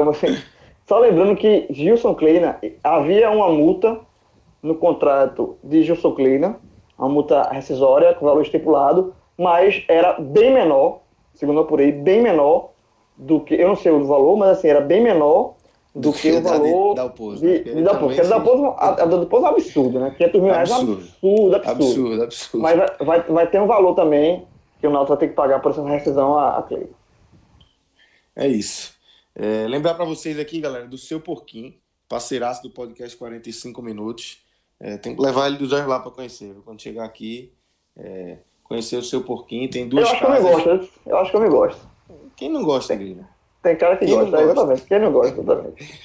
você, 0.06 0.38
só 0.88 1.00
lembrando 1.00 1.36
que 1.36 1.66
Gilson 1.70 2.14
Kleina, 2.14 2.60
havia 2.84 3.30
uma 3.32 3.50
multa 3.50 4.00
no 4.62 4.76
contrato 4.76 5.58
de 5.64 5.84
Gilson 5.84 6.14
Kleina, 6.14 6.58
uma 6.98 7.10
multa 7.10 7.50
rescisória 7.50 8.14
com 8.14 8.26
valor 8.26 8.42
estipulado, 8.42 9.16
mas 9.38 9.84
era 9.88 10.20
bem 10.20 10.54
menor, 10.54 11.02
segundo 11.34 11.60
eu 11.60 11.64
apurei, 11.64 11.92
bem 11.92 12.22
menor 12.22 12.72
do 13.16 13.40
que, 13.42 13.56
eu 13.56 13.68
não 13.68 13.76
sei 13.76 13.92
o 13.92 14.06
valor, 14.06 14.36
mas 14.38 14.58
assim, 14.58 14.68
era 14.68 14.82
bem 14.82 15.02
menor 15.02 15.56
do, 15.94 16.10
do 16.10 16.14
que, 16.14 16.32
que, 16.32 16.38
o 16.38 16.42
valor 16.42 16.96
da 16.96 17.04
Dalpozo. 17.04 17.42
De, 17.42 17.64
de, 17.64 17.76
de 17.76 17.84
Dalpozo. 17.84 18.08
Porque 18.08 18.22
a 18.22 18.30
Dalpozo, 18.30 18.66
a, 18.78 18.88
a 18.90 19.06
Dalpozo 19.06 19.46
é 19.46 19.50
um 19.50 19.52
absurdo, 19.52 20.00
né? 20.00 20.16
500 20.18 20.42
mil 20.42 20.52
reais 20.52 20.70
é 20.70 20.74
absurdo, 20.74 20.94
absurdo, 20.94 21.56
absurdo. 21.56 21.72
Absurdo, 21.72 22.24
absurdo. 22.24 22.62
Mas 22.62 22.78
vai, 23.00 23.22
vai, 23.24 23.50
ter 23.50 23.62
um 23.62 23.68
valor 23.68 23.94
também 23.96 24.48
que 24.80 24.88
o 24.88 24.92
Náutico 24.92 25.10
vai 25.10 25.18
ter 25.18 25.28
que 25.30 25.36
pagar 25.36 25.62
por 25.62 25.72
essa 25.72 25.84
rescisão 25.88 26.38
a, 26.38 26.58
a 26.58 26.64
Cleide. 26.64 26.90
É 28.36 28.48
isso. 28.48 28.94
É, 29.36 29.68
lembrar 29.68 29.94
para 29.94 30.06
vocês 30.06 30.38
aqui, 30.40 30.60
galera, 30.60 30.88
do 30.88 30.98
seu 30.98 31.20
porquinho, 31.20 31.74
parceiraço 32.10 32.62
do 32.64 32.70
podcast 32.70 33.16
45 33.16 33.82
Minutos. 33.82 34.44
É, 34.80 34.98
tem 34.98 35.16
que 35.16 35.22
levar 35.22 35.48
ele 35.48 35.58
dos 35.58 35.70
dois 35.70 35.86
lá 35.88 36.00
para 36.00 36.12
conhecer. 36.12 36.54
Viu? 36.54 36.64
Quando 36.64 36.82
chegar 36.82 37.06
aqui, 37.06 37.54
é, 37.96 38.40
conhecer 38.64 38.98
o 38.98 39.04
seu 39.04 39.24
porquinho. 39.24 39.70
Tem 39.70 39.88
duas 39.88 40.08
Eu 40.08 40.12
acho 40.16 40.22
casas. 40.26 40.40
que 40.40 40.46
eu 40.46 40.58
me 40.58 40.64
gosto. 40.64 40.94
Eu 41.06 41.18
acho 41.18 41.32
que 41.32 41.38
eu 41.38 41.42
me 41.42 41.50
gosto. 41.50 41.88
Quem 42.36 42.50
não 42.50 42.64
gosta, 42.64 42.96
Grilo? 42.96 43.28
Tem 43.62 43.76
cara 43.78 43.96
que 43.98 44.06
Quem 44.06 44.16
gosta, 44.16 44.32
gosta? 44.32 44.44
exatamente. 44.46 44.82
Quem 44.84 45.00
não 45.00 45.12
gosta, 45.12 45.40
exatamente. 45.42 46.00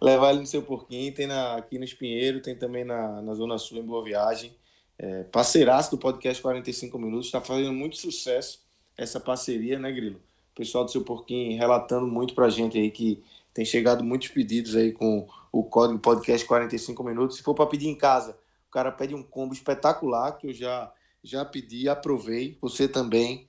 levar 0.00 0.30
ele 0.30 0.40
no 0.40 0.46
seu 0.46 0.62
porquinho. 0.62 1.12
Tem 1.14 1.26
na, 1.26 1.56
aqui 1.56 1.78
no 1.78 1.84
Espinheiro, 1.84 2.40
tem 2.40 2.56
também 2.56 2.84
na, 2.84 3.20
na 3.22 3.34
Zona 3.34 3.58
Sul, 3.58 3.78
em 3.78 3.82
Boa 3.82 4.02
Viagem. 4.02 4.52
É, 4.98 5.24
parceiraço 5.24 5.90
do 5.90 5.98
podcast 5.98 6.40
45 6.42 6.98
Minutos. 6.98 7.26
Está 7.26 7.40
fazendo 7.40 7.72
muito 7.72 7.96
sucesso 7.96 8.62
essa 8.96 9.18
parceria, 9.20 9.78
né, 9.78 9.90
Grilo? 9.92 10.16
O 10.52 10.54
pessoal 10.56 10.84
do 10.84 10.90
seu 10.90 11.02
porquinho 11.02 11.58
relatando 11.58 12.06
muito 12.06 12.34
pra 12.34 12.48
gente 12.48 12.78
aí 12.78 12.90
que 12.90 13.22
tem 13.52 13.64
chegado 13.64 14.02
muitos 14.04 14.28
pedidos 14.28 14.74
aí 14.76 14.92
com 14.92 15.26
o 15.52 15.62
código 15.64 15.98
podcast 15.98 16.46
45 16.46 17.02
minutos. 17.04 17.36
Se 17.36 17.42
for 17.42 17.54
para 17.54 17.66
pedir 17.66 17.88
em 17.88 17.94
casa, 17.94 18.36
o 18.68 18.72
cara 18.72 18.90
pede 18.90 19.14
um 19.14 19.22
combo 19.22 19.52
espetacular 19.52 20.32
que 20.38 20.48
eu 20.48 20.52
já 20.52 20.92
já 21.24 21.44
pedi, 21.44 21.88
aprovei, 21.88 22.58
você 22.60 22.86
também. 22.86 23.48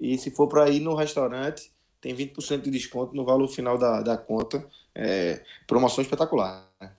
E 0.00 0.16
se 0.16 0.30
for 0.30 0.46
para 0.46 0.68
ir 0.70 0.80
no 0.80 0.94
restaurante, 0.94 1.72
tem 2.00 2.14
20% 2.14 2.62
de 2.62 2.70
desconto 2.70 3.14
no 3.16 3.24
valor 3.24 3.48
final 3.48 3.76
da, 3.76 4.00
da 4.00 4.16
conta. 4.16 4.64
É, 4.94 5.42
promoção 5.66 6.02
espetacular. 6.02 6.64
Né? 6.80 6.90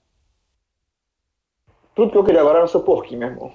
Tudo 1.95 2.11
que 2.11 2.17
eu 2.17 2.23
queria 2.23 2.41
agora 2.41 2.57
era 2.57 2.65
o 2.65 2.69
seu 2.69 2.81
porquinho, 2.81 3.19
meu 3.21 3.29
irmão. 3.29 3.53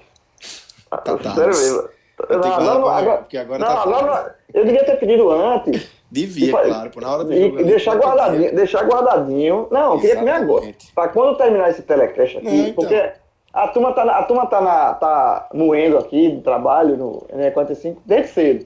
Tá, 0.89 0.97
tá. 0.97 1.35
Sério 1.35 1.55
mesmo. 1.55 1.89
Não, 2.29 2.39
não, 2.39 2.79
não, 2.79 2.87
agora, 2.87 3.27
agora 3.39 3.59
não, 3.59 3.67
tá 3.67 3.81
agora, 3.81 4.39
eu 4.53 4.63
devia 4.63 4.85
ter 4.85 4.97
pedido 4.97 5.29
antes. 5.31 5.89
Devia, 6.11 6.51
claro, 6.51 6.91
por 6.91 7.01
na 7.01 7.11
hora 7.11 7.23
do 7.23 7.35
jogo. 7.35 7.59
E 7.59 7.63
deixar 7.63 7.95
guardadinho, 7.95 8.55
deixar 8.55 8.83
guardadinho. 8.85 9.67
Não, 9.71 9.93
eu 9.93 9.99
queria 9.99 10.17
comer 10.17 10.31
agora. 10.31 10.75
Pra 10.93 11.07
quando 11.07 11.37
terminar 11.37 11.71
esse 11.71 11.81
telecast 11.81 12.37
aqui, 12.37 12.45
não, 12.45 12.53
então. 12.53 12.75
porque 12.75 13.13
a 13.53 13.67
turma 13.67 13.93
tá, 13.93 14.03
a 14.03 14.23
turma 14.23 14.47
tá, 14.47 14.59
na, 14.59 14.93
tá 14.95 15.47
moendo 15.53 15.97
aqui 15.97 16.31
de 16.31 16.41
trabalho 16.41 16.97
no 16.97 17.27
NE45 17.31 17.97
desde 18.03 18.33
cedo. 18.33 18.65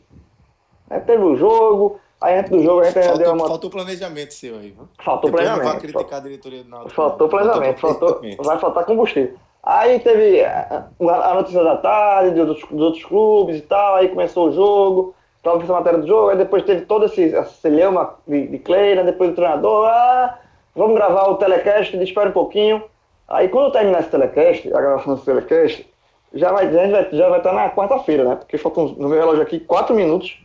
Aí 0.90 1.02
teve 1.02 1.22
o 1.22 1.36
jogo, 1.36 2.00
aí 2.22 2.40
antes 2.40 2.52
do 2.52 2.64
jogo 2.64 2.80
a 2.80 2.84
gente 2.86 2.94
faltou, 2.94 3.18
deu 3.18 3.34
uma. 3.34 3.48
Faltou 3.48 3.70
planejamento 3.70 4.34
seu 4.34 4.56
aí, 4.56 4.72
viu? 4.72 4.88
Faltou 5.04 5.30
Depois 5.30 5.44
planejamento. 5.44 5.66
Não 5.66 5.72
vai 5.72 5.82
criticar 5.82 6.20
a 6.20 6.24
diretoria 6.24 6.64
do 6.64 6.70
Náutico. 6.70 6.96
Faltou 6.96 7.28
planejamento, 7.28 7.80
faltou, 7.82 8.22
vai 8.46 8.60
faltar 8.60 8.86
combustível. 8.86 9.38
Aí 9.62 10.00
teve 10.00 10.46
a, 10.46 11.34
notícia 11.34 11.62
da 11.62 11.76
tarde, 11.76 12.42
dos, 12.42 12.62
dos, 12.62 12.82
outros 12.82 13.04
clubes 13.04 13.58
e 13.58 13.62
tal, 13.62 13.96
aí 13.96 14.08
começou 14.08 14.48
o 14.48 14.52
jogo, 14.54 15.14
estava 15.36 15.62
essa 15.62 15.74
matéria 15.74 16.00
do 16.00 16.08
jogo, 16.08 16.30
aí 16.30 16.38
depois 16.38 16.64
teve 16.64 16.86
todo 16.86 17.04
esse, 17.04 17.24
esse 17.24 17.54
celeuma 17.56 18.16
de, 18.26 18.48
de 18.48 18.60
Kleina, 18.60 19.04
depois 19.04 19.32
do 19.32 19.36
treinador, 19.36 19.90
ah, 19.90 20.40
vamos 20.74 20.96
gravar 20.96 21.28
o 21.28 21.36
telecast, 21.36 21.98
espera 21.98 22.30
um 22.30 22.32
pouquinho. 22.32 22.82
Aí 23.28 23.50
quando 23.50 23.72
terminar 23.72 24.00
esse 24.00 24.10
telecast, 24.10 24.68
a 24.74 24.82
gravação 24.82 25.14
desse 25.14 25.26
telecast, 25.26 25.88
já 26.34 26.52
vai, 26.52 26.72
já 26.72 26.88
vai, 26.88 27.10
já 27.12 27.30
vai 27.30 27.38
estar 27.40 27.54
na 27.54 27.70
quarta-feira, 27.70 28.24
né? 28.24 28.36
Porque 28.36 28.58
faltam 28.58 28.90
no 28.90 29.10
meu 29.10 29.20
relógio 29.20 29.42
aqui 29.42 29.60
quatro 29.60 29.96
minutos 29.96 30.38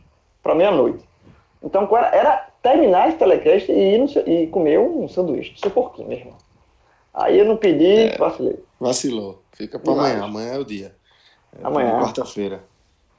para 0.43 0.55
meia-noite. 0.55 1.05
Então 1.63 1.89
era, 1.97 2.49
terminar 2.63 3.09
esse 3.09 3.19
telecast 3.19 3.71
e 3.71 3.95
ir 3.95 3.99
no, 3.99 4.07
e 4.29 4.47
comer 4.49 4.79
um 4.79 5.09
sanduíche 5.09 5.53
do 5.53 5.61
seu 5.61 5.71
porquinho, 5.71 6.09
meu 6.09 6.19
irmão. 6.19 6.37
Aí 7.15 7.39
eu 7.39 7.45
não 7.45 7.57
pedi, 7.57 7.85
é, 7.85 8.17
vacilei. 8.17 8.59
Vacilou. 8.81 9.43
Fica 9.53 9.79
para 9.79 9.93
amanhã. 9.93 10.25
Amanhã 10.25 10.55
é 10.55 10.59
o 10.59 10.65
dia. 10.65 10.95
É, 11.57 11.67
amanhã. 11.67 12.01
Quarta-feira. 12.01 12.65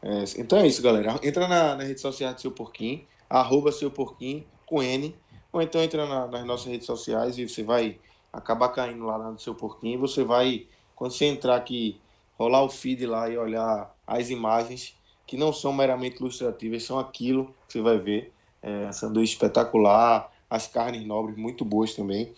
É, 0.01 0.23
então 0.37 0.59
é 0.59 0.67
isso, 0.67 0.81
galera. 0.81 1.15
Entra 1.21 1.47
na, 1.47 1.75
na 1.75 1.83
rede 1.83 2.01
social 2.01 2.33
do 2.33 2.41
Seu 2.41 2.51
Porquinho, 2.51 3.01
arroba 3.29 3.71
Seu 3.71 3.91
Porquinho, 3.91 4.43
com 4.65 4.81
N, 4.81 5.15
ou 5.51 5.61
então 5.61 5.81
entra 5.81 6.05
na, 6.05 6.27
nas 6.27 6.43
nossas 6.43 6.65
redes 6.65 6.87
sociais 6.87 7.37
e 7.37 7.47
você 7.47 7.63
vai 7.63 7.97
acabar 8.33 8.69
caindo 8.69 9.05
lá 9.05 9.17
no 9.19 9.37
Seu 9.37 9.53
Porquinho. 9.53 9.99
Você 9.99 10.23
vai, 10.23 10.65
quando 10.95 11.11
você 11.11 11.25
entrar 11.25 11.55
aqui, 11.55 12.01
rolar 12.37 12.63
o 12.63 12.69
feed 12.69 13.05
lá 13.05 13.29
e 13.29 13.37
olhar 13.37 13.95
as 14.05 14.31
imagens, 14.31 14.97
que 15.27 15.37
não 15.37 15.53
são 15.53 15.71
meramente 15.71 16.17
ilustrativas, 16.17 16.83
são 16.83 16.97
aquilo 16.97 17.53
que 17.67 17.73
você 17.73 17.81
vai 17.81 17.99
ver. 17.99 18.33
É, 18.61 18.91
sanduíche 18.91 19.33
espetacular, 19.33 20.31
as 20.49 20.67
carnes 20.67 21.05
nobres 21.05 21.37
muito 21.37 21.63
boas 21.63 21.93
também. 21.93 22.33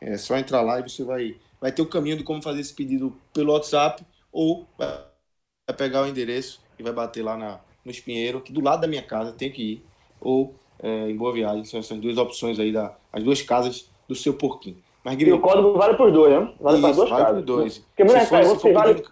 É 0.00 0.18
só 0.18 0.36
entrar 0.36 0.60
lá 0.60 0.80
e 0.80 0.82
você 0.82 1.04
vai, 1.04 1.36
vai 1.60 1.72
ter 1.72 1.82
o 1.82 1.86
caminho 1.86 2.16
de 2.16 2.24
como 2.24 2.42
fazer 2.42 2.60
esse 2.60 2.74
pedido 2.74 3.16
pelo 3.32 3.52
WhatsApp 3.52 4.04
ou 4.32 4.66
vai 4.78 5.76
pegar 5.76 6.02
o 6.02 6.06
endereço 6.06 6.60
e 6.78 6.82
vai 6.82 6.92
bater 6.92 7.22
lá 7.22 7.36
na, 7.36 7.60
no 7.84 7.90
Espinheiro, 7.90 8.40
que 8.40 8.52
do 8.52 8.60
lado 8.60 8.80
da 8.80 8.88
minha 8.88 9.02
casa 9.02 9.32
tem 9.32 9.50
que 9.50 9.62
ir, 9.62 9.86
ou 10.20 10.54
é, 10.80 11.08
em 11.08 11.16
Boa 11.16 11.32
Viagem. 11.32 11.64
São 11.64 11.78
essas 11.78 11.98
duas 12.00 12.18
opções 12.18 12.58
aí, 12.58 12.72
da, 12.72 12.96
as 13.12 13.22
duas 13.22 13.40
casas 13.42 13.88
do 14.08 14.14
seu 14.14 14.34
porquinho. 14.34 14.82
Mas, 15.04 15.20
e 15.20 15.32
o 15.32 15.40
código 15.40 15.76
vale 15.76 15.96
por 15.96 16.12
dois, 16.12 16.32
né? 16.32 16.52
Vale 16.60 16.80
para 16.80 16.92
duas 16.92 17.10
vale 17.10 17.24
casas. 17.24 17.44
Dois. 17.44 17.78
Porque 17.78 18.08
gente 18.08 18.30
pergunta 18.30 18.60
se 18.60 18.72
vale. 18.72 19.04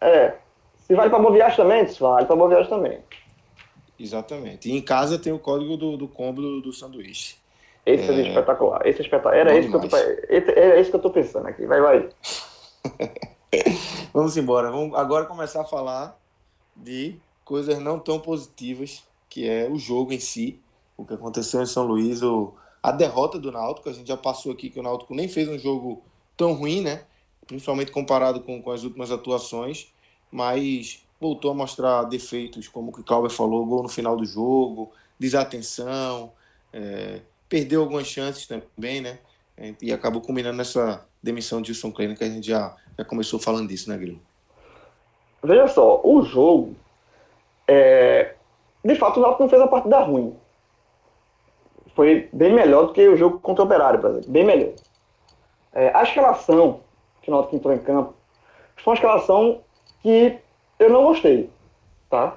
É. 0.00 0.34
Se 0.78 0.94
vale 0.94 1.10
para 1.10 1.18
Boa 1.18 1.32
Viagem 1.32 1.56
também, 1.56 1.86
se 1.86 2.00
vale 2.00 2.26
para 2.26 2.36
Boa 2.36 2.48
Viagem 2.48 2.70
também. 2.70 2.98
Exatamente. 3.98 4.68
E 4.68 4.76
em 4.76 4.80
casa 4.80 5.18
tem 5.18 5.32
o 5.32 5.38
código 5.38 5.76
do, 5.76 5.96
do 5.96 6.08
combo 6.08 6.40
do, 6.40 6.60
do 6.62 6.72
sanduíche. 6.72 7.36
Esse 7.84 8.10
é, 8.10 8.14
é 8.14 8.28
espetacular. 8.28 8.86
Esse 8.86 9.00
é 9.00 9.02
espetacular. 9.02 9.36
Era 9.36 9.56
esse 9.56 9.68
que, 9.68 9.76
eu 9.76 9.88
tô, 9.88 9.96
era 9.96 10.80
isso 10.80 10.90
que 10.90 10.96
eu 10.96 11.00
tô 11.00 11.10
pensando 11.10 11.46
aqui. 11.46 11.66
Vai, 11.66 11.80
vai. 11.80 12.08
Vamos 14.12 14.36
embora. 14.36 14.70
Vamos 14.70 14.96
agora 14.98 15.26
começar 15.26 15.60
a 15.60 15.64
falar 15.64 16.18
de 16.74 17.16
coisas 17.44 17.78
não 17.78 17.98
tão 17.98 18.18
positivas, 18.18 19.04
que 19.28 19.48
é 19.48 19.68
o 19.68 19.76
jogo 19.76 20.12
em 20.12 20.20
si, 20.20 20.60
o 20.96 21.04
que 21.04 21.14
aconteceu 21.14 21.60
em 21.60 21.66
São 21.66 21.84
Luís, 21.84 22.22
o, 22.22 22.54
a 22.82 22.90
derrota 22.90 23.38
do 23.38 23.52
Náutico. 23.52 23.88
A 23.88 23.92
gente 23.92 24.08
já 24.08 24.16
passou 24.16 24.52
aqui 24.52 24.68
que 24.68 24.80
o 24.80 24.82
Náutico 24.82 25.14
nem 25.14 25.28
fez 25.28 25.48
um 25.48 25.58
jogo 25.58 26.02
tão 26.36 26.54
ruim, 26.54 26.80
né? 26.80 27.04
Principalmente 27.46 27.92
comparado 27.92 28.40
com, 28.40 28.60
com 28.60 28.70
as 28.70 28.82
últimas 28.82 29.10
atuações, 29.10 29.92
mas 30.30 31.04
voltou 31.20 31.50
a 31.50 31.54
mostrar 31.54 32.04
defeitos, 32.04 32.66
como 32.66 32.90
o 32.90 32.92
que 32.92 33.00
o 33.00 33.04
Cláudio 33.04 33.30
falou, 33.30 33.64
gol 33.64 33.82
no 33.82 33.88
final 33.88 34.16
do 34.16 34.24
jogo, 34.24 34.90
desatenção, 35.18 36.32
é, 36.72 37.20
perdeu 37.48 37.82
algumas 37.82 38.06
chances 38.06 38.46
também, 38.46 39.00
né? 39.00 39.18
E 39.80 39.92
acabou 39.92 40.20
combinando 40.20 40.56
nessa 40.56 41.06
demissão 41.22 41.62
de 41.62 41.70
Wilson 41.70 41.92
Kleiner, 41.92 42.16
que 42.16 42.24
a 42.24 42.28
gente 42.28 42.46
já, 42.46 42.74
já 42.98 43.04
começou 43.04 43.38
falando 43.38 43.68
disso, 43.68 43.88
né, 43.88 43.96
Grilo? 43.96 44.20
Veja 45.44 45.68
só, 45.68 46.00
o 46.02 46.22
jogo, 46.22 46.74
é... 47.68 48.34
de 48.84 48.94
fato, 48.96 49.18
o 49.18 49.22
Náutico 49.22 49.42
não 49.42 49.50
fez 49.50 49.62
a 49.62 49.68
partida 49.68 50.00
ruim. 50.00 50.34
Foi 51.94 52.28
bem 52.32 52.52
melhor 52.52 52.86
do 52.86 52.92
que 52.92 53.06
o 53.06 53.16
jogo 53.16 53.38
contra 53.40 53.62
o 53.62 53.66
Operário, 53.66 54.00
por 54.00 54.10
exemplo, 54.10 54.30
bem 54.30 54.44
melhor. 54.44 54.72
É, 55.74 55.90
a 55.94 56.02
escalação 56.02 56.80
que 57.22 57.30
o 57.30 57.34
Náutico 57.34 57.56
entrou 57.56 57.74
em 57.74 57.78
campo 57.78 58.14
foi 58.76 58.92
uma 58.92 58.96
escalação 58.96 59.60
que 60.02 60.38
eu 60.78 60.90
não 60.90 61.04
gostei, 61.04 61.48
tá? 62.10 62.36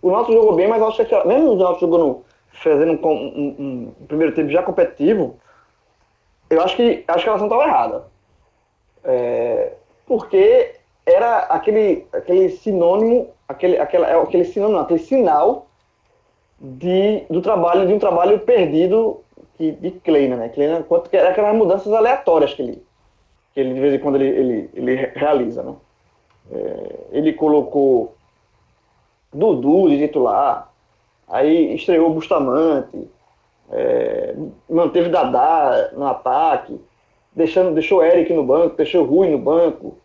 O 0.00 0.10
Náutico 0.10 0.32
jogou 0.32 0.54
bem, 0.54 0.68
mas 0.68 0.80
eu 0.80 0.88
acho 0.88 1.04
que 1.04 1.24
mesmo 1.26 1.52
o 1.52 1.56
Náutico 1.56 1.80
jogou 1.80 1.98
no, 1.98 2.24
fazendo 2.52 2.92
um, 2.92 3.10
um, 3.10 3.92
um, 4.00 4.06
primeiro 4.06 4.34
tempo 4.34 4.50
já 4.50 4.62
competitivo, 4.62 5.36
eu 6.48 6.62
acho 6.62 6.76
que 6.76 7.04
a 7.08 7.16
escalação 7.16 7.46
estava 7.46 7.64
errada. 7.64 8.04
É, 9.04 9.72
porque 10.06 10.76
era 11.04 11.38
aquele, 11.38 12.06
aquele 12.12 12.50
sinônimo, 12.50 13.30
aquele, 13.48 13.78
aquele, 13.78 14.04
é, 14.04 14.14
aquele 14.14 14.44
sinônimo, 14.44 14.78
aquele 14.78 15.00
sinal 15.00 15.66
de, 16.62 17.24
do 17.28 17.42
trabalho, 17.42 17.86
de 17.88 17.92
um 17.92 17.98
trabalho 17.98 18.38
perdido 18.38 19.20
de, 19.58 19.72
de 19.72 19.90
Kleina, 19.90 20.36
né? 20.36 20.48
Kleina, 20.48 20.82
quanto 20.84 21.10
que 21.10 21.16
era 21.16 21.30
aquelas 21.30 21.56
mudanças 21.56 21.92
aleatórias 21.92 22.54
que 22.54 22.62
ele, 22.62 22.82
que 23.52 23.60
ele 23.60 23.74
de 23.74 23.80
vez 23.80 23.94
em 23.94 23.98
quando 23.98 24.14
ele, 24.14 24.28
ele, 24.28 24.70
ele 24.72 24.94
realiza, 25.14 25.62
né? 25.64 25.74
É, 26.52 26.96
ele 27.10 27.32
colocou 27.32 28.14
Dudu 29.32 29.88
de 29.88 29.98
titular, 29.98 30.70
aí 31.26 31.74
estreou 31.74 32.12
Bustamante, 32.12 33.08
é, 33.70 34.34
manteve 34.68 35.08
Dadá 35.08 35.90
no 35.94 36.06
ataque, 36.06 36.78
deixando, 37.34 37.74
deixou 37.74 38.04
Eric 38.04 38.32
no 38.32 38.44
banco, 38.44 38.76
deixou 38.76 39.04
Rui 39.04 39.30
no 39.30 39.38
banco, 39.38 39.96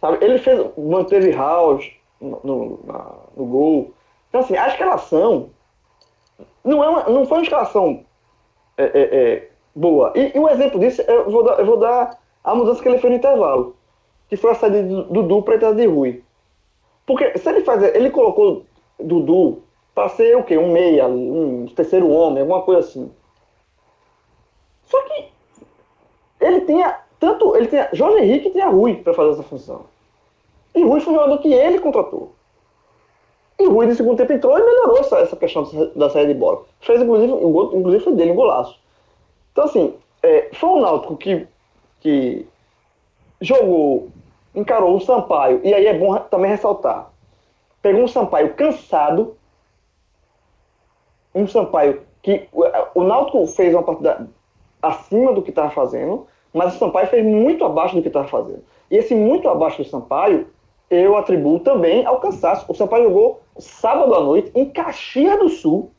sabe? 0.00 0.24
Ele 0.24 0.38
fez, 0.38 0.64
manteve 0.76 1.30
House 1.32 1.92
no, 2.20 2.40
no, 2.42 2.80
na, 2.84 3.12
no 3.36 3.44
gol. 3.44 3.92
Então, 4.28 4.40
assim, 4.40 4.56
a 4.56 4.68
escalação 4.68 5.50
não, 6.64 6.84
é 6.84 6.88
uma, 6.88 7.02
não 7.04 7.26
foi 7.26 7.38
uma 7.38 7.44
escalação 7.44 8.04
é, 8.76 8.84
é, 8.84 9.00
é, 9.00 9.48
boa. 9.74 10.12
E, 10.14 10.32
e, 10.34 10.38
um 10.38 10.48
exemplo 10.48 10.80
disso, 10.80 11.02
eu 11.02 11.30
vou, 11.30 11.42
dar, 11.42 11.58
eu 11.58 11.66
vou 11.66 11.76
dar 11.78 12.18
a 12.42 12.54
mudança 12.54 12.82
que 12.82 12.88
ele 12.88 12.98
fez 12.98 13.10
no 13.10 13.18
intervalo, 13.18 13.76
que 14.28 14.36
foi 14.36 14.50
a 14.50 14.54
saída 14.54 14.82
de 14.82 15.02
Dudu 15.12 15.42
para 15.42 15.54
a 15.54 15.56
entrada 15.56 15.76
de 15.76 15.86
Rui. 15.86 16.22
Porque 17.06 17.36
se 17.38 17.48
ele 17.48 17.62
fazer, 17.62 17.96
ele 17.96 18.10
colocou 18.10 18.64
Dudu 18.98 19.62
para 19.94 20.08
ser 20.10 20.36
o 20.36 20.44
quê? 20.44 20.56
Um 20.56 20.72
meia, 20.72 21.06
um 21.06 21.66
terceiro 21.66 22.08
homem, 22.08 22.40
alguma 22.40 22.62
coisa 22.62 22.80
assim. 22.80 23.10
Só 24.84 25.00
que 25.02 25.28
ele 26.40 26.62
tinha 26.62 27.00
tanto, 27.18 27.54
ele 27.56 27.66
tinha 27.66 27.88
Jorge 27.92 28.24
Henrique 28.24 28.50
tinha 28.50 28.68
Rui 28.68 28.96
para 28.96 29.14
fazer 29.14 29.32
essa 29.32 29.42
função. 29.42 29.84
E 30.74 30.82
Rui 30.82 31.00
foi 31.00 31.12
um 31.12 31.16
jogador 31.16 31.38
que 31.38 31.52
ele 31.52 31.78
contratou. 31.78 32.32
E 33.60 33.66
Rui 33.66 33.86
no 33.86 33.94
segundo 33.94 34.16
tempo 34.16 34.32
entrou 34.32 34.58
e 34.58 34.64
melhorou 34.64 34.98
essa, 35.00 35.18
essa 35.18 35.36
questão 35.36 35.68
da 35.94 36.08
saída 36.08 36.32
de 36.32 36.40
bola. 36.40 36.62
Fez 36.80 37.02
inclusive, 37.02 37.30
o 37.30 37.50
gol, 37.50 37.76
inclusive 37.76 38.02
foi 38.02 38.14
dele, 38.14 38.32
um 38.32 38.36
golaço. 38.36 38.80
Então 39.52 39.64
assim, 39.64 39.94
é, 40.22 40.48
foi 40.54 40.70
um 40.70 40.80
Náutico 40.80 41.14
que, 41.18 41.46
que 42.00 42.46
jogou, 43.38 44.08
encarou 44.54 44.96
o 44.96 45.00
Sampaio, 45.00 45.60
e 45.62 45.74
aí 45.74 45.86
é 45.86 45.92
bom 45.92 46.16
também 46.30 46.50
ressaltar. 46.50 47.10
Pegou 47.82 48.02
um 48.02 48.08
Sampaio 48.08 48.54
cansado, 48.54 49.36
um 51.34 51.46
Sampaio 51.46 52.00
que 52.22 52.48
o 52.94 53.02
Náutico 53.02 53.46
fez 53.46 53.74
uma 53.74 53.82
partida 53.82 54.26
acima 54.80 55.34
do 55.34 55.42
que 55.42 55.50
estava 55.50 55.70
fazendo, 55.70 56.26
mas 56.52 56.74
o 56.74 56.78
Sampaio 56.78 57.08
fez 57.08 57.24
muito 57.24 57.62
abaixo 57.62 57.94
do 57.94 58.00
que 58.00 58.08
estava 58.08 58.26
fazendo. 58.26 58.62
E 58.90 58.96
esse 58.96 59.14
muito 59.14 59.48
abaixo 59.48 59.82
do 59.82 59.88
Sampaio, 59.88 60.46
eu 60.90 61.16
atribuo 61.16 61.60
também 61.60 62.04
ao 62.04 62.18
cansaço. 62.18 62.66
O 62.68 62.74
Sampaio 62.74 63.04
jogou 63.04 63.40
sábado 63.58 64.12
à 64.14 64.20
noite 64.20 64.50
em 64.54 64.68
Caxias 64.68 65.38
do 65.38 65.48
Sul, 65.48 65.92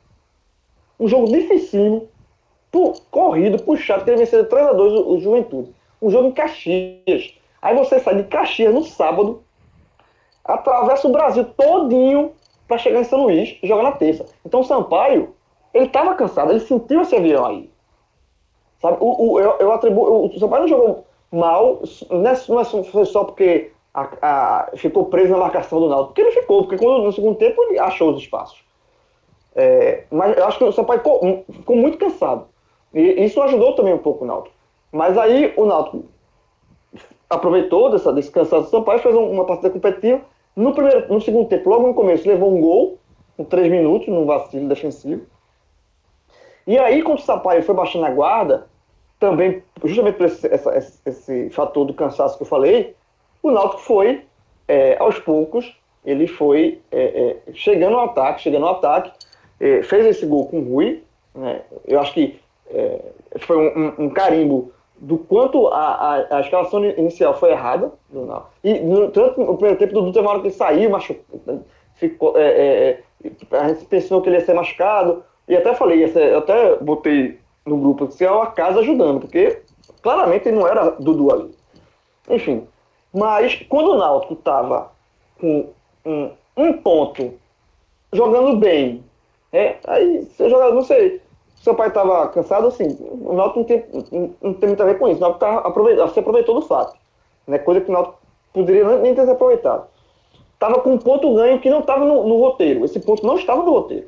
um 0.99 1.07
jogo 1.07 1.31
dificílimo, 1.31 2.09
corrido, 3.09 3.63
puxado, 3.63 4.03
que 4.03 4.09
ele 4.09 4.19
venceu 4.19 4.47
3 4.47 4.67
a 4.67 4.73
2 4.73 4.93
o, 4.93 5.13
o 5.13 5.19
Juventude. 5.19 5.73
Um 6.01 6.09
jogo 6.09 6.27
em 6.27 6.31
Caxias. 6.33 7.33
Aí 7.61 7.75
você 7.75 7.99
sai 7.99 8.15
de 8.15 8.23
Caxias 8.23 8.73
no 8.73 8.83
sábado, 8.83 9.43
atravessa 10.43 11.07
o 11.07 11.11
Brasil 11.11 11.45
todinho 11.45 12.33
para 12.67 12.77
chegar 12.77 12.99
em 12.99 13.05
São 13.05 13.23
Luís 13.23 13.57
e 13.63 13.67
jogar 13.67 13.83
na 13.83 13.91
terça. 13.93 14.25
Então 14.45 14.59
o 14.59 14.63
Sampaio, 14.63 15.35
ele 15.73 15.85
estava 15.85 16.15
cansado, 16.15 16.51
ele 16.51 16.59
sentiu 16.59 17.01
esse 17.01 17.15
avião 17.15 17.45
aí. 17.45 17.71
Sabe? 18.81 18.97
O, 18.99 19.33
o, 19.33 19.39
eu, 19.39 19.51
eu 19.59 19.71
atribuo. 19.71 20.25
O 20.25 20.39
Sampaio 20.39 20.63
não 20.63 20.67
jogou 20.67 21.05
mal, 21.31 21.81
não 22.09 22.29
é, 22.29 22.33
não 22.49 23.01
é 23.01 23.05
só 23.05 23.23
porque 23.23 23.71
a, 23.93 24.09
a, 24.21 24.71
ficou 24.75 25.05
preso 25.05 25.31
na 25.31 25.37
marcação 25.37 25.79
do 25.79 25.89
Náutico. 25.89 26.09
Porque 26.09 26.21
ele 26.21 26.31
ficou, 26.31 26.63
porque 26.63 26.77
quando, 26.77 27.03
no 27.03 27.11
segundo 27.11 27.35
tempo 27.35 27.61
ele 27.63 27.79
achou 27.79 28.11
os 28.11 28.21
espaços. 28.21 28.63
É, 29.53 30.05
mas 30.09 30.37
eu 30.37 30.45
acho 30.45 30.57
que 30.57 30.63
o 30.63 30.71
Sampaio 30.71 30.99
ficou, 30.99 31.45
ficou, 31.51 31.75
muito 31.75 31.97
cansado. 31.97 32.47
E 32.93 33.01
isso 33.25 33.41
ajudou 33.41 33.75
também 33.75 33.93
um 33.93 33.99
pouco 33.99 34.23
o 34.23 34.27
Náutico. 34.27 34.55
Mas 34.91 35.17
aí 35.17 35.53
o 35.57 35.65
Náutico 35.65 36.05
aproveitou 37.29 37.89
dessa, 37.91 38.11
desse 38.13 38.31
cansaço 38.31 38.63
do 38.63 38.69
Sampaio, 38.69 38.99
fez 38.99 39.15
uma 39.15 39.45
partida 39.45 39.69
competitiva. 39.69 40.21
No, 40.55 40.73
primeiro, 40.73 41.11
no 41.11 41.21
segundo 41.21 41.47
tempo, 41.47 41.69
logo 41.69 41.87
no 41.87 41.93
começo, 41.93 42.27
levou 42.27 42.53
um 42.53 42.59
gol, 42.59 42.97
com 43.37 43.43
três 43.43 43.69
minutos, 43.69 44.07
num 44.07 44.25
vacilo 44.25 44.67
defensivo. 44.67 45.25
E 46.67 46.77
aí, 46.77 47.01
quando 47.01 47.19
o 47.19 47.21
Sampaio 47.21 47.63
foi 47.63 47.73
baixando 47.73 48.05
a 48.05 48.11
guarda, 48.11 48.67
também, 49.19 49.63
justamente 49.83 50.15
por 50.15 50.25
esse, 50.25 50.47
essa, 50.47 50.77
esse, 50.77 50.99
esse 51.05 51.49
fator 51.51 51.85
do 51.85 51.93
cansaço 51.93 52.37
que 52.37 52.43
eu 52.43 52.47
falei, 52.47 52.95
o 53.41 53.51
Náutico 53.51 53.81
foi, 53.81 54.23
é, 54.67 54.97
aos 54.99 55.19
poucos, 55.19 55.75
ele 56.05 56.27
foi 56.27 56.81
é, 56.91 57.37
é, 57.47 57.53
chegando 57.53 57.97
ao 57.97 58.05
ataque, 58.05 58.41
chegando 58.41 58.65
ao 58.65 58.75
ataque, 58.75 59.11
é, 59.59 59.83
fez 59.83 60.05
esse 60.05 60.25
gol 60.25 60.47
com 60.47 60.59
o 60.59 60.73
Rui, 60.73 61.03
né? 61.35 61.61
eu 61.87 61.99
acho 61.99 62.13
que 62.13 62.39
é, 62.69 62.99
foi 63.39 63.57
um, 63.57 63.79
um, 63.79 64.05
um, 64.05 64.09
carimbo 64.09 64.71
do 64.97 65.17
quanto 65.17 65.67
a, 65.67 65.93
a, 65.93 66.37
a, 66.37 66.41
escalação 66.41 66.83
inicial 66.85 67.37
foi 67.37 67.51
errada, 67.51 67.91
do 68.09 68.25
Náutico. 68.25 68.51
e 68.63 68.79
no, 68.79 69.09
tanto 69.11 69.39
no 69.41 69.55
primeiro 69.55 69.77
tempo, 69.77 69.93
do 69.93 70.11
teve 70.11 70.25
uma 70.25 70.31
hora 70.31 70.41
que 70.41 70.47
ele 70.47 70.53
saiu, 70.53 70.89
machucou, 70.89 71.63
ficou, 71.95 72.33
é, 72.37 72.99
a 73.51 73.67
gente 73.69 73.85
pensou 73.85 74.21
que 74.21 74.29
ele 74.29 74.37
ia 74.37 74.45
ser 74.45 74.53
machucado, 74.53 75.23
e 75.47 75.55
até 75.55 75.73
falei, 75.73 76.03
eu 76.03 76.37
até 76.37 76.77
botei 76.77 77.39
no 77.65 77.77
grupo 77.77 78.09
se 78.11 78.23
é 78.23 78.31
o 78.31 78.41
acaso 78.41 78.79
ajudando, 78.79 79.19
porque 79.19 79.61
claramente 80.01 80.51
não 80.51 80.67
era 80.67 80.91
Dudu 80.91 81.31
ali. 81.31 81.51
Enfim, 82.29 82.67
mas 83.13 83.55
quando 83.69 83.91
o 83.91 83.97
Náutico 83.97 84.33
estava 84.33 84.91
com 85.39 85.69
um, 86.05 86.31
um, 86.57 86.73
ponto, 86.73 87.33
jogando 88.13 88.57
bem, 88.57 89.03
é, 89.51 89.77
aí 89.87 90.25
você 90.25 90.49
joga, 90.49 90.73
não 90.73 90.81
sei, 90.81 91.21
seu 91.55 91.75
pai 91.75 91.89
estava 91.89 92.27
cansado, 92.29 92.67
assim, 92.67 92.97
o 92.99 93.33
Náutico 93.33 93.59
não 93.59 93.65
tem, 93.65 93.85
não, 94.11 94.35
não 94.41 94.53
tem 94.53 94.69
muito 94.69 94.83
a 94.83 94.85
ver 94.85 94.97
com 94.97 95.07
isso, 95.07 95.17
o 95.17 95.21
Náutico 95.21 95.45
aproveitou, 95.45 96.07
se 96.07 96.19
aproveitou 96.19 96.55
do 96.55 96.61
fato, 96.61 96.97
né, 97.47 97.57
coisa 97.59 97.81
que 97.81 97.89
o 97.89 97.93
Náutico 97.93 98.17
poderia 98.53 98.97
nem 98.97 99.15
ter 99.15 99.25
se 99.25 99.31
aproveitado. 99.31 99.87
Estava 100.53 100.79
com 100.79 100.93
um 100.93 100.97
ponto 100.97 101.33
ganho 101.33 101.59
que 101.59 101.69
não 101.69 101.79
estava 101.79 102.05
no, 102.05 102.27
no 102.27 102.37
roteiro, 102.37 102.85
esse 102.85 102.99
ponto 102.99 103.25
não 103.25 103.35
estava 103.35 103.63
no 103.63 103.71
roteiro 103.71 104.07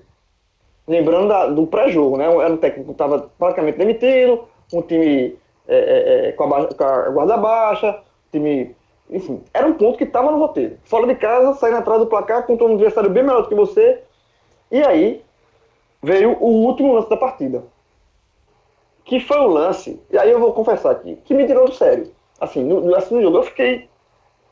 lembrando 0.88 1.28
da, 1.28 1.48
do 1.48 1.66
pré-jogo, 1.68 2.18
né? 2.18 2.26
Era 2.26 2.54
um 2.54 2.58
técnico 2.58 2.88
que 2.88 2.92
estava 2.92 3.30
praticamente 3.38 3.78
demitido, 3.78 4.44
um 4.74 4.82
time 4.82 5.38
é, 5.68 5.78
é, 5.78 6.30
é 6.30 6.32
com, 6.34 6.44
a, 6.54 6.74
com, 6.74 6.84
a, 6.84 7.10
guarda 7.10 7.38
baixa, 7.38 8.00
time. 8.32 8.76
Enfim, 9.14 9.44
era 9.54 9.68
um 9.68 9.74
ponto 9.74 9.98
que 9.98 10.04
estava 10.04 10.32
no 10.32 10.40
roteiro. 10.40 10.78
Fora 10.84 11.06
de 11.06 11.16
casa, 11.16 11.54
saindo 11.54 11.78
atrás 11.78 12.00
do 12.00 12.08
placar 12.08 12.48
contra 12.48 12.66
um 12.66 12.74
adversário 12.74 13.12
bem 13.12 13.24
melhor 13.24 13.44
do 13.44 13.48
que 13.48 13.56
você. 13.56 14.02
E 14.72 14.82
aí 14.82 15.22
veio 16.02 16.36
o 16.40 16.66
último 16.66 16.94
lance 16.94 17.10
da 17.10 17.16
partida. 17.16 17.64
Que 19.06 19.20
foi 19.20 19.38
o 19.38 19.48
lance, 19.48 20.02
e 20.10 20.18
aí 20.18 20.32
eu 20.32 20.40
vou 20.40 20.54
confessar 20.54 20.92
aqui, 20.92 21.18
que 21.26 21.34
me 21.34 21.46
tirou 21.46 21.66
do 21.68 21.76
sério. 21.76 22.12
Assim, 22.40 22.64
no, 22.64 22.96
assim, 22.96 23.16
no 23.16 23.22
jogo 23.22 23.38
eu 23.38 23.44
fiquei 23.44 23.88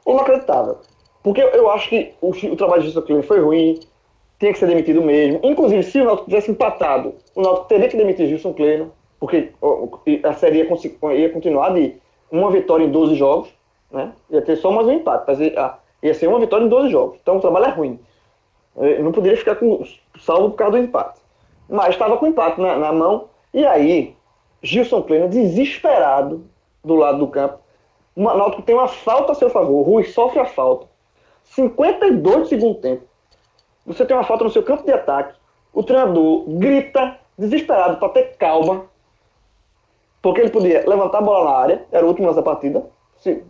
inacreditável. 0.06 0.78
Porque 1.24 1.42
eu 1.42 1.70
acho 1.72 1.90
que 1.90 2.14
o, 2.22 2.30
o 2.30 2.56
trabalho 2.56 2.84
de 2.84 2.92
Gilson 2.92 3.24
foi 3.24 3.40
ruim, 3.40 3.80
tinha 4.40 4.52
que 4.52 4.60
ser 4.60 4.68
demitido 4.68 5.02
mesmo. 5.02 5.40
Inclusive, 5.44 5.84
se 5.84 6.02
o 6.02 6.06
Náutico 6.06 6.30
tivesse 6.30 6.52
empatado, 6.52 7.16
o 7.36 7.42
Náutico 7.42 7.68
teria 7.68 7.88
que 7.88 7.98
demitir 7.98 8.28
Gilson 8.28 8.54
Kleino, 8.54 8.92
porque 9.20 9.52
a 10.24 10.34
série 10.34 10.60
ia, 10.60 11.14
ia, 11.14 11.30
continuar 11.30 11.74
de 11.74 11.96
uma 12.32 12.52
vitória 12.52 12.84
em 12.84 12.92
12 12.92 13.16
jogos, 13.16 13.50
né? 13.92 14.14
Ia 14.30 14.42
ter 14.42 14.56
só 14.58 14.72
mais 14.72 14.88
um 14.88 14.92
empate, 14.92 15.26
mas 15.28 15.40
ia, 15.40 15.74
ia 16.02 16.14
ser 16.14 16.28
uma 16.28 16.40
vitória 16.40 16.66
em 16.66 16.70
12 16.70 16.90
jogos. 16.90 17.20
Então 17.22 17.38
o 17.38 17.42
trabalho 17.42 17.66
é 17.66 17.70
ruim. 17.70 18.00
Eu 18.76 19.04
não 19.04 19.12
poderia 19.12 19.38
ficar 19.38 19.56
com 19.56 19.84
salvo 20.20 20.52
por 20.52 20.58
causa 20.58 20.78
do 20.78 20.84
empate. 20.84 21.20
Mas 21.70 21.90
estava 21.90 22.18
com 22.18 22.28
empate 22.28 22.60
na, 22.60 22.78
na 22.78 22.92
mão. 22.92 23.30
E 23.54 23.66
aí, 23.66 24.16
Gilson 24.62 25.02
Kleino, 25.04 25.30
desesperado 25.30 26.46
do 26.84 26.96
lado 26.96 27.20
do 27.20 27.28
campo. 27.28 27.60
O 28.16 28.22
Náutico 28.24 28.62
tem 28.62 28.76
uma 28.76 28.88
falta 28.88 29.32
a 29.32 29.36
seu 29.36 29.50
favor. 29.50 29.80
O 29.80 29.82
Rui 29.82 30.04
sofre 30.04 30.40
a 30.40 30.46
falta. 30.46 30.88
52 31.44 32.40
do 32.40 32.46
segundo 32.46 32.76
tempo. 32.76 33.04
Você 33.86 34.06
tem 34.06 34.16
uma 34.16 34.24
falta 34.24 34.44
no 34.44 34.50
seu 34.50 34.64
campo 34.64 34.84
de 34.84 34.92
ataque. 34.92 35.38
O 35.74 35.84
treinador 35.84 36.44
grita, 36.48 37.18
desesperado, 37.38 37.98
para 37.98 38.10
ter 38.10 38.36
calma. 38.38 38.86
Porque 40.22 40.42
ele 40.42 40.50
podia 40.50 40.88
levantar 40.88 41.18
a 41.18 41.22
bola 41.22 41.50
na 41.50 41.58
área, 41.58 41.86
era 41.92 42.06
o 42.06 42.10
último 42.10 42.28
lance 42.28 42.38
da 42.38 42.44
partida. 42.44 42.86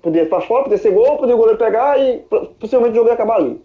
Podia 0.01 0.23
ir 0.23 0.29
para 0.29 0.41
fora, 0.41 0.63
podia 0.63 0.77
ser 0.77 0.91
gol, 0.91 1.17
podia 1.17 1.35
o 1.35 1.37
goleiro 1.37 1.57
pegar 1.57 1.97
e 1.99 2.19
possivelmente 2.59 2.93
o 2.93 2.95
jogo 2.95 3.07
ia 3.07 3.13
acabar 3.13 3.37
ali. 3.37 3.63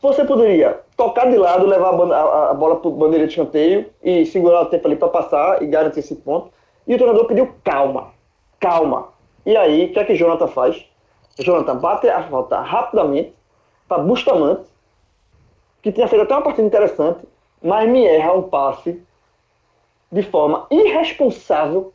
Você 0.00 0.24
poderia 0.24 0.80
tocar 0.96 1.28
de 1.28 1.36
lado, 1.36 1.66
levar 1.66 1.88
a, 1.90 2.54
bola 2.54 2.76
para 2.76 2.90
bandeira 2.90 3.26
de 3.26 3.32
escanteio 3.32 3.90
e 4.02 4.24
segurar 4.24 4.62
o 4.62 4.66
tempo 4.66 4.86
ali 4.86 4.96
para 4.96 5.08
passar 5.08 5.62
e 5.62 5.66
garantir 5.66 6.00
esse 6.00 6.14
ponto. 6.16 6.50
E 6.86 6.94
o 6.94 6.96
treinador 6.96 7.26
pediu 7.26 7.52
calma, 7.62 8.12
calma. 8.58 9.08
E 9.44 9.56
aí, 9.56 9.86
o 9.86 9.92
que 9.92 9.98
é 9.98 10.04
que 10.04 10.14
Jonathan 10.14 10.46
faz? 10.46 10.86
Jonathan 11.38 11.76
bate 11.76 12.08
a 12.08 12.22
falta 12.22 12.60
rapidamente 12.60 13.34
para 13.86 14.02
Bustamante, 14.02 14.68
que 15.82 15.92
tinha 15.92 16.08
feito 16.08 16.22
até 16.22 16.34
uma 16.34 16.42
partida 16.42 16.66
interessante, 16.66 17.26
mas 17.62 17.88
me 17.88 18.04
erra 18.04 18.32
um 18.32 18.42
passe 18.42 19.02
de 20.10 20.22
forma 20.22 20.66
irresponsável, 20.70 21.92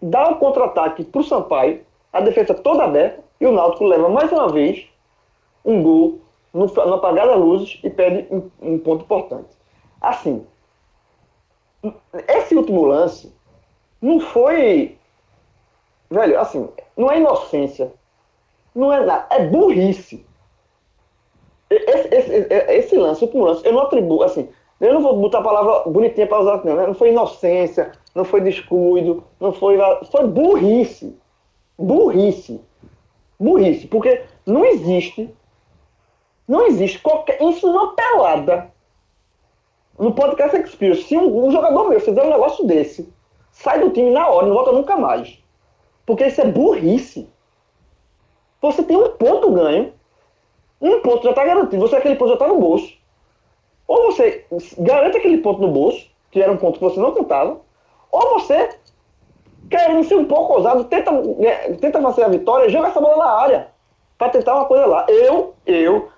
dá 0.00 0.28
um 0.28 0.34
contra-ataque 0.34 1.04
para 1.04 1.20
o 1.20 1.24
Sampaio, 1.24 1.84
a 2.12 2.20
defesa 2.20 2.54
toda 2.54 2.84
aberta, 2.84 3.22
E 3.40 3.46
o 3.46 3.52
Náutico 3.52 3.84
leva 3.84 4.08
mais 4.08 4.30
uma 4.30 4.48
vez 4.48 4.86
um 5.64 5.82
gol 5.82 6.20
no, 6.52 6.66
no 6.66 6.94
apagar 6.94 7.26
das 7.26 7.38
luzes 7.38 7.80
e 7.82 7.90
perde 7.90 8.26
um, 8.30 8.50
um 8.60 8.78
ponto 8.78 9.04
importante. 9.04 9.48
Assim, 10.00 10.46
esse 12.28 12.54
último 12.54 12.84
lance 12.84 13.32
não 14.00 14.20
foi. 14.20 14.96
Velho, 16.10 16.38
assim, 16.38 16.68
não 16.96 17.10
é 17.10 17.18
inocência. 17.18 17.92
Não 18.74 18.92
é 18.92 19.04
nada. 19.04 19.26
É 19.30 19.46
burrice. 19.46 20.26
Esse, 21.70 22.14
esse, 22.14 22.54
esse 22.72 22.96
lance, 22.96 23.22
o 23.22 23.26
último 23.26 23.44
lance, 23.44 23.66
eu 23.66 23.72
não 23.72 23.80
atribuo, 23.80 24.22
assim, 24.22 24.46
eu 24.78 24.92
não 24.92 25.00
vou 25.00 25.16
botar 25.16 25.38
a 25.38 25.42
palavra 25.42 25.90
bonitinha 25.90 26.26
para 26.26 26.40
usar, 26.40 26.64
não, 26.64 26.76
né? 26.76 26.86
Não 26.86 26.94
foi 26.94 27.10
inocência, 27.10 27.92
não 28.14 28.24
foi 28.24 28.40
descuido, 28.42 29.24
não 29.40 29.52
foi. 29.52 29.78
Foi 30.10 30.26
burrice. 30.26 31.16
Burrice. 31.82 32.60
Burrice. 33.38 33.86
Porque 33.88 34.22
não 34.46 34.64
existe. 34.64 35.28
Não 36.46 36.66
existe 36.66 36.98
qualquer. 37.00 37.42
Isso 37.42 37.66
não 37.66 37.92
é 37.92 37.94
pelada. 37.94 38.72
No 39.98 40.14
podcast 40.14 40.56
Experience, 40.56 41.02
se 41.04 41.16
um, 41.16 41.46
um, 41.46 41.50
jogador 41.50 41.88
meu 41.88 42.00
fizer 42.00 42.22
um 42.24 42.30
negócio 42.30 42.66
desse, 42.66 43.12
sai 43.50 43.80
do 43.80 43.90
time 43.90 44.10
na 44.10 44.26
hora, 44.28 44.46
não 44.46 44.54
volta 44.54 44.72
nunca 44.72 44.96
mais. 44.96 45.38
Porque 46.06 46.26
isso 46.26 46.40
é 46.40 46.46
burrice. 46.46 47.28
Você 48.60 48.82
tem 48.82 48.96
um 48.96 49.10
ponto 49.10 49.50
ganho. 49.52 49.92
Um 50.80 51.00
ponto 51.00 51.24
já 51.24 51.30
está 51.30 51.44
garantido. 51.44 51.86
Você 51.86 51.96
aquele 51.96 52.16
ponto 52.16 52.28
já 52.28 52.34
está 52.34 52.48
no 52.48 52.58
bolso. 52.58 52.96
Ou 53.86 54.06
você 54.06 54.46
garante 54.78 55.18
aquele 55.18 55.38
ponto 55.38 55.60
no 55.60 55.68
bolso, 55.68 56.06
que 56.30 56.40
era 56.40 56.50
um 56.50 56.56
ponto 56.56 56.78
que 56.78 56.84
você 56.84 56.98
não 56.98 57.12
contava, 57.12 57.60
ou 58.10 58.40
você, 58.40 58.70
querendo 59.72 60.04
ser 60.04 60.16
um 60.16 60.24
pouco 60.24 60.54
ousado, 60.54 60.84
tenta, 60.84 61.10
né, 61.10 61.54
tenta 61.80 62.00
fazer 62.00 62.24
a 62.24 62.28
vitória 62.28 62.68
joga 62.68 62.88
essa 62.88 63.00
bola 63.00 63.16
na 63.16 63.30
área. 63.30 63.68
Para 64.18 64.28
tentar 64.28 64.54
uma 64.54 64.66
coisa 64.66 64.86
lá. 64.86 65.06
Eu, 65.08 65.54
eu, 65.66 66.08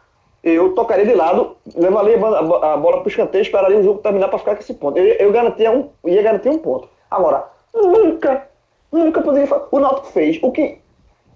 eu 0.42 0.74
tocaria 0.74 1.07
de 1.07 1.14
lado, 1.14 1.57
levaria 1.74 2.16
a 2.16 2.76
bola 2.76 2.98
para 2.98 3.05
o 3.05 3.09
escanteio, 3.09 3.42
esperaria 3.42 3.78
o 3.78 3.82
jogo 3.82 4.00
terminar 4.00 4.28
para 4.28 4.38
ficar 4.38 4.55
com 4.55 4.61
esse 4.61 4.74
ponto. 4.74 4.98
Eu, 4.98 5.07
eu 5.07 5.32
garantia 5.32 5.70
um, 5.70 5.88
ia 6.05 6.22
garantir 6.22 6.50
um 6.50 6.59
ponto. 6.59 6.88
Agora, 7.11 7.44
nunca, 7.72 8.48
nunca 8.92 9.22
poderia 9.22 9.46
fazer. 9.46 9.64
O 9.70 9.78
Náutico 9.78 10.09
fez 10.09 10.38
o 10.42 10.50
que. 10.50 10.78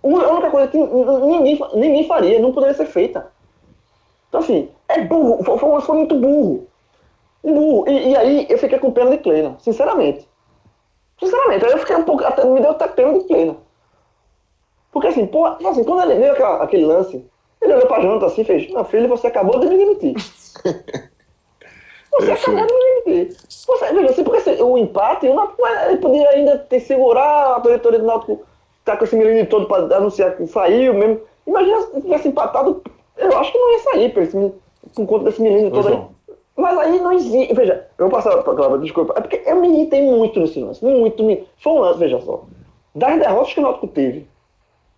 A 0.02 0.06
única 0.06 0.50
coisa 0.50 0.68
que 0.68 0.78
ninguém, 0.78 1.58
ninguém 1.74 2.06
faria, 2.06 2.38
não 2.38 2.52
poderia 2.52 2.74
ser 2.74 2.86
feita. 2.86 3.30
Então, 4.28 4.40
assim, 4.40 4.68
é 4.88 5.00
burro, 5.00 5.42
foi, 5.42 5.80
foi 5.80 5.96
muito 5.96 6.14
burro. 6.14 6.66
Burro. 7.42 7.88
E, 7.88 8.10
e, 8.10 8.16
aí 8.16 8.46
eu 8.48 8.58
fiquei 8.58 8.78
com 8.78 8.92
pena 8.92 9.10
de 9.10 9.18
Kleina, 9.18 9.56
sinceramente. 9.60 10.28
Sinceramente, 11.18 11.64
aí 11.64 11.72
eu 11.72 11.78
fiquei 11.78 11.96
um 11.96 12.04
pouco. 12.04 12.24
Até, 12.24 12.44
me 12.44 12.60
deu 12.60 12.70
até 12.70 12.88
pena 12.88 13.18
de 13.18 13.24
Kleina. 13.24 13.56
Porque 14.92 15.08
assim, 15.08 15.26
pô, 15.26 15.46
assim, 15.46 15.84
quando 15.84 16.02
ele 16.02 16.20
veio 16.20 16.32
aquela, 16.32 16.62
aquele 16.62 16.86
lance, 16.86 17.24
ele 17.60 17.74
olhou 17.74 17.86
pra 17.86 18.00
Jonathan 18.00 18.26
assim 18.26 18.42
e 18.42 18.44
fez: 18.44 18.70
Meu 18.70 18.84
filho, 18.84 19.08
você 19.08 19.26
acabou 19.26 19.58
de 19.58 19.66
me 19.66 19.76
demitir. 19.76 20.14
Você 22.10 22.32
acabou 22.32 22.66
de 22.66 22.72
me 22.72 23.02
demitir. 23.04 23.36
Você, 23.66 23.92
veja 23.92 24.10
assim, 24.10 24.24
porque 24.24 24.38
assim, 24.38 24.62
o 24.62 24.78
empate, 24.78 25.26
ele 25.26 25.96
podia 25.98 26.28
ainda 26.30 26.58
ter 26.58 26.80
segurar 26.80 27.56
a 27.56 27.58
diretoria 27.60 27.98
do 27.98 28.06
Náutico 28.06 28.44
tá 28.84 28.96
com 28.96 29.04
esse 29.04 29.14
menino 29.14 29.46
todo 29.46 29.66
para 29.66 29.94
anunciar 29.96 30.34
que 30.34 30.46
saiu 30.46 30.94
mesmo. 30.94 31.20
Imagina 31.46 31.80
se 31.82 32.00
tivesse 32.00 32.28
empatado, 32.28 32.82
eu 33.16 33.38
acho 33.38 33.52
que 33.52 33.58
não 33.58 33.72
ia 33.72 33.78
sair 33.80 34.12
por, 34.12 34.22
esse, 34.22 34.52
por 34.94 35.06
conta 35.06 35.24
desse 35.26 35.42
menino 35.42 35.70
todo 35.70 35.88
aí. 35.88 36.02
Mas 36.58 36.76
aí 36.76 37.00
não 37.00 37.12
existe. 37.12 37.54
Veja, 37.54 37.86
eu 37.96 38.08
vou 38.08 38.10
passar 38.10 38.36
para 38.42 38.54
Cláudia, 38.54 38.78
desculpa. 38.78 39.14
É 39.16 39.20
porque 39.20 39.40
eu 39.46 39.60
me 39.60 39.68
irritei 39.68 40.02
muito 40.02 40.40
nesse 40.40 40.58
lance. 40.60 40.84
Muito, 40.84 41.22
me... 41.22 41.46
Foi 41.58 41.72
um 41.72 41.78
lance, 41.78 42.00
veja 42.00 42.20
só. 42.20 42.42
Das 42.96 43.16
derrotas 43.16 43.54
que 43.54 43.60
o 43.60 43.62
Náutico 43.62 43.86
teve 43.86 44.26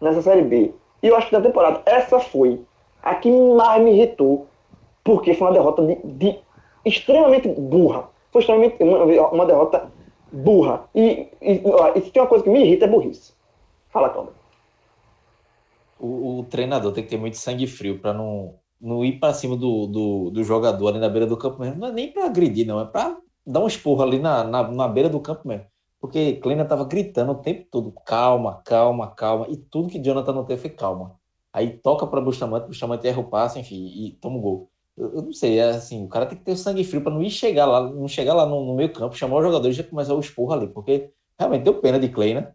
nessa 0.00 0.22
Série 0.22 0.40
B, 0.40 0.72
e 1.02 1.06
eu 1.06 1.14
acho 1.14 1.26
que 1.26 1.32
da 1.32 1.42
temporada, 1.42 1.82
essa 1.84 2.18
foi 2.18 2.62
a 3.02 3.14
que 3.14 3.30
mais 3.30 3.82
me 3.82 3.92
irritou, 3.92 4.46
porque 5.04 5.34
foi 5.34 5.48
uma 5.48 5.52
derrota 5.52 5.82
de, 5.86 5.96
de 5.96 6.38
extremamente 6.82 7.48
burra. 7.48 8.08
Foi 8.32 8.40
extremamente 8.40 8.82
uma, 8.82 9.28
uma 9.28 9.44
derrota 9.44 9.92
burra. 10.32 10.84
E, 10.94 11.28
e, 11.42 11.62
e, 11.94 12.00
se 12.00 12.10
tem 12.10 12.22
uma 12.22 12.28
coisa 12.28 12.42
que 12.42 12.48
me 12.48 12.62
irrita 12.62 12.86
é 12.86 12.88
burrice. 12.88 13.34
Fala, 13.90 14.08
Cláudio. 14.08 14.32
O, 15.98 16.38
o, 16.38 16.44
treinador 16.44 16.92
tem 16.92 17.04
que 17.04 17.10
ter 17.10 17.18
muito 17.18 17.36
sangue 17.36 17.66
frio 17.66 17.98
para 17.98 18.14
não, 18.14 18.54
não 18.80 19.04
ir 19.04 19.18
para 19.18 19.34
cima 19.34 19.56
do, 19.56 19.86
do, 19.86 20.30
do, 20.30 20.44
jogador 20.44 20.88
ali 20.88 20.98
na 20.98 21.08
beira 21.08 21.26
do 21.26 21.36
campo 21.36 21.60
mesmo. 21.60 21.78
Não 21.78 21.88
é 21.88 21.92
nem 21.92 22.12
para 22.12 22.26
agredir, 22.26 22.66
não. 22.66 22.80
É 22.80 22.84
para 22.84 23.16
dar 23.46 23.60
um 23.60 23.66
esporro 23.66 24.02
ali 24.02 24.18
na, 24.18 24.44
na, 24.44 24.68
na 24.70 24.88
beira 24.88 25.08
do 25.08 25.20
campo 25.20 25.46
mesmo. 25.46 25.66
Porque 26.00 26.34
Kleina 26.36 26.64
tava 26.64 26.84
gritando 26.84 27.32
o 27.32 27.36
tempo 27.36 27.66
todo, 27.70 27.92
calma, 28.06 28.62
calma, 28.64 29.08
calma. 29.08 29.46
E 29.50 29.56
tudo 29.56 29.88
que 29.90 30.02
Jonathan 30.02 30.32
não 30.32 30.44
teve 30.44 30.62
foi 30.62 30.70
calma. 30.70 31.20
Aí 31.52 31.76
toca 31.78 32.06
para 32.06 32.20
Bustamante, 32.20 32.68
Bustamante 32.68 33.06
erra 33.06 33.20
o 33.20 33.28
passe, 33.28 33.58
enfim, 33.58 33.86
e 33.86 34.12
toma 34.20 34.38
o 34.38 34.40
gol. 34.40 34.70
Eu, 34.96 35.22
não 35.22 35.32
sei, 35.32 35.58
é 35.58 35.70
assim, 35.70 36.04
o 36.04 36.08
cara 36.08 36.26
tem 36.26 36.38
que 36.38 36.44
ter 36.44 36.56
sangue 36.56 36.84
frio 36.84 37.02
para 37.02 37.12
não 37.12 37.22
ir 37.22 37.30
chegar 37.30 37.66
lá, 37.66 37.82
não 37.82 38.08
chegar 38.08 38.34
lá 38.34 38.46
no, 38.46 38.64
no 38.64 38.74
meio 38.74 38.92
campo, 38.92 39.16
chamar 39.16 39.36
o 39.36 39.42
jogador 39.42 39.68
e 39.68 39.72
já 39.72 39.82
começar 39.82 40.14
o 40.14 40.20
esporro 40.20 40.52
ali, 40.52 40.68
porque 40.68 41.10
realmente 41.38 41.64
deu 41.64 41.74
pena 41.80 41.98
de 41.98 42.08
Kleina. 42.08 42.54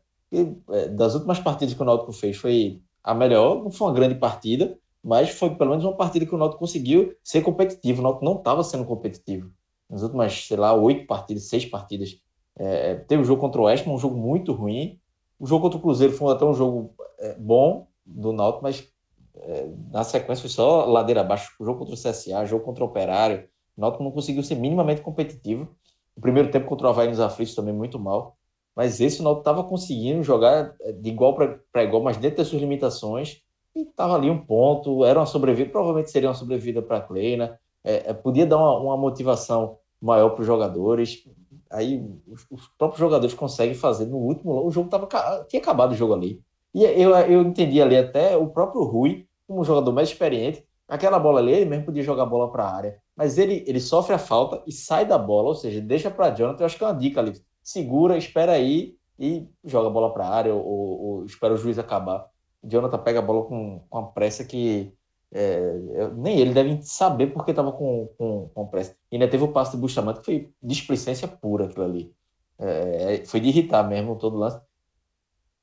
É, 0.71 0.87
das 0.89 1.13
últimas 1.13 1.39
partidas 1.39 1.73
que 1.73 1.81
o 1.81 1.85
Náutico 1.85 2.11
fez 2.11 2.37
foi 2.37 2.81
a 3.03 3.13
melhor, 3.13 3.63
não 3.63 3.71
foi 3.71 3.87
uma 3.87 3.93
grande 3.93 4.15
partida, 4.15 4.77
mas 5.05 5.29
foi 5.29 5.51
pelo 5.51 5.69
menos 5.69 5.85
uma 5.85 5.93
partida 5.95 6.25
que 6.25 6.33
o 6.33 6.37
Náutico 6.37 6.59
conseguiu 6.59 7.15
ser 7.23 7.43
competitivo. 7.43 7.99
O 7.99 8.03
Náutico 8.03 8.25
não 8.25 8.37
estava 8.37 8.63
sendo 8.63 8.83
competitivo. 8.85 9.51
Nas 9.87 10.01
últimas, 10.01 10.47
sei 10.47 10.57
lá, 10.57 10.73
oito 10.73 11.05
partidas, 11.05 11.43
seis 11.43 11.63
partidas, 11.63 12.19
é, 12.57 12.95
teve 12.95 13.21
o 13.21 13.25
jogo 13.25 13.39
contra 13.39 13.61
o 13.61 13.65
Oeste, 13.65 13.87
um 13.87 13.99
jogo 13.99 14.17
muito 14.17 14.51
ruim. 14.51 14.99
O 15.39 15.45
jogo 15.45 15.61
contra 15.61 15.77
o 15.77 15.81
Cruzeiro 15.81 16.11
foi 16.11 16.33
até 16.33 16.43
um 16.43 16.55
jogo 16.55 16.95
é, 17.19 17.35
bom 17.35 17.85
do 18.03 18.33
Náutico, 18.33 18.63
mas 18.63 18.91
é, 19.35 19.69
na 19.91 20.03
sequência 20.03 20.41
foi 20.41 20.49
só 20.49 20.85
ladeira 20.85 21.21
abaixo. 21.21 21.53
O 21.59 21.65
jogo 21.65 21.77
contra 21.77 21.93
o 21.93 21.97
CSA, 21.97 22.41
o 22.41 22.47
jogo 22.47 22.65
contra 22.65 22.83
o 22.83 22.87
Operário. 22.87 23.47
O 23.77 23.81
Náutico 23.81 24.03
não 24.03 24.09
conseguiu 24.09 24.41
ser 24.41 24.55
minimamente 24.55 25.01
competitivo. 25.01 25.69
O 26.15 26.21
primeiro 26.21 26.49
tempo 26.49 26.65
contra 26.65 26.87
o 26.87 26.89
Havaí 26.89 27.09
nos 27.09 27.19
aflitos 27.19 27.53
também 27.53 27.75
muito 27.75 27.99
mal. 27.99 28.35
Mas 28.75 28.99
esse 28.99 29.21
o 29.21 29.23
Náutico 29.23 29.41
estava 29.41 29.63
conseguindo 29.63 30.23
jogar 30.23 30.73
é, 30.81 30.91
de 30.91 31.09
igual 31.09 31.35
para 31.35 31.83
igual, 31.83 32.01
mas 32.01 32.17
dentro 32.17 32.37
das 32.37 32.47
suas 32.47 32.59
limitações. 32.59 33.44
E 33.75 33.81
estava 33.81 34.15
ali 34.15 34.29
um 34.29 34.39
ponto, 34.39 35.03
era 35.03 35.19
uma 35.19 35.25
sobrevida, 35.25 35.69
provavelmente 35.69 36.09
seria 36.09 36.29
uma 36.29 36.35
sobrevida 36.35 36.81
para 36.81 36.97
a 36.97 37.01
Kleina. 37.01 37.59
É, 37.83 38.13
podia 38.13 38.45
dar 38.45 38.57
uma, 38.57 38.79
uma 38.79 38.97
motivação 38.97 39.77
maior 40.01 40.29
para 40.29 40.41
os 40.41 40.47
jogadores. 40.47 41.27
Aí 41.69 42.01
os, 42.27 42.45
os, 42.49 42.67
próprios 42.77 42.99
jogadores 42.99 43.35
conseguem 43.35 43.75
fazer 43.75 44.05
no 44.05 44.17
último 44.17 44.65
o 44.65 44.71
jogo 44.71 44.89
tava 44.89 45.07
tinha 45.47 45.61
acabado 45.61 45.91
o 45.91 45.95
jogo 45.95 46.13
ali. 46.13 46.41
E 46.73 46.83
eu, 46.83 47.11
eu 47.15 47.41
entendi 47.41 47.81
ali 47.81 47.97
até 47.97 48.37
o 48.37 48.47
próprio 48.47 48.83
Rui 48.83 49.27
como 49.47 49.63
jogador 49.63 49.91
mais 49.91 50.09
experiente. 50.09 50.65
Aquela 50.87 51.19
bola 51.19 51.39
ali 51.39 51.51
ele 51.51 51.65
mesmo 51.65 51.85
podia 51.85 52.03
jogar 52.03 52.23
a 52.23 52.27
bola 52.27 52.51
para 52.51 52.63
a 52.63 52.75
área. 52.75 52.97
Mas 53.15 53.37
ele 53.37 53.63
ele 53.67 53.79
sofre 53.79 54.13
a 54.13 54.19
falta 54.19 54.61
e 54.65 54.71
sai 54.71 55.05
da 55.05 55.17
bola 55.17 55.49
ou 55.49 55.55
seja 55.55 55.81
deixa 55.81 56.09
para 56.09 56.29
Jonathan. 56.29 56.63
Eu 56.63 56.65
acho 56.65 56.77
que 56.77 56.83
é 56.83 56.87
uma 56.87 56.93
dica 56.93 57.19
ali 57.19 57.33
segura 57.61 58.17
espera 58.17 58.53
aí 58.53 58.95
e 59.19 59.47
joga 59.63 59.87
a 59.87 59.91
bola 59.91 60.13
para 60.13 60.25
a 60.25 60.29
área 60.29 60.53
ou, 60.53 60.63
ou, 60.63 61.01
ou, 61.01 61.25
espera 61.25 61.53
o 61.53 61.57
juiz 61.57 61.79
acabar 61.79 62.29
Jonathan 62.67 62.97
pega 62.99 63.19
a 63.19 63.21
bola 63.21 63.45
com, 63.45 63.81
com 63.89 63.97
a 63.97 64.03
pressa 64.03 64.43
que 64.43 64.93
é, 65.33 66.09
nem 66.15 66.39
ele 66.39 66.53
deve 66.53 66.81
saber 66.83 67.27
porque 67.27 67.51
estava 67.51 67.71
com, 67.71 68.07
com, 68.17 68.49
com 68.53 68.67
pressa. 68.67 68.95
E 69.11 69.15
ainda 69.15 69.27
teve 69.27 69.43
o 69.43 69.51
passe 69.51 69.71
de 69.71 69.77
Bustamante 69.77 70.19
que 70.19 70.25
foi 70.25 70.53
displicência 70.61 71.27
pura 71.27 71.65
aquilo 71.65 71.85
ali. 71.85 72.13
É, 72.57 73.23
foi 73.25 73.39
de 73.39 73.49
irritar 73.49 73.83
mesmo 73.83 74.15
todo 74.15 74.35
o 74.35 74.39
lance. 74.39 74.61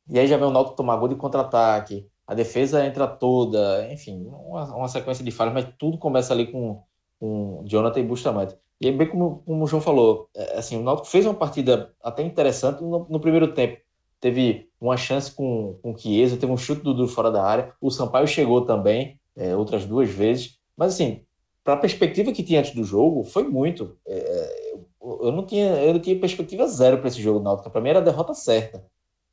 E 0.08 0.18
aí 0.18 0.26
já 0.26 0.36
vem 0.36 0.46
o 0.46 0.50
Náutico 0.50 0.76
tomar 0.76 0.96
gol 0.96 1.08
de 1.08 1.14
contra-ataque, 1.14 2.06
a 2.26 2.34
defesa 2.34 2.84
entra 2.86 3.06
toda, 3.06 3.90
enfim, 3.92 4.26
uma, 4.26 4.76
uma, 4.76 4.88
sequência 4.88 5.24
de 5.24 5.30
falhas, 5.30 5.54
mas 5.54 5.68
tudo 5.78 5.98
começa 5.98 6.32
ali 6.32 6.50
com, 6.50 6.82
com 7.18 7.62
Jonathan 7.64 8.00
e 8.00 8.04
Bustamante. 8.04 8.56
E 8.80 8.90
bem 8.90 9.08
como, 9.08 9.42
como 9.46 9.64
o 9.64 9.66
João 9.66 9.80
falou, 9.80 10.28
é, 10.34 10.58
assim, 10.58 10.76
o 10.78 10.82
Náutico 10.82 11.08
fez 11.08 11.24
uma 11.24 11.34
partida 11.34 11.94
até 12.02 12.22
interessante 12.22 12.82
no, 12.82 13.06
no 13.08 13.20
primeiro 13.20 13.54
tempo. 13.54 13.80
Teve 14.22 14.68
uma 14.80 14.96
chance 14.96 15.32
com, 15.32 15.80
com 15.82 15.92
o 15.92 15.98
Chiesa, 15.98 16.36
teve 16.36 16.52
um 16.52 16.56
chute 16.56 16.80
do 16.80 16.94
Dudu 16.94 17.08
fora 17.08 17.28
da 17.28 17.44
área, 17.44 17.72
o 17.80 17.90
Sampaio 17.90 18.28
chegou 18.28 18.64
também, 18.64 19.18
é, 19.34 19.56
outras 19.56 19.84
duas 19.84 20.08
vezes. 20.08 20.60
Mas, 20.76 20.94
assim, 20.94 21.24
para 21.64 21.74
a 21.74 21.76
perspectiva 21.76 22.30
que 22.30 22.44
tinha 22.44 22.60
antes 22.60 22.72
do 22.72 22.84
jogo, 22.84 23.24
foi 23.24 23.42
muito. 23.48 23.98
É, 24.06 24.74
eu, 25.00 25.32
não 25.32 25.44
tinha, 25.44 25.72
eu 25.82 25.92
não 25.92 26.00
tinha 26.00 26.16
perspectiva 26.20 26.68
zero 26.68 26.98
para 26.98 27.08
esse 27.08 27.20
jogo 27.20 27.40
do 27.40 27.44
Náutico. 27.44 27.68
Para 27.68 27.80
mim 27.80 27.88
era 27.88 27.98
a 27.98 28.02
derrota 28.02 28.32
certa. 28.32 28.86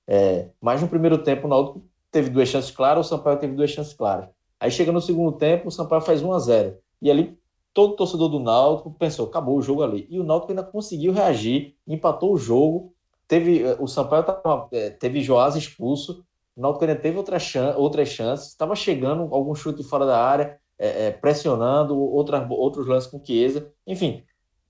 É, 0.07 0.49
mas 0.59 0.81
no 0.81 0.87
primeiro 0.87 1.19
tempo, 1.19 1.45
o 1.45 1.49
Náutico 1.49 1.83
teve 2.11 2.31
duas 2.31 2.49
chances 2.49 2.71
claras, 2.71 3.05
o 3.05 3.09
Sampaio 3.09 3.37
teve 3.37 3.53
duas 3.53 3.69
chances 3.69 3.93
claras. 3.93 4.27
Aí 4.59 4.71
chega 4.71 4.91
no 4.91 5.01
segundo 5.01 5.37
tempo, 5.37 5.67
o 5.67 5.71
Sampaio 5.71 6.01
faz 6.01 6.23
1 6.23 6.33
a 6.33 6.39
0 6.39 6.77
E 6.99 7.11
ali 7.11 7.37
todo 7.75 7.95
torcedor 7.95 8.29
do 8.29 8.39
Náutico 8.39 8.91
pensou, 8.91 9.27
acabou 9.27 9.55
o 9.55 9.61
jogo 9.61 9.83
ali. 9.83 10.07
E 10.09 10.19
o 10.19 10.23
Náutico 10.23 10.51
ainda 10.51 10.63
conseguiu 10.63 11.13
reagir, 11.13 11.75
empatou 11.87 12.33
o 12.33 12.37
jogo. 12.37 12.91
Teve 13.29 13.63
o 13.79 13.87
Sampaio 13.87 14.23
tava, 14.23 14.67
é, 14.73 14.89
teve 14.89 15.21
Joás 15.21 15.55
expulso, 15.55 16.25
o 16.55 16.61
Náutico 16.61 16.83
ainda 16.83 16.99
teve 16.99 17.15
outra 17.15 17.37
chan 17.37 17.75
outras 17.77 18.09
chances, 18.09 18.47
estava 18.47 18.75
chegando 18.75 19.33
algum 19.33 19.53
chute 19.53 19.83
fora 19.83 20.03
da 20.03 20.21
área, 20.21 20.59
é, 20.79 21.05
é, 21.05 21.11
pressionando, 21.11 21.95
outras, 21.95 22.43
outros 22.49 22.87
lances 22.87 23.09
com 23.09 23.23
Chiesa. 23.23 23.71
Enfim, 23.85 24.23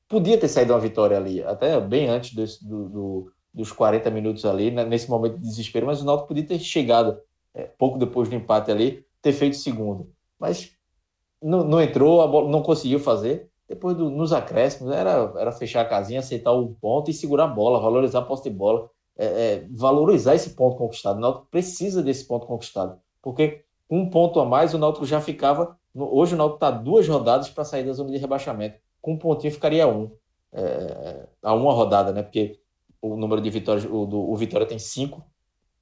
podia 0.09 0.37
ter 0.37 0.49
saído 0.49 0.73
uma 0.73 0.79
vitória 0.79 1.15
ali, 1.15 1.41
até 1.41 1.79
bem 1.79 2.09
antes 2.09 2.61
do, 2.61 2.89
do, 2.89 3.31
dos 3.53 3.71
40 3.71 4.11
minutos 4.11 4.43
ali, 4.43 4.69
né, 4.71 4.83
nesse 4.83 5.09
momento 5.09 5.37
de 5.37 5.43
desespero, 5.47 5.85
mas 5.85 6.01
o 6.01 6.05
Náutico 6.05 6.27
podia 6.27 6.45
ter 6.45 6.59
chegado 6.59 7.17
é, 7.53 7.63
pouco 7.63 7.97
depois 7.97 8.27
do 8.27 8.35
empate 8.35 8.69
ali, 8.69 9.05
ter 9.21 9.31
feito 9.31 9.55
segundo. 9.55 10.11
Mas 10.37 10.73
não, 11.41 11.63
não 11.63 11.81
entrou, 11.81 12.27
bola, 12.27 12.51
não 12.51 12.61
conseguiu 12.61 12.99
fazer. 12.99 13.48
Depois 13.69 13.95
do, 13.95 14.09
nos 14.09 14.33
acréscimos, 14.33 14.91
era, 14.91 15.31
era 15.37 15.51
fechar 15.51 15.81
a 15.81 15.85
casinha, 15.85 16.19
aceitar 16.19 16.51
o 16.51 16.69
ponto 16.81 17.11
e 17.11 17.13
segurar 17.13 17.43
a 17.43 17.47
bola, 17.47 17.79
valorizar 17.79 18.19
a 18.19 18.23
posse 18.23 18.43
de 18.43 18.49
bola, 18.49 18.89
é, 19.15 19.25
é, 19.25 19.67
valorizar 19.69 20.33
esse 20.33 20.49
ponto 20.51 20.75
conquistado. 20.75 21.17
O 21.17 21.21
Náutico 21.21 21.47
precisa 21.51 22.01
desse 22.01 22.25
ponto 22.25 22.47
conquistado, 22.47 22.99
porque 23.21 23.63
um 23.87 24.09
ponto 24.09 24.39
a 24.39 24.45
mais, 24.45 24.73
o 24.73 24.79
Náutico 24.79 25.05
já 25.05 25.21
ficava. 25.21 25.77
Hoje 25.93 26.33
o 26.33 26.37
Náutico 26.37 26.55
está 26.57 26.71
duas 26.71 27.07
rodadas 27.07 27.49
para 27.49 27.63
sair 27.63 27.83
da 27.83 27.93
zona 27.93 28.11
de 28.11 28.17
rebaixamento. 28.17 28.79
Com 29.01 29.13
um 29.13 29.17
pontinho 29.17 29.53
ficaria 29.53 29.87
um. 29.87 30.11
É, 30.51 31.27
a 31.43 31.53
uma 31.53 31.71
rodada, 31.71 32.11
né? 32.11 32.23
Porque 32.23 32.59
o 32.99 33.15
número 33.15 33.39
de 33.39 33.51
vitórias, 33.51 33.85
o, 33.85 34.05
do, 34.05 34.31
o 34.31 34.35
Vitória 34.35 34.65
tem 34.65 34.79
cinco 34.79 35.23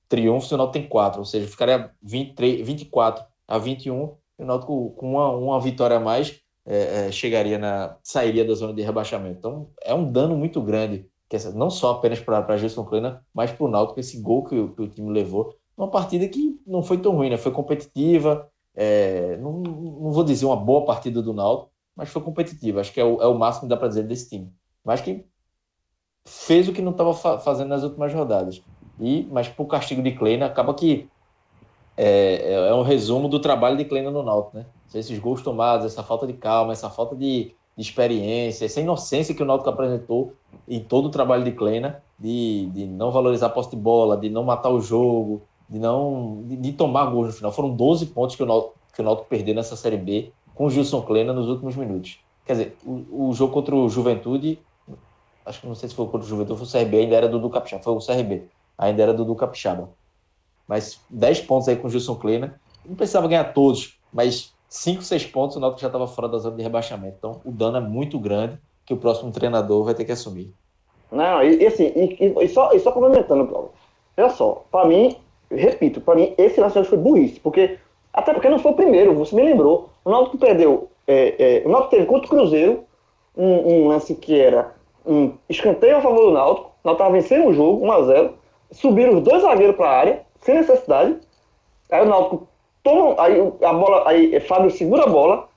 triunfos, 0.09 0.51
o 0.51 0.57
Náutico 0.57 0.73
tem 0.73 0.89
quatro, 0.89 1.19
ou 1.19 1.25
seja, 1.25 1.47
ficaria 1.47 1.89
23, 2.01 2.67
24 2.67 3.23
a 3.47 3.57
21 3.57 4.13
o 4.37 4.45
Náutico 4.45 4.91
com 4.91 5.13
uma, 5.13 5.29
uma 5.31 5.59
vitória 5.59 5.97
a 5.97 5.99
mais 5.99 6.41
é, 6.67 7.07
é, 7.07 7.11
chegaria 7.11 7.57
na 7.57 7.95
sairia 8.03 8.43
da 8.43 8.53
zona 8.53 8.73
de 8.73 8.81
rebaixamento. 8.81 9.37
Então 9.39 9.69
é 9.81 9.93
um 9.93 10.11
dano 10.11 10.35
muito 10.35 10.61
grande, 10.61 11.07
não 11.55 11.69
só 11.69 11.91
apenas 11.91 12.19
para 12.19 12.57
Gilson 12.57 12.83
Kleina, 12.83 13.25
mas 13.33 13.51
para 13.51 13.65
o 13.65 13.69
Náutico 13.69 13.99
esse 14.01 14.21
gol 14.21 14.43
que, 14.43 14.67
que, 14.67 14.81
o 14.81 14.87
time 14.87 15.09
levou, 15.09 15.55
uma 15.77 15.89
partida 15.89 16.27
que 16.27 16.59
não 16.67 16.83
foi 16.83 16.97
tão 16.97 17.15
ruim, 17.15 17.29
né? 17.29 17.37
Foi 17.37 17.51
competitiva, 17.51 18.49
é, 18.75 19.37
não, 19.37 19.61
não 19.61 20.11
vou 20.11 20.23
dizer 20.23 20.45
uma 20.45 20.55
boa 20.57 20.85
partida 20.85 21.21
do 21.21 21.33
Náutico, 21.33 21.71
mas 21.95 22.09
foi 22.09 22.21
competitiva. 22.21 22.81
Acho 22.81 22.91
que 22.91 22.99
é 22.99 23.05
o, 23.05 23.21
é 23.21 23.27
o 23.27 23.37
máximo 23.37 23.63
que 23.63 23.69
dá 23.69 23.77
para 23.77 23.87
dizer 23.87 24.03
desse 24.03 24.29
time. 24.29 24.51
Mas 24.83 24.99
que 25.01 25.25
fez 26.25 26.67
o 26.67 26.73
que 26.73 26.81
não 26.81 26.91
estava 26.91 27.13
fa 27.13 27.39
fazendo 27.39 27.69
nas 27.69 27.83
últimas 27.83 28.13
rodadas. 28.13 28.61
E, 28.99 29.27
mas 29.31 29.47
por 29.47 29.67
castigo 29.67 30.01
de 30.01 30.11
Kleina, 30.11 30.47
acaba 30.47 30.73
que 30.73 31.07
é, 31.95 32.35
é, 32.35 32.53
é 32.69 32.73
um 32.73 32.81
resumo 32.81 33.29
do 33.29 33.39
trabalho 33.39 33.77
de 33.77 33.85
Kleina 33.85 34.11
no 34.11 34.23
Náutico, 34.23 34.57
né? 34.57 34.65
Esses 34.93 35.19
gols 35.19 35.41
tomados, 35.41 35.85
essa 35.85 36.03
falta 36.03 36.25
de 36.25 36.33
calma, 36.33 36.73
essa 36.73 36.89
falta 36.89 37.15
de, 37.15 37.53
de 37.75 37.81
experiência, 37.81 38.65
essa 38.65 38.81
inocência 38.81 39.35
que 39.35 39.43
o 39.43 39.45
Náutico 39.45 39.69
apresentou 39.69 40.33
em 40.67 40.79
todo 40.79 41.07
o 41.07 41.11
trabalho 41.11 41.43
de 41.43 41.51
Kleina, 41.51 42.01
de, 42.17 42.67
de 42.67 42.85
não 42.85 43.11
valorizar 43.11 43.47
a 43.47 43.49
posse 43.49 43.71
de 43.71 43.75
bola, 43.75 44.17
de 44.17 44.29
não 44.29 44.43
matar 44.43 44.69
o 44.69 44.79
jogo, 44.79 45.41
de 45.69 45.77
não 45.77 46.43
de, 46.45 46.55
de 46.55 46.73
tomar 46.73 47.05
gols 47.05 47.27
no 47.27 47.33
final. 47.33 47.51
Foram 47.51 47.75
12 47.75 48.07
pontos 48.07 48.35
que 48.35 48.43
o 48.43 48.45
Náutico, 48.45 48.75
que 48.93 49.01
o 49.01 49.05
Náutico 49.05 49.27
perdeu 49.27 49.53
nessa 49.53 49.75
Série 49.75 49.97
B 49.97 50.31
com 50.55 50.65
o 50.65 50.69
Gilson 50.69 51.01
Kleina 51.01 51.33
nos 51.33 51.47
últimos 51.47 51.75
minutos. 51.75 52.19
Quer 52.45 52.53
dizer, 52.53 52.77
o, 52.85 53.29
o 53.29 53.33
jogo 53.33 53.53
contra 53.53 53.75
o 53.75 53.89
Juventude, 53.89 54.59
acho 55.45 55.61
que 55.61 55.67
não 55.67 55.75
sei 55.75 55.89
se 55.89 55.95
foi 55.95 56.05
contra 56.05 56.25
o 56.25 56.29
Juventude, 56.29 56.59
foi 56.59 56.67
o 56.67 56.85
CRB, 56.85 56.97
ainda 56.99 57.15
era 57.15 57.27
do 57.27 57.37
Dudu 57.37 57.49
Capixaba, 57.49 57.83
foi 57.83 57.93
o 57.93 57.99
CRB, 57.99 58.47
ainda 58.77 59.03
era 59.03 59.13
do 59.13 59.23
Dudu 59.23 59.35
Capixaba 59.35 59.89
mas 60.67 60.99
10 61.09 61.41
pontos 61.41 61.67
aí 61.67 61.77
com 61.77 61.87
o 61.87 61.89
Gilson 61.89 62.15
Kleina. 62.15 62.59
Não 62.85 62.95
precisava 62.95 63.27
ganhar 63.27 63.45
todos, 63.53 63.97
mas 64.11 64.53
5, 64.69 65.01
6 65.01 65.25
pontos 65.27 65.55
o 65.55 65.59
Náutico 65.59 65.81
já 65.81 65.87
estava 65.87 66.07
fora 66.07 66.27
da 66.27 66.37
zona 66.37 66.55
de 66.55 66.63
rebaixamento. 66.63 67.15
Então 67.17 67.41
o 67.45 67.51
dano 67.51 67.77
é 67.77 67.81
muito 67.81 68.19
grande 68.19 68.57
que 68.85 68.93
o 68.93 68.97
próximo 68.97 69.31
treinador 69.31 69.83
vai 69.83 69.93
ter 69.93 70.05
que 70.05 70.11
assumir. 70.11 70.53
Não, 71.11 71.43
e, 71.43 71.61
e 71.61 71.67
assim, 71.67 71.91
e, 71.95 72.33
e, 72.41 72.49
só, 72.49 72.71
e 72.73 72.79
só 72.79 72.91
complementando, 72.91 73.47
Paulo. 73.47 73.71
Olha 74.17 74.29
só, 74.29 74.65
para 74.71 74.87
mim, 74.87 75.15
repito, 75.49 76.01
para 76.01 76.15
mim 76.15 76.33
esse 76.37 76.59
lance 76.59 76.83
foi 76.83 76.97
burrice, 76.97 77.39
porque 77.39 77.77
até 78.13 78.33
porque 78.33 78.49
não 78.49 78.59
foi 78.59 78.71
o 78.71 78.75
primeiro, 78.75 79.13
você 79.13 79.35
me 79.35 79.43
lembrou. 79.43 79.89
O 80.03 80.09
Náutico 80.09 80.37
perdeu, 80.37 80.89
é, 81.05 81.61
é, 81.61 81.67
o 81.67 81.69
Náutico 81.69 81.91
teve 81.91 82.05
contra 82.05 82.25
o 82.25 82.29
Cruzeiro 82.29 82.83
um, 83.35 83.45
um, 83.45 83.87
lance 83.87 84.15
que 84.15 84.39
era 84.39 84.75
um 85.05 85.33
escanteio 85.47 85.97
a 85.97 86.01
favor 86.01 86.25
do 86.25 86.31
Náutico, 86.31 86.71
o 86.83 86.87
Náutico 86.87 87.03
estava 87.03 87.11
vencendo 87.11 87.47
o 87.47 87.53
jogo, 87.53 87.85
1 87.85 87.91
a 87.91 88.01
0 88.03 88.33
subiram 88.71 89.17
os 89.17 89.23
dois 89.23 89.41
zagueiros 89.43 89.75
para 89.75 89.89
a 89.89 89.97
área, 89.97 90.25
sem 90.41 90.55
necessidade. 90.55 91.17
Aí 91.91 92.01
o 92.01 92.05
Náutico 92.05 92.46
toma, 92.87 93.15
aí 93.21 93.39
a 93.61 93.73
bola, 93.73 94.07
aí 94.07 94.39
Fábio 94.39 94.71
segura 94.71 95.03
a 95.03 95.07
bola, 95.07 95.47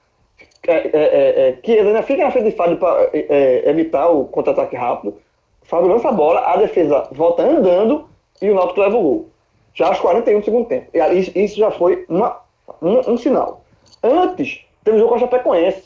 é, 0.67 1.53
que 1.63 1.79
ainda 1.79 2.03
fica 2.03 2.25
na 2.25 2.31
frente 2.31 2.51
de 2.51 2.57
Fábio 2.57 2.77
para 2.77 3.11
evitar 3.13 4.09
o 4.09 4.25
contra-ataque 4.25 4.77
rápido. 4.77 5.15
Fábio 5.63 5.89
lança 5.89 6.09
a 6.09 6.13
bola, 6.13 6.41
a 6.41 6.57
defesa 6.57 7.09
volta 7.13 7.43
andando 7.45 8.09
e 8.43 8.51
o 8.51 8.55
Náutico 8.55 8.81
leva 8.81 8.97
o 8.97 9.03
gol. 9.03 9.29
Já 9.75 9.87
aos 9.87 10.01
41 10.01 10.41
do 10.41 10.45
segundo 10.45 10.67
tempo. 10.67 10.91
Isso, 11.13 11.31
isso 11.39 11.57
já 11.57 11.71
foi 11.71 12.05
uma, 12.09 12.41
um, 12.83 13.13
um, 13.13 13.17
sinal. 13.17 13.63
Antes, 14.03 14.65
teve 14.83 14.97
o 14.97 15.01
jogo 15.01 15.11
com 15.11 15.17
a 15.17 15.21
Chapecoense, 15.21 15.85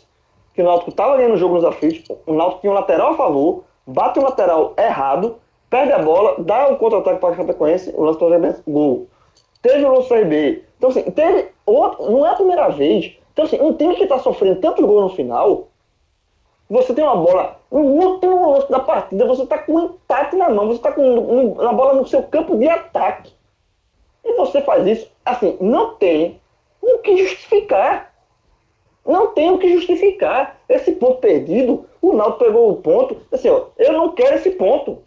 que 0.54 0.62
o 0.62 0.64
Náutico 0.64 0.90
estava 0.90 1.16
ganhando 1.16 1.34
o 1.34 1.38
jogo 1.38 1.56
nos 1.56 1.64
aflitos, 1.64 2.16
o 2.26 2.32
Náutico 2.32 2.62
tinha 2.62 2.72
um 2.72 2.74
lateral 2.74 3.12
a 3.12 3.16
favor, 3.16 3.64
bate 3.86 4.18
o 4.18 4.22
lateral 4.22 4.72
errado, 4.78 5.36
perde 5.68 5.92
a 5.92 5.98
bola, 5.98 6.36
dá 6.38 6.68
um 6.68 6.76
contra-ataque 6.76 7.20
para 7.20 7.34
a 7.34 7.36
Chapecoense, 7.36 7.92
o 7.94 8.04
lance 8.04 8.18
para 8.18 8.62
o 8.66 8.72
gol. 8.72 9.08
Teve 9.60 9.84
o 9.84 9.92
lance 9.92 10.24
B. 10.24 10.62
Então, 10.84 10.90
assim, 10.90 11.52
não 12.00 12.26
é 12.26 12.30
a 12.30 12.34
primeira 12.34 12.68
vez. 12.68 13.16
Então, 13.32 13.44
assim, 13.44 13.60
um 13.60 13.72
time 13.72 13.96
que 13.96 14.02
está 14.02 14.18
sofrendo 14.18 14.60
tanto 14.60 14.86
gol 14.86 15.02
no 15.02 15.08
final, 15.08 15.68
você 16.68 16.92
tem 16.92 17.02
uma 17.02 17.16
bola, 17.16 17.58
no 17.70 17.80
último 17.80 18.52
lance 18.52 18.70
da 18.70 18.80
partida, 18.80 19.26
você 19.26 19.42
está 19.42 19.58
com 19.58 19.74
um 19.74 19.84
empate 19.86 20.36
na 20.36 20.50
mão, 20.50 20.66
você 20.66 20.76
está 20.76 20.92
com 20.92 21.02
um, 21.02 21.52
uma 21.52 21.72
bola 21.72 21.94
no 21.94 22.06
seu 22.06 22.22
campo 22.24 22.56
de 22.56 22.68
ataque. 22.68 23.32
E 24.24 24.34
você 24.34 24.60
faz 24.60 24.86
isso, 24.86 25.10
assim, 25.24 25.56
não 25.60 25.94
tem 25.94 26.40
o 26.80 26.98
que 26.98 27.16
justificar. 27.16 28.12
Não 29.06 29.28
tem 29.28 29.50
o 29.50 29.58
que 29.58 29.72
justificar. 29.72 30.58
Esse 30.68 30.92
ponto 30.92 31.18
perdido, 31.18 31.86
o 32.00 32.12
Naldo 32.14 32.38
pegou 32.38 32.70
o 32.70 32.76
ponto, 32.76 33.16
assim, 33.32 33.48
ó, 33.48 33.66
eu 33.78 33.92
não 33.92 34.12
quero 34.12 34.36
esse 34.36 34.50
ponto. 34.50 34.98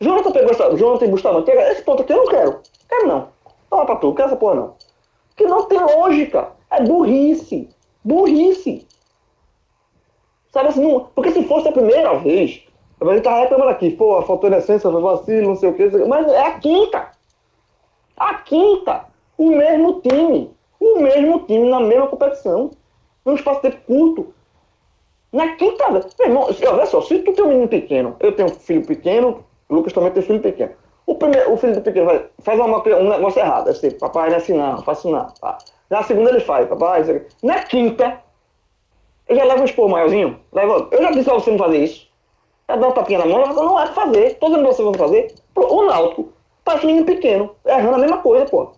Jonathan 0.00 0.32
pegou 0.32 0.50
essa. 0.50 0.76
Jonathan 0.76 1.08
Bustamante, 1.08 1.50
esse 1.50 1.82
ponto 1.82 2.02
aqui 2.02 2.12
eu 2.12 2.18
não 2.18 2.26
quero. 2.26 2.60
Quero 2.88 3.06
não. 3.06 3.33
Fala 3.74 3.86
pra 3.86 3.96
tu, 3.96 4.14
quero 4.14 4.28
essa 4.28 4.36
porra 4.36 4.54
não. 4.54 4.74
Que 5.34 5.44
não 5.48 5.64
tem 5.64 5.80
lógica. 5.80 6.52
É 6.70 6.80
burrice. 6.80 7.68
Burrice. 8.04 8.86
Sabe 10.52 10.68
assim, 10.68 10.86
não, 10.86 11.08
porque 11.12 11.32
se 11.32 11.42
fosse 11.42 11.66
a 11.66 11.72
primeira 11.72 12.14
vez, 12.18 12.62
a 13.00 13.04
gente 13.12 13.24
tava 13.24 13.40
reclamando 13.40 13.72
aqui, 13.72 13.90
pô, 13.90 14.22
faltou 14.22 14.48
essência, 14.52 14.88
foi 14.88 15.02
vacilo, 15.02 15.48
não 15.48 15.56
sei 15.56 15.70
o 15.70 15.74
que, 15.74 15.88
mas 16.06 16.28
é 16.28 16.46
a 16.46 16.60
quinta. 16.60 17.10
A 18.16 18.34
quinta. 18.34 19.06
O 19.36 19.48
mesmo 19.48 20.00
time. 20.02 20.54
O 20.78 21.00
mesmo 21.00 21.40
time 21.40 21.68
na 21.68 21.80
mesma 21.80 22.06
competição. 22.06 22.70
Num 23.24 23.34
espaço 23.34 23.60
de 23.60 23.70
tempo 23.70 23.86
curto. 23.88 24.34
Na 25.32 25.56
quinta 25.56 25.90
vez. 25.90 26.06
Meu 26.16 26.28
irmão, 26.28 26.48
olha 26.68 26.86
só, 26.86 27.00
se 27.00 27.18
tu 27.18 27.32
tem 27.32 27.44
um 27.44 27.48
menino 27.48 27.66
pequeno, 27.66 28.14
eu 28.20 28.30
tenho 28.36 28.50
um 28.50 28.54
filho 28.54 28.86
pequeno, 28.86 29.44
o 29.68 29.74
Lucas 29.74 29.92
também 29.92 30.12
tem 30.12 30.22
filho 30.22 30.40
pequeno. 30.40 30.74
O, 31.06 31.14
primeiro, 31.16 31.52
o 31.52 31.56
filho 31.56 31.74
do 31.74 31.82
pequeno 31.82 32.06
vai, 32.06 32.26
faz 32.40 32.58
uma, 32.58 32.78
um 32.78 33.08
negócio 33.08 33.40
errado. 33.40 33.68
Assim, 33.68 33.90
papai, 33.90 34.28
não 34.28 34.36
é 34.36 34.38
assim 34.38 34.54
não, 34.54 34.82
faço 34.82 35.10
não. 35.10 35.26
Tá. 35.26 35.58
Na 35.90 36.02
segunda 36.02 36.30
ele 36.30 36.40
faz, 36.40 36.68
papai. 36.68 37.26
Na 37.42 37.62
quinta, 37.62 38.20
eu 39.28 39.36
já 39.36 39.44
levo 39.44 39.62
um 39.62 39.64
expor 39.64 39.88
maiorzinho. 39.88 40.40
Leva, 40.52 40.88
eu 40.90 41.02
já 41.02 41.10
disse 41.10 41.30
a 41.30 41.34
você 41.34 41.50
não 41.50 41.58
fazer 41.58 41.84
isso. 41.84 42.08
Já 42.68 42.76
dá 42.76 42.88
um 42.88 42.92
tapinha 42.92 43.18
na 43.18 43.26
mão, 43.26 43.46
não 43.54 43.80
é 43.80 43.86
fazer. 43.88 44.38
Todos 44.38 44.62
vocês 44.62 44.84
vão 44.84 44.94
fazer. 44.94 45.34
O 45.54 45.82
Náutico 45.84 46.32
tá 46.64 46.76
menino 46.78 47.04
pequeno, 47.04 47.54
errando 47.66 47.96
a 47.96 47.98
mesma 47.98 48.18
coisa, 48.18 48.46
pô. 48.46 48.72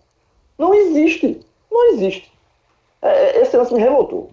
Não 0.57 0.73
existe. 0.73 1.39
Não 1.71 1.91
existe. 1.91 2.31
É, 3.01 3.37
é 3.37 3.41
esse 3.41 3.55
lance 3.55 3.73
me 3.73 3.79
revoltou. 3.79 4.31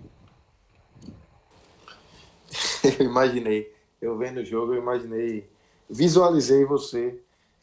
eu 2.99 3.07
imaginei. 3.07 3.73
Eu 4.03 4.17
vendo 4.17 4.39
o 4.39 4.45
jogo, 4.45 4.75
eu 4.75 4.79
imaginei 4.79 5.49
visualizei 5.89 6.65
você 6.65 7.19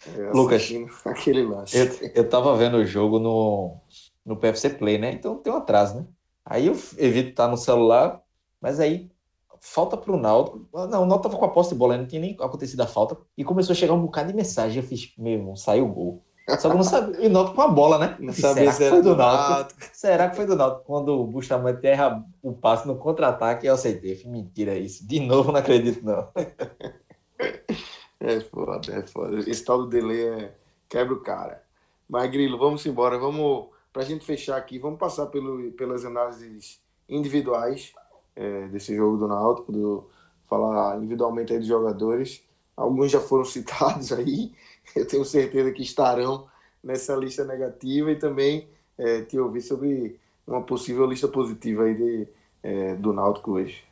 é, 0.07 0.31
Lucas, 0.33 0.69
aquele 1.05 1.43
lance. 1.43 1.77
Eu, 1.77 2.11
eu 2.15 2.29
tava 2.29 2.55
vendo 2.55 2.77
o 2.77 2.85
jogo 2.85 3.19
no, 3.19 3.77
no 4.25 4.37
PFC 4.37 4.71
Play, 4.71 4.97
né? 4.97 5.11
Então 5.11 5.37
tem 5.37 5.51
um 5.51 5.57
atraso, 5.57 5.97
né? 5.97 6.05
Aí 6.45 6.67
eu 6.67 6.73
evito 6.97 7.29
estar 7.29 7.47
no 7.47 7.57
celular, 7.57 8.21
mas 8.59 8.79
aí 8.79 9.11
falta 9.59 9.95
pro 9.95 10.17
Naldo. 10.17 10.67
Não, 10.73 11.03
o 11.03 11.05
Naldo 11.05 11.21
tava 11.21 11.37
com 11.37 11.45
a 11.45 11.49
posse 11.49 11.69
de 11.69 11.75
bola, 11.75 11.97
não 11.97 12.07
tinha 12.07 12.21
nem 12.21 12.35
acontecido 12.39 12.81
a 12.81 12.87
falta. 12.87 13.15
E 13.37 13.43
começou 13.43 13.73
a 13.73 13.75
chegar 13.75 13.93
um 13.93 14.01
bocado 14.01 14.29
de 14.29 14.35
mensagem. 14.35 14.81
Eu 14.81 14.87
fiz, 14.87 15.13
meu 15.17 15.33
irmão, 15.33 15.55
saiu 15.55 15.85
o 15.85 15.93
gol. 15.93 16.25
Só 16.49 16.67
que 16.67 16.67
eu 16.67 16.75
não 16.75 16.83
sabia. 16.83 17.21
E 17.21 17.27
o 17.27 17.29
Naldo 17.29 17.53
com 17.53 17.61
a 17.61 17.67
bola, 17.67 17.97
né? 17.99 18.17
Não 18.19 18.33
sabia 18.33 18.71
se 18.71 18.89
foi 18.89 19.01
do 19.01 19.15
Naldo. 19.15 19.73
Será 19.93 20.27
que 20.29 20.35
foi 20.35 20.45
do 20.45 20.55
Naldo? 20.55 20.81
Quando 20.83 21.09
o 21.09 21.27
Bustamante 21.27 21.85
erra 21.85 22.25
o 22.41 22.51
passe 22.51 22.87
no 22.87 22.97
contra-ataque, 22.97 23.67
eu 23.67 23.73
aceitei. 23.75 24.21
Mentira 24.25 24.75
isso. 24.75 25.07
De 25.07 25.19
novo, 25.19 25.51
não 25.51 25.59
acredito, 25.59 26.03
não. 26.03 26.27
É 28.21 28.39
foda, 28.39 28.93
é 28.93 29.01
foda. 29.01 29.39
Esse 29.49 29.65
tal 29.65 29.79
do 29.79 29.87
delay 29.87 30.27
é... 30.27 30.55
quebra 30.87 31.13
o 31.15 31.21
cara. 31.21 31.63
Mas, 32.07 32.29
Grilo, 32.29 32.57
vamos 32.57 32.85
embora. 32.85 33.17
Vamos, 33.17 33.69
pra 33.91 34.03
gente 34.03 34.23
fechar 34.23 34.57
aqui, 34.57 34.77
vamos 34.77 34.99
passar 34.99 35.25
pelo, 35.25 35.71
pelas 35.71 36.05
análises 36.05 36.79
individuais 37.09 37.93
é, 38.35 38.67
desse 38.67 38.95
jogo 38.95 39.17
do 39.17 39.27
Náutico, 39.27 39.71
do, 39.71 40.07
falar 40.47 40.97
individualmente 40.97 41.51
aí 41.51 41.59
dos 41.59 41.67
jogadores. 41.67 42.43
Alguns 42.77 43.11
já 43.11 43.19
foram 43.19 43.43
citados 43.45 44.11
aí, 44.11 44.51
eu 44.95 45.07
tenho 45.07 45.25
certeza 45.25 45.71
que 45.71 45.81
estarão 45.81 46.45
nessa 46.83 47.15
lista 47.15 47.43
negativa 47.43 48.11
e 48.11 48.15
também 48.15 48.69
é, 48.97 49.21
te 49.21 49.39
ouvir 49.39 49.61
sobre 49.61 50.19
uma 50.45 50.61
possível 50.61 51.05
lista 51.05 51.27
positiva 51.27 51.83
aí 51.83 51.95
de, 51.95 52.27
é, 52.61 52.95
do 52.95 53.13
Náutico 53.13 53.53
hoje. 53.53 53.83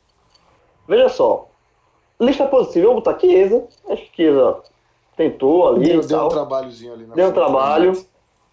Veja 0.87 1.09
só, 1.09 1.48
Lista 2.19 2.45
positiva, 2.45 2.85
eu 2.85 2.93
vou 2.93 3.01
botar 3.01 3.17
Chiesa. 3.19 3.65
Acho 3.87 4.03
que 4.03 4.15
Chiesa 4.15 4.57
tentou 5.15 5.69
ali. 5.69 5.89
Deu, 5.89 6.01
deu 6.01 6.25
um 6.25 6.29
trabalhozinho 6.29 6.93
ali 6.93 7.05
na 7.05 7.15
Deu 7.15 7.29
um 7.29 7.33
trabalho. 7.33 8.05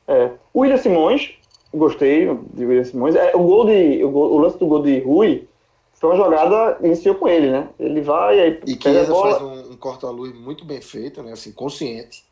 É. 0.07 0.31
O 0.55 0.61
William 0.61 0.77
Simões, 0.77 1.35
gostei 1.75 2.33
de 2.55 2.65
William 2.65 2.85
Simões. 2.85 3.17
É, 3.17 3.35
o, 3.35 3.43
gol 3.43 3.67
de, 3.67 4.05
o, 4.05 4.11
gol, 4.11 4.33
o 4.33 4.39
lance 4.39 4.59
do 4.59 4.67
gol 4.67 4.83
de 4.83 5.01
Rui 5.01 5.49
foi 5.95 6.11
uma 6.11 6.17
jogada 6.17 6.79
iniciou 6.83 7.15
com 7.15 7.27
ele, 7.27 7.51
né? 7.51 7.69
Ele 7.79 8.01
vai 8.01 8.39
aí. 8.39 8.61
E 8.67 8.75
Chiesa 8.81 9.15
faz 9.15 9.43
um, 9.43 9.73
um 9.73 9.77
corta-luz 9.77 10.33
muito 10.39 10.65
bem 10.65 10.81
feito, 10.81 11.23
né? 11.23 11.33
Assim, 11.33 11.53
consciente. 11.53 12.25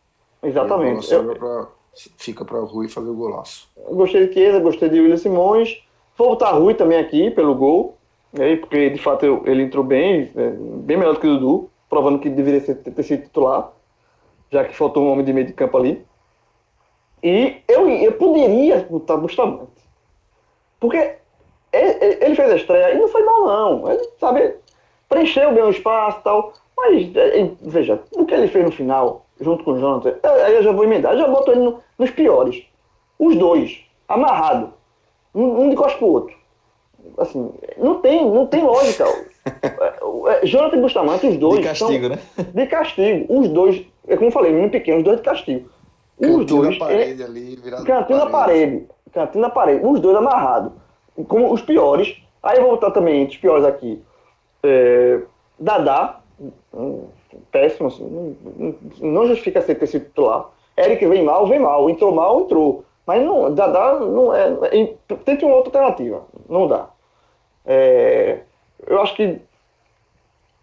Exatamente. 0.42 1.12
Eu, 1.12 1.34
pra, 1.34 1.68
fica 2.16 2.44
para 2.44 2.60
o 2.60 2.64
Rui 2.64 2.88
fazer 2.88 3.08
o 3.08 3.14
golaço. 3.14 3.68
Gostei 3.90 4.28
de 4.28 4.34
Chiesa, 4.34 4.60
gostei 4.60 4.88
de 4.88 5.00
William 5.00 5.16
Simões. 5.16 5.82
Vou 6.16 6.30
botar 6.30 6.52
Rui 6.52 6.74
também 6.74 6.98
aqui 6.98 7.30
pelo 7.30 7.54
gol, 7.54 7.93
né? 8.38 8.56
porque 8.56 8.90
de 8.90 9.00
fato 9.00 9.42
ele 9.46 9.62
entrou 9.62 9.84
bem, 9.84 10.30
é, 10.36 10.50
bem 10.50 10.96
melhor 10.96 11.14
do 11.14 11.20
que 11.20 11.26
o 11.26 11.38
Dudu, 11.38 11.70
provando 11.88 12.18
que 12.18 12.28
deveria 12.28 12.60
ser, 12.60 12.76
ter 12.76 13.02
sido 13.02 13.22
titular, 13.22 13.72
já 14.50 14.64
que 14.64 14.74
faltou 14.74 15.04
um 15.04 15.12
homem 15.12 15.24
de 15.24 15.32
meio 15.32 15.46
de 15.46 15.52
campo 15.52 15.76
ali. 15.76 16.04
E 17.22 17.62
eu, 17.68 17.88
eu 17.88 18.12
poderia 18.12 18.86
botar 18.90 19.16
Bustamante. 19.16 19.72
Porque 20.78 21.16
ele 21.72 22.34
fez 22.34 22.50
a 22.50 22.56
estreia 22.56 22.94
e 22.94 22.98
não 22.98 23.08
foi 23.08 23.22
mal, 23.24 23.46
não. 23.46 23.90
Ele, 23.90 24.02
sabe, 24.20 24.54
preencheu 25.08 25.52
bem 25.52 25.62
o 25.62 25.70
espaço 25.70 26.18
e 26.20 26.22
tal. 26.22 26.52
Mas, 26.76 27.10
veja, 27.62 28.02
o 28.12 28.26
que 28.26 28.34
ele 28.34 28.48
fez 28.48 28.64
no 28.64 28.72
final, 28.72 29.24
junto 29.40 29.64
com 29.64 29.72
o 29.72 29.78
Jonathan, 29.78 30.16
aí 30.22 30.54
eu 30.54 30.62
já 30.62 30.72
vou 30.72 30.84
emendar, 30.84 31.16
já 31.16 31.26
boto 31.26 31.52
ele 31.52 31.60
no, 31.60 31.80
nos 31.98 32.10
piores. 32.10 32.64
Os 33.18 33.36
dois, 33.36 33.80
amarrado. 34.08 34.74
Um, 35.34 35.62
um 35.62 35.70
de 35.70 35.76
costas 35.76 35.98
pro 35.98 36.08
outro. 36.08 36.36
Assim, 37.18 37.52
não 37.76 38.00
tem, 38.00 38.24
não 38.24 38.46
tem 38.46 38.62
lógica. 38.62 39.04
Jonathan 40.44 40.76
e 40.76 40.80
Bustamante, 40.80 41.26
os 41.26 41.36
dois. 41.36 41.60
De 41.60 41.64
castigo, 41.64 42.08
né? 42.08 42.18
De 42.52 42.66
castigo. 42.66 43.38
Os 43.38 43.48
dois, 43.48 43.84
é 44.08 44.16
como 44.16 44.28
eu 44.28 44.32
falei, 44.32 44.52
menino 44.52 44.70
pequeno, 44.70 44.98
os 44.98 45.04
dois 45.04 45.18
de 45.18 45.22
castigo. 45.22 45.68
Os 46.18 46.46
dois. 46.46 46.78
Na 46.78 46.86
parede 46.86 47.22
ele, 47.22 47.24
ali, 47.24 47.56
virado 47.56 47.84
cantinho 47.84 48.18
na 48.18 48.26
parede. 48.26 48.86
Cantinho 49.12 49.42
na 49.42 49.50
parede. 49.50 49.86
Os 49.86 50.00
dois 50.00 50.16
amarrados. 50.16 50.72
Como 51.28 51.52
os 51.52 51.62
piores. 51.62 52.16
Aí 52.42 52.58
eu 52.58 52.62
vou 52.62 52.72
botar 52.72 52.90
também 52.90 53.22
entre 53.22 53.34
os 53.36 53.40
piores 53.40 53.64
aqui. 53.64 54.02
É, 54.62 55.20
Dadá. 55.58 56.20
péssimo, 57.50 57.88
assim, 57.88 58.36
não, 58.58 58.74
não 59.00 59.26
justifica 59.26 59.62
ser 59.62 59.74
ter 59.76 59.86
sido 59.86 60.06
titular. 60.06 60.50
Eric 60.76 61.06
vem 61.06 61.24
mal, 61.24 61.46
vem 61.46 61.58
mal. 61.58 61.88
Entrou 61.88 62.12
mal, 62.12 62.40
entrou. 62.40 62.84
Mas 63.06 63.22
não, 63.22 63.54
Dadá 63.54 63.94
não 64.00 64.34
é. 64.34 64.48
é 64.72 65.14
tente 65.24 65.44
uma 65.44 65.56
outra 65.56 65.80
alternativa. 65.80 66.24
Não 66.48 66.66
dá. 66.66 66.88
É, 67.66 68.40
eu 68.86 69.00
acho 69.00 69.14
que. 69.14 69.40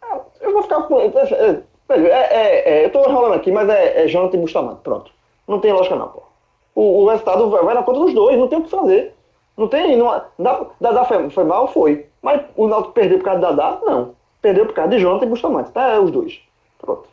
Ah, 0.01 0.19
eu 0.39 0.53
vou 0.53 0.63
ficar 0.63 0.83
com. 0.83 0.99
É, 0.99 1.05
é, 1.05 1.63
é, 1.89 2.69
é, 2.69 2.83
eu 2.83 2.87
estou 2.87 3.07
enrolando 3.07 3.33
aqui, 3.33 3.51
mas 3.51 3.69
é, 3.69 4.03
é 4.03 4.07
Jonathan 4.07 4.37
e 4.37 4.41
Bustamante. 4.41 4.81
Pronto. 4.81 5.11
Não 5.47 5.59
tem 5.59 5.71
lógica 5.71 5.95
não, 5.95 6.07
pô. 6.09 6.23
O, 6.73 7.03
o 7.03 7.09
resultado 7.09 7.49
vai, 7.49 7.63
vai, 7.63 7.75
na 7.75 7.83
conta 7.83 7.99
dos 7.99 8.13
dois, 8.13 8.37
não 8.37 8.47
tem 8.47 8.59
o 8.59 8.63
que 8.63 8.69
fazer. 8.69 9.13
Não 9.57 9.67
tem. 9.67 9.97
Não, 9.97 10.71
Dadá 10.79 11.05
foi, 11.05 11.29
foi 11.29 11.43
mal? 11.43 11.67
Foi. 11.67 12.07
Mas 12.21 12.41
o 12.55 12.67
Náutico 12.67 12.93
perdeu 12.93 13.17
por 13.19 13.25
causa 13.25 13.39
de 13.39 13.45
Dadá? 13.45 13.79
Não. 13.83 14.15
Perdeu 14.41 14.65
por 14.65 14.73
causa 14.73 14.91
de 14.91 14.99
Jonathan 14.99 15.25
e 15.25 15.29
Bustamante. 15.29 15.71
Tá? 15.71 15.89
É 15.89 15.99
os 15.99 16.09
dois. 16.09 16.41
Pronto. 16.79 17.07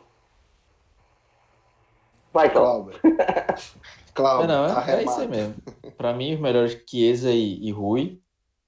Vai, 2.33 2.49
Cláudio. 2.49 2.93
Cláudio. 4.13 4.47
não, 4.47 4.65
é, 4.65 4.95
é 4.95 5.03
isso 5.03 5.19
aí 5.19 5.27
mesmo. 5.27 5.55
Pra 5.97 6.13
mim, 6.13 6.33
os 6.33 6.39
melhores 6.39 6.77
Chiesa 6.87 7.31
e, 7.31 7.67
e 7.67 7.71
Rui. 7.71 8.19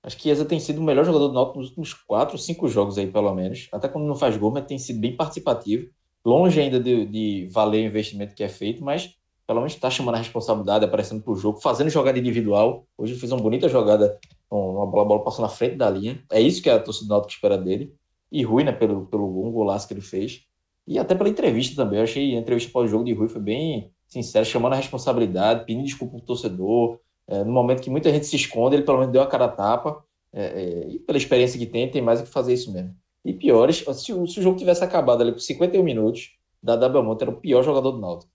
Acho 0.04 0.18
que 0.18 0.24
Chiesa 0.24 0.46
tem 0.46 0.60
sido 0.60 0.80
o 0.80 0.84
melhor 0.84 1.06
jogador 1.06 1.28
do 1.28 1.34
Náutico 1.34 1.60
nos 1.60 1.68
últimos 1.70 1.94
quatro, 1.94 2.38
cinco 2.38 2.68
jogos 2.68 2.98
aí, 2.98 3.08
pelo 3.08 3.34
menos. 3.36 3.68
Até 3.72 3.88
quando 3.88 4.06
não 4.06 4.16
faz 4.16 4.36
gol, 4.36 4.52
mas 4.52 4.66
tem 4.66 4.80
sido 4.80 5.00
bem 5.00 5.16
participativo. 5.16 5.90
Longe 6.26 6.60
ainda 6.60 6.80
de, 6.80 7.06
de 7.06 7.50
valer 7.52 7.84
o 7.84 7.88
investimento 7.88 8.34
que 8.34 8.44
é 8.44 8.50
feito, 8.50 8.84
mas 8.84 9.16
pelo 9.46 9.60
menos 9.60 9.74
está 9.74 9.90
chamando 9.90 10.16
a 10.16 10.20
responsabilidade, 10.20 10.86
aparecendo 10.86 11.22
para 11.22 11.34
o 11.34 11.36
jogo, 11.36 11.60
fazendo 11.60 11.90
jogada 11.90 12.18
individual. 12.18 12.86
Hoje 12.98 13.16
fez 13.16 13.32
uma 13.32 13.42
bonita 13.42 13.68
jogada, 13.68 14.18
uma 14.50 14.88
bola, 14.88 15.06
bola 15.06 15.24
passou 15.24 15.44
na 15.44 15.50
frente 15.50 15.76
da 15.76 15.90
linha. 15.90 16.24
É 16.32 16.40
isso 16.40 16.62
que 16.62 16.70
a 16.70 16.80
torcida 16.80 17.08
do 17.08 17.10
Náutico 17.10 17.34
espera 17.34 17.58
dele. 17.58 17.94
E 18.32 18.44
Rui, 18.44 18.64
né, 18.64 18.72
pelo, 18.72 19.06
pelo 19.08 19.46
um 19.46 19.52
golaço 19.52 19.88
que 19.88 19.94
ele 19.94 20.02
fez. 20.02 20.46
E 20.88 20.98
até 20.98 21.16
pela 21.16 21.30
entrevista 21.30 21.76
também. 21.76 22.00
Eu 22.00 22.04
achei 22.04 22.36
a 22.36 22.40
entrevista 22.40 22.72
pós-jogo 22.72 23.04
de 23.04 23.14
Rui 23.14 23.28
foi 23.28 23.42
bem 23.42 23.92
sincera, 24.12 24.46
chamando 24.46 24.74
a 24.74 24.78
responsabilidade, 24.78 25.66
pedindo 25.66 25.86
desculpa 25.86 26.18
pro 26.18 26.26
torcedor. 26.26 27.00
É, 27.28 27.44
no 27.44 27.52
momento 27.52 27.82
que 27.82 27.90
muita 27.90 28.12
gente 28.12 28.26
se 28.26 28.36
esconde, 28.36 28.76
ele 28.76 28.84
pelo 28.84 29.00
menos 29.00 29.14
deu 29.14 29.22
a 29.22 29.28
cara 29.28 29.46
a 29.46 29.50
tapa. 29.50 30.04
É, 30.34 30.44
é, 30.44 30.88
e 30.90 31.00
pela 31.00 31.18
experiência 31.18 31.60
que 31.60 31.66
tem, 31.66 31.90
tem 31.90 32.02
mais 32.02 32.22
o 32.22 32.24
que 32.24 32.30
fazer 32.30 32.54
isso 32.54 32.72
mesmo. 32.72 32.96
E 33.24 33.34
piores, 33.34 33.78
se, 33.78 34.14
o, 34.14 34.28
se 34.28 34.40
o 34.40 34.44
jogo 34.44 34.58
tivesse 34.58 34.84
acabado 34.84 35.22
ali 35.22 35.32
com 35.32 35.40
51 35.40 35.84
minutos, 35.84 36.32
Dada 36.62 36.90
Belmonte 36.90 37.24
era 37.24 37.32
o 37.32 37.38
pior 37.38 37.64
jogador 37.64 37.92
do 37.92 38.00
Náutico 38.00 38.32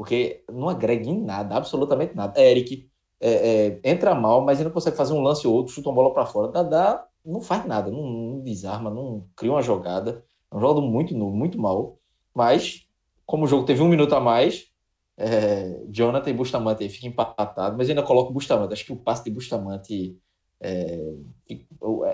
porque 0.00 0.42
não 0.50 0.70
agrega 0.70 1.10
em 1.10 1.20
nada, 1.20 1.56
absolutamente 1.56 2.16
nada. 2.16 2.40
Eric 2.40 2.88
é, 3.20 3.30
é, 3.30 3.80
entra 3.84 4.14
mal, 4.14 4.40
mas 4.40 4.58
ele 4.58 4.68
não 4.68 4.72
consegue 4.72 4.96
fazer 4.96 5.12
um 5.12 5.20
lance 5.20 5.46
ou 5.46 5.52
outro, 5.52 5.74
chuta 5.74 5.90
uma 5.90 5.94
bola 5.94 6.14
para 6.14 6.24
fora. 6.24 6.50
Dadá 6.50 7.06
não 7.22 7.42
faz 7.42 7.66
nada, 7.66 7.90
não, 7.90 8.00
não, 8.08 8.40
desarma, 8.40 8.88
não 8.88 9.26
cria 9.36 9.52
uma 9.52 9.60
jogada. 9.60 10.24
É 10.50 10.56
um 10.56 10.58
jogador 10.58 10.80
muito 10.80 11.14
novo, 11.14 11.36
muito 11.36 11.60
mal. 11.60 11.98
Mas, 12.34 12.86
como 13.26 13.44
o 13.44 13.46
jogo 13.46 13.66
teve 13.66 13.82
um 13.82 13.88
minuto 13.88 14.14
a 14.14 14.20
mais, 14.20 14.69
é, 15.20 15.84
Jonathan 15.90 16.30
e 16.30 16.34
Bustamante 16.34 16.88
fica 16.88 17.06
empatado, 17.06 17.76
mas 17.76 17.88
ainda 17.88 18.02
coloco 18.02 18.32
Bustamante. 18.32 18.72
Acho 18.72 18.86
que 18.86 18.92
o 18.92 18.96
passe 18.96 19.24
de 19.24 19.30
Bustamante 19.30 20.16
é, 20.60 21.14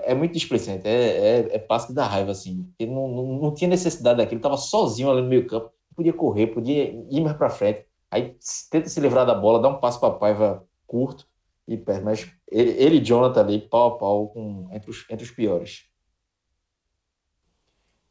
é 0.03 0.13
muito 0.13 0.33
displicente, 0.33 0.87
é, 0.87 0.91
é, 0.91 1.55
é 1.55 1.59
passe 1.59 1.93
da 1.93 2.05
raiva, 2.05 2.31
assim. 2.31 2.71
Ele 2.77 2.91
não, 2.91 3.07
não, 3.07 3.25
não 3.41 3.53
tinha 3.53 3.69
necessidade 3.69 4.17
daquilo, 4.17 4.39
estava 4.39 4.57
sozinho 4.57 5.09
ali 5.09 5.21
no 5.21 5.29
meio 5.29 5.47
campo 5.47 5.71
podia 5.97 6.13
correr, 6.13 6.47
podia 6.47 6.91
ir 7.09 7.21
mais 7.21 7.35
para 7.35 7.49
frente. 7.49 7.83
Aí 8.11 8.37
tenta 8.69 8.87
se 8.87 8.99
livrar 8.99 9.25
da 9.25 9.33
bola, 9.33 9.59
dá 9.59 9.67
um 9.67 9.79
passo 9.79 9.99
para 9.99 10.13
Paiva 10.13 10.65
curto 10.85 11.27
e 11.67 11.75
perde. 11.75 12.05
Mas 12.05 12.31
ele, 12.47 12.71
ele 12.71 12.97
e 12.97 13.03
Jonathan 13.03 13.41
ali, 13.41 13.59
pau 13.59 13.95
a 13.95 13.97
pau, 13.97 14.29
com, 14.29 14.69
entre, 14.71 14.91
os, 14.91 15.05
entre 15.09 15.25
os 15.25 15.31
piores. 15.31 15.89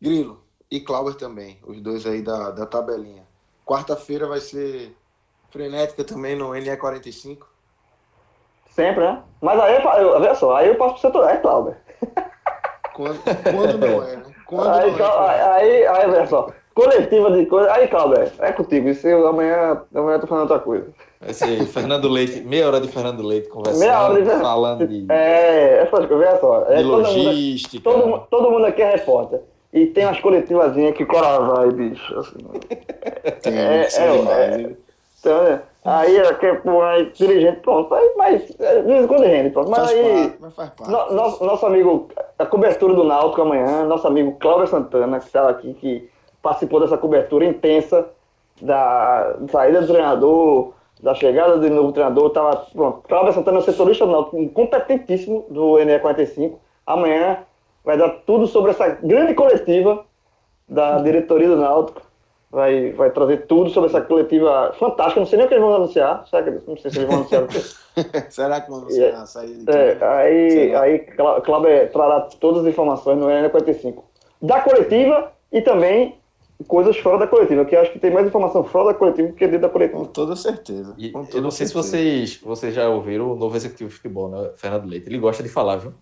Grilo 0.00 0.44
e 0.70 0.80
Clauber 0.80 1.14
também, 1.14 1.60
os 1.64 1.80
dois 1.80 2.04
aí 2.04 2.20
da, 2.20 2.50
da 2.50 2.66
tabelinha. 2.66 3.26
Quarta-feira 3.66 4.26
vai 4.26 4.40
ser 4.40 4.96
frenética 5.50 6.04
também 6.04 6.36
no 6.36 6.50
NE45. 6.50 7.38
Sempre, 8.70 9.04
né? 9.04 9.22
Mas 9.40 9.58
aí, 9.60 9.74
eu, 9.74 10.08
olha 10.10 10.34
só, 10.34 10.56
aí 10.56 10.68
eu 10.68 10.76
passo 10.76 10.94
pro 10.94 11.02
setor, 11.02 11.28
é 11.28 11.36
Clauber. 11.36 11.76
Quando, 12.94 13.20
quando 13.22 13.78
não 13.78 14.02
é, 14.02 14.16
né? 14.16 14.34
Quando 14.46 14.70
aí, 14.70 14.90
não 14.96 15.24
é. 15.28 15.42
Aí, 15.42 15.62
aí, 15.62 15.86
aí, 15.86 16.10
olha 16.10 16.26
só 16.26 16.50
coletiva 16.76 17.30
de 17.32 17.46
coisa. 17.46 17.72
Aí, 17.72 17.88
Cláudio, 17.88 18.30
é 18.38 18.52
contigo. 18.52 18.88
Isso 18.90 19.08
eu, 19.08 19.26
amanhã, 19.26 19.82
amanhã 19.94 20.16
eu 20.16 20.20
tô 20.20 20.26
falando 20.26 20.42
outra 20.42 20.58
coisa. 20.60 20.92
Vai 21.18 21.32
ser 21.32 21.64
Fernando 21.66 22.06
Leite, 22.06 22.42
meia 22.42 22.66
hora 22.66 22.80
de 22.80 22.88
Fernando 22.88 23.22
Leite 23.22 23.48
conversando, 23.48 23.80
meia 23.80 24.00
hora 24.02 24.22
de... 24.22 24.30
falando 24.30 24.86
de. 24.86 25.06
É, 25.10 25.78
essas 25.78 26.06
coisas, 26.06 26.28
olha 26.28 26.38
só. 26.38 26.66
É, 26.68 26.76
de 26.76 26.82
todo 26.82 26.96
logística. 26.98 27.90
Mundo, 27.90 28.02
todo, 28.02 28.26
todo 28.28 28.50
mundo 28.50 28.66
aqui 28.66 28.82
é 28.82 28.90
repórter. 28.90 29.40
E 29.76 29.88
tem 29.88 30.06
umas 30.06 30.18
coletivazinhas 30.20 30.96
que 30.96 31.04
cora 31.04 31.38
vai, 31.38 31.70
bicho. 31.70 32.18
Assim, 32.18 32.38
tem, 33.42 33.58
é, 33.58 33.82
é, 33.82 34.62
é, 34.64 34.76
então, 35.20 35.42
é, 35.42 35.62
aí, 35.84 36.34
que, 36.36 36.54
pô, 36.54 36.80
aí, 36.80 37.12
dirigente, 37.12 37.60
pronto. 37.60 37.94
Aí, 37.94 38.14
mas, 38.16 38.46
de 38.46 38.56
vez 38.56 39.04
em 39.04 39.06
quando 39.06 39.24
rende, 39.24 39.50
pronto. 39.50 39.70
Mas 39.70 39.80
faz 39.80 39.92
aí, 39.92 40.22
parte, 40.22 40.36
mas 40.40 40.54
faz 40.54 40.70
parte. 40.70 40.90
No, 40.90 41.12
nosso, 41.12 41.44
nosso 41.44 41.66
amigo, 41.66 42.08
a 42.38 42.46
cobertura 42.46 42.94
do 42.94 43.04
Náutico 43.04 43.42
amanhã, 43.42 43.84
nosso 43.84 44.06
amigo 44.06 44.38
Cláudio 44.40 44.66
Santana, 44.66 45.18
que 45.18 45.26
estava 45.26 45.50
aqui, 45.50 45.74
que 45.74 46.08
participou 46.40 46.80
dessa 46.80 46.96
cobertura 46.96 47.44
intensa 47.44 48.08
da 48.62 49.36
saída 49.52 49.82
do 49.82 49.88
treinador, 49.88 50.72
da 51.02 51.14
chegada 51.14 51.58
do 51.58 51.68
novo 51.68 51.92
treinador. 51.92 52.30
Tava, 52.30 52.64
pronto, 52.72 53.02
Cláudio 53.06 53.34
Santana, 53.34 53.60
setorista 53.60 54.06
do 54.06 54.12
Náutico, 54.12 54.48
competentíssimo 54.54 55.44
do 55.50 55.74
NE45. 55.74 56.54
Amanhã 56.86 57.40
vai 57.86 57.96
dar 57.96 58.10
tudo 58.26 58.48
sobre 58.48 58.72
essa 58.72 58.88
grande 58.88 59.32
coletiva 59.32 60.04
da 60.68 60.98
diretoria 60.98 61.48
do 61.48 61.56
Náutico. 61.56 62.02
Vai, 62.50 62.90
vai 62.92 63.10
trazer 63.10 63.46
tudo 63.46 63.70
sobre 63.70 63.90
essa 63.90 64.00
coletiva 64.00 64.74
fantástica. 64.78 65.20
Não 65.20 65.26
sei 65.26 65.36
nem 65.38 65.46
o 65.46 65.48
que 65.48 65.54
eles 65.54 65.64
vão 65.64 65.76
anunciar. 65.76 66.26
Será 66.28 66.42
que, 66.42 66.50
não 66.50 66.76
sei 66.76 66.90
se 66.90 66.98
eles 66.98 67.08
vão 67.08 67.18
anunciar. 67.18 67.46
Será 68.30 68.60
que 68.60 68.70
vão 68.70 68.80
anunciar 68.80 69.22
a 69.22 69.26
saída 69.26 69.72
de 69.72 69.78
é, 69.78 69.98
Aí, 70.04 70.74
aí 70.74 70.98
Cláudio 71.44 71.88
trará 71.92 72.20
todas 72.40 72.62
as 72.62 72.68
informações 72.68 73.18
no 73.18 73.26
NE45 73.26 74.02
da 74.42 74.60
coletiva 74.60 75.32
e 75.52 75.62
também 75.62 76.16
coisas 76.66 76.96
fora 76.98 77.18
da 77.18 77.26
coletiva, 77.26 77.64
que 77.64 77.76
acho 77.76 77.92
que 77.92 77.98
tem 77.98 78.10
mais 78.10 78.26
informação 78.26 78.64
fora 78.64 78.92
da 78.92 78.94
coletiva 78.94 79.28
do 79.28 79.34
que 79.34 79.46
dentro 79.46 79.62
da 79.62 79.68
coletiva. 79.68 79.98
Com 79.98 80.06
toda 80.06 80.34
certeza. 80.34 80.94
Com 81.12 81.24
toda 81.24 81.36
eu 81.36 81.42
não 81.42 81.50
sei 81.50 81.66
certeza. 81.66 81.88
se 81.88 81.90
vocês, 81.90 82.40
vocês 82.42 82.74
já 82.74 82.88
ouviram 82.88 83.32
o 83.32 83.36
novo 83.36 83.54
executivo 83.56 83.90
de 83.90 83.96
futebol, 83.96 84.28
né? 84.28 84.50
Fernando 84.56 84.86
Leite. 84.86 85.08
Ele 85.08 85.18
gosta 85.18 85.42
de 85.42 85.48
falar, 85.48 85.76
viu? 85.76 85.92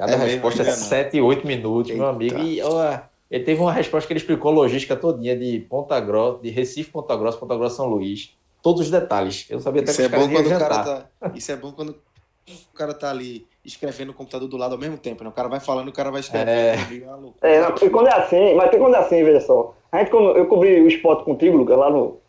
Cada 0.00 0.14
é 0.14 0.16
resposta 0.16 0.62
é 0.62 0.70
7, 0.70 1.20
8 1.20 1.46
minutos, 1.46 1.90
Eita. 1.90 2.02
meu 2.02 2.10
amigo. 2.10 2.38
E 2.38 2.62
ó, 2.62 3.00
ele 3.30 3.44
teve 3.44 3.60
uma 3.60 3.70
resposta 3.70 4.06
que 4.06 4.14
ele 4.14 4.20
explicou 4.20 4.50
a 4.50 4.54
logística 4.54 4.96
todinha 4.96 5.36
de 5.36 5.60
Ponta 5.68 6.00
Grossa, 6.00 6.38
de 6.42 6.48
Recife, 6.48 6.90
Ponta 6.90 7.14
Grossa, 7.14 7.36
Ponta 7.36 7.54
Grossa, 7.54 7.76
São 7.76 7.86
Luís. 7.86 8.34
Todos 8.62 8.80
os 8.80 8.90
detalhes. 8.90 9.46
Eu 9.50 9.60
sabia 9.60 9.82
até 9.82 9.90
isso 9.90 10.08
que 10.08 10.14
é 10.14 10.18
bom 10.18 10.26
quando 10.30 10.46
o 10.46 10.58
cara 10.58 10.82
tá, 10.82 11.06
Isso 11.34 11.52
é 11.52 11.56
bom 11.56 11.72
quando 11.72 11.90
o 11.90 12.74
cara 12.74 12.94
tá 12.94 13.10
ali 13.10 13.46
escrevendo 13.62 14.08
no 14.08 14.14
computador 14.14 14.48
do 14.48 14.56
lado 14.56 14.72
ao 14.72 14.78
mesmo 14.78 14.96
tempo, 14.96 15.22
né? 15.22 15.28
O 15.28 15.34
cara 15.34 15.48
vai 15.48 15.60
falando, 15.60 15.88
o 15.88 15.92
cara 15.92 16.10
vai 16.10 16.20
escrevendo. 16.20 17.34
É, 17.42 17.56
é 17.56 17.60
não, 17.60 17.74
e 17.82 17.90
quando 17.90 18.06
é 18.08 18.14
assim, 18.14 18.54
mas 18.54 18.70
tem 18.70 18.80
quando 18.80 18.94
é 18.94 18.98
assim, 19.00 19.22
veja 19.22 19.40
só. 19.40 19.74
A 19.92 19.98
gente, 19.98 20.12
eu 20.14 20.46
cobri 20.46 20.80
o 20.80 20.88
esporte 20.88 21.24
contigo, 21.24 21.58
Lucas, 21.58 21.76
lá 21.76 21.90
no, 21.90 22.19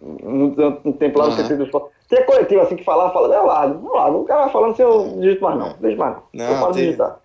no, 0.00 0.80
no 0.84 0.92
tempo 0.94 1.18
lá 1.18 1.26
uhum. 1.26 1.36
no 1.36 1.44
CT 1.44 1.56
do 1.56 1.64
esporte. 1.64 1.90
tem 2.08 2.24
coletivo 2.24 2.60
assim 2.62 2.76
que 2.76 2.84
falar, 2.84 3.10
fala, 3.10 3.34
eu 3.34 3.46
largo, 3.46 3.82
não 3.82 3.94
largo. 3.94 4.18
O 4.20 4.24
cara 4.24 4.44
vai 4.44 4.52
falando 4.52 4.72
assim, 4.72 4.82
eu 4.82 5.18
digito 5.20 5.42
mais 5.42 5.58
não, 5.58 5.74
deixa 5.78 5.96
mais 5.96 6.16
não. 6.16 6.22
Não, 6.32 6.44
eu 6.44 6.60
paro 6.60 6.72
tem, 6.72 6.84
digitar. 6.84 7.20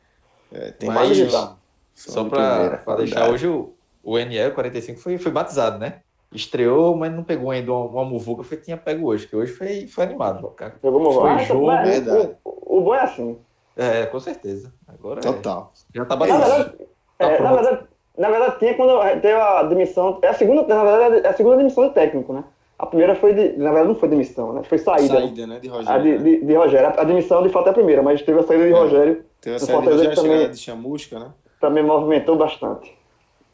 É, 0.51 0.71
tem 0.71 0.89
mais 0.89 1.07
digitar. 1.09 1.57
Só 1.93 2.25
para 2.25 2.95
deixar 2.97 3.29
hoje 3.29 3.47
o, 3.47 3.73
o 4.03 4.17
NE 4.17 4.51
45 4.51 4.99
foi, 4.99 5.17
foi 5.17 5.31
batizado, 5.31 5.79
né? 5.79 6.01
Estreou, 6.33 6.97
mas 6.97 7.13
não 7.13 7.23
pegou 7.23 7.51
ainda 7.51 7.71
uma, 7.71 7.85
uma 7.85 8.05
muvuca, 8.05 8.43
foi 8.43 8.57
tinha 8.57 8.75
pego 8.75 9.07
hoje, 9.07 9.25
que 9.25 9.35
hoje 9.35 9.53
foi, 9.53 9.87
foi 9.87 10.03
animado. 10.03 10.49
Cara. 10.49 10.75
Pegou 10.81 10.99
muvuca. 10.99 11.37
Foi 11.37 11.45
jogo. 11.45 11.71
É 11.71 11.99
o, 12.43 12.77
o, 12.77 12.81
bom 12.81 12.93
é 12.93 13.01
assim. 13.01 13.37
É, 13.77 14.05
com 14.05 14.19
certeza. 14.19 14.73
Agora 14.87 15.21
Total. 15.21 15.71
É, 15.93 15.97
já 15.97 16.05
tá 16.05 16.15
batizado. 16.15 16.49
Na 16.49 16.55
verdade, 16.55 16.77
tá 17.17 17.25
é, 17.25 17.41
na 17.41 17.53
verdade, 17.53 17.87
na 18.17 18.29
verdade, 18.29 18.59
tinha 18.59 18.73
quando 18.75 19.21
teve 19.21 19.33
a 19.33 19.63
demissão. 19.63 20.19
É 20.21 20.27
a 20.27 20.33
segunda, 20.33 20.63
na 20.67 20.83
verdade, 20.83 21.25
é 21.25 21.29
a 21.29 21.33
segunda 21.33 21.57
demissão 21.57 21.87
de 21.87 21.93
técnico, 21.93 22.33
né? 22.33 22.43
A 22.77 22.85
primeira 22.85 23.15
foi 23.15 23.33
de. 23.33 23.57
Na 23.57 23.71
verdade, 23.71 23.87
não 23.87 23.95
foi 23.95 24.09
demissão, 24.09 24.51
né? 24.51 24.61
Foi 24.63 24.77
saída. 24.77 25.15
Saída, 25.15 25.47
né? 25.47 25.59
De 25.59 25.69
Rogério. 25.69 25.93
A 25.93 25.97
de, 25.97 26.17
de, 26.17 26.45
de 26.45 26.53
Rogério. 26.53 26.99
A, 26.99 27.03
demissão, 27.05 27.41
de 27.41 27.47
fato, 27.49 27.67
é 27.67 27.69
a 27.69 27.73
primeira, 27.73 28.03
mas 28.03 28.21
teve 28.21 28.37
a 28.39 28.43
saída 28.43 28.65
de 28.65 28.73
é. 28.73 28.77
Rogério. 28.77 29.25
Teve 29.39 29.55
a 29.55 29.59
saída 29.59 29.81
de 29.81 29.89
Rogério, 29.89 30.15
também, 30.15 30.51
de 30.51 30.57
Chamusca, 30.57 31.19
né? 31.19 31.31
Também 31.61 31.83
movimentou 31.83 32.35
bastante. 32.35 32.93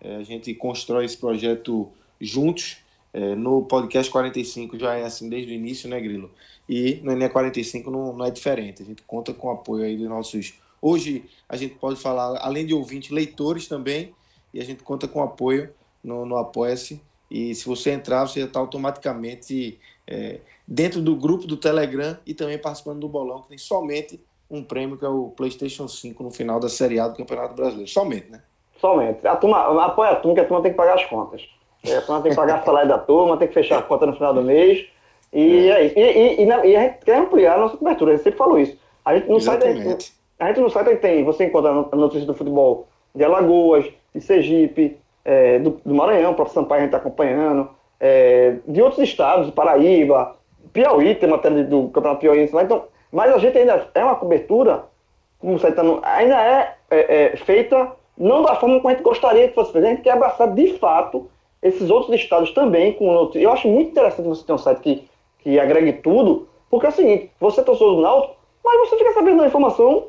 É, 0.00 0.16
a 0.16 0.22
gente 0.22 0.54
constrói 0.54 1.04
esse 1.04 1.16
projeto 1.16 1.90
juntos. 2.20 2.78
É, 3.12 3.34
no 3.34 3.62
podcast 3.62 4.12
45 4.12 4.78
já 4.78 4.94
é 4.94 5.04
assim 5.04 5.28
desde 5.28 5.50
o 5.50 5.54
início, 5.54 5.88
né, 5.88 5.98
Grilo? 5.98 6.30
E 6.68 7.00
no 7.02 7.12
NE45 7.12 7.86
não, 7.86 8.12
não 8.12 8.26
é 8.26 8.30
diferente. 8.30 8.82
A 8.82 8.86
gente 8.86 9.02
conta 9.02 9.32
com 9.32 9.48
o 9.48 9.50
apoio 9.50 9.84
aí 9.84 9.96
dos 9.96 10.08
nossos. 10.08 10.54
Hoje 10.82 11.24
a 11.48 11.56
gente 11.56 11.76
pode 11.76 11.98
falar, 11.98 12.38
além 12.42 12.66
de 12.66 12.74
ouvintes, 12.74 13.10
leitores 13.10 13.68
também. 13.68 14.14
E 14.52 14.60
a 14.60 14.64
gente 14.64 14.82
conta 14.82 15.08
com 15.08 15.22
apoio 15.22 15.70
no, 16.02 16.24
no 16.24 16.36
Apoia-se. 16.36 17.00
E 17.30 17.54
se 17.54 17.66
você 17.66 17.90
entrar, 17.90 18.26
você 18.26 18.40
já 18.40 18.46
está 18.46 18.60
automaticamente 18.60 19.78
é, 20.06 20.40
dentro 20.66 21.00
do 21.00 21.14
grupo 21.14 21.46
do 21.46 21.56
Telegram 21.56 22.16
e 22.26 22.34
também 22.34 22.58
participando 22.58 23.00
do 23.00 23.08
bolão, 23.08 23.42
que 23.42 23.48
tem 23.48 23.58
somente 23.58 24.20
um 24.50 24.62
prêmio 24.62 24.96
que 24.96 25.04
é 25.04 25.08
o 25.08 25.32
PlayStation 25.36 25.88
5 25.88 26.22
no 26.22 26.30
final 26.30 26.58
da 26.58 26.68
Série 26.68 26.98
A 26.98 27.08
do 27.08 27.16
Campeonato 27.16 27.54
Brasileiro. 27.54 27.90
Somente, 27.90 28.30
né? 28.30 28.42
Somente. 28.80 29.26
A 29.26 29.36
turma, 29.36 29.84
apoia 29.84 30.10
a 30.10 30.16
turma, 30.16 30.34
que 30.34 30.40
a 30.40 30.44
turma 30.44 30.62
tem 30.62 30.72
que 30.72 30.76
pagar 30.76 30.94
as 30.94 31.04
contas. 31.06 31.42
É, 31.84 31.96
a 31.96 32.02
turma 32.02 32.22
tem 32.22 32.30
que 32.30 32.36
pagar 32.36 32.60
a 32.60 32.62
salário 32.62 32.88
da 32.88 32.98
turma, 32.98 33.36
tem 33.36 33.48
que 33.48 33.54
fechar 33.54 33.78
a 33.78 33.82
conta 33.82 34.06
no 34.06 34.14
final 34.14 34.34
do 34.34 34.42
mês. 34.42 34.86
E 35.32 35.68
é, 35.68 35.72
é 35.72 35.86
isso. 35.86 35.98
E, 35.98 36.00
e, 36.00 36.44
e, 36.44 36.70
e, 36.70 36.76
a 36.76 36.80
gente 36.82 37.04
quer 37.04 37.18
ampliar 37.18 37.56
a 37.56 37.58
nossa 37.58 37.76
cobertura, 37.76 38.12
a 38.12 38.14
gente 38.14 38.24
sempre 38.24 38.38
falou 38.38 38.58
isso. 38.58 38.76
A 39.04 39.14
gente 39.14 39.28
não 39.28 39.40
sai 39.40 39.60
site, 39.60 40.12
a 40.38 40.48
gente 40.48 40.60
no 40.60 40.70
site 40.70 40.96
tem, 40.96 41.24
você 41.24 41.46
encontra 41.46 41.72
notícias 41.72 42.26
do 42.26 42.34
futebol 42.34 42.88
de 43.14 43.24
Alagoas, 43.24 43.86
de 44.14 44.20
Sergipe, 44.20 44.98
é, 45.24 45.58
do, 45.58 45.80
do, 45.84 45.94
Maranhão, 45.94 46.32
o 46.32 46.34
próprio 46.34 46.54
Sampaio 46.54 46.80
a 46.80 46.84
gente 46.84 46.94
está 46.94 46.98
acompanhando, 46.98 47.70
é, 47.98 48.56
de 48.66 48.82
outros 48.82 49.02
estados, 49.02 49.50
Paraíba, 49.50 50.36
Piauí, 50.72 51.14
tem 51.14 51.28
matéria 51.28 51.64
do 51.64 51.88
Campeonato 51.88 52.20
Piauí, 52.20 52.48
lá, 52.52 52.62
então, 52.62 52.84
mas 53.12 53.32
a 53.34 53.38
gente 53.38 53.56
ainda 53.56 53.88
é 53.94 54.04
uma 54.04 54.16
cobertura, 54.16 54.84
como 55.38 55.58
você 55.58 55.68
está 55.68 55.82
ainda 56.02 56.40
é, 56.40 56.74
é, 56.90 57.24
é, 57.32 57.36
feita 57.36 57.92
não 58.16 58.42
da 58.42 58.54
forma 58.56 58.76
como 58.76 58.88
a 58.88 58.92
gente 58.92 59.02
gostaria 59.02 59.48
que 59.48 59.54
fosse 59.54 59.72
feita, 59.72 59.86
a 59.86 59.90
gente 59.90 60.02
quer 60.02 60.12
abraçar 60.12 60.52
de 60.54 60.78
fato 60.78 61.28
esses 61.62 61.90
outros 61.90 62.14
estados 62.14 62.50
também 62.52 62.92
com 62.94 63.08
outros. 63.08 63.42
Eu 63.42 63.52
acho 63.52 63.68
muito 63.68 63.90
interessante 63.90 64.26
você 64.26 64.44
ter 64.44 64.52
um 64.52 64.58
site 64.58 64.80
que, 64.80 65.08
que 65.40 65.60
agregue 65.60 65.92
tudo, 65.94 66.48
porque 66.70 66.86
é 66.86 66.88
o 66.88 66.92
seguinte, 66.92 67.30
você 67.38 67.60
é 67.60 67.64
torcedor 67.64 67.96
do 67.96 68.02
Náutico, 68.02 68.36
mas 68.64 68.88
você 68.88 68.96
fica 68.96 69.12
sabendo 69.12 69.38
da 69.38 69.46
informação 69.46 70.06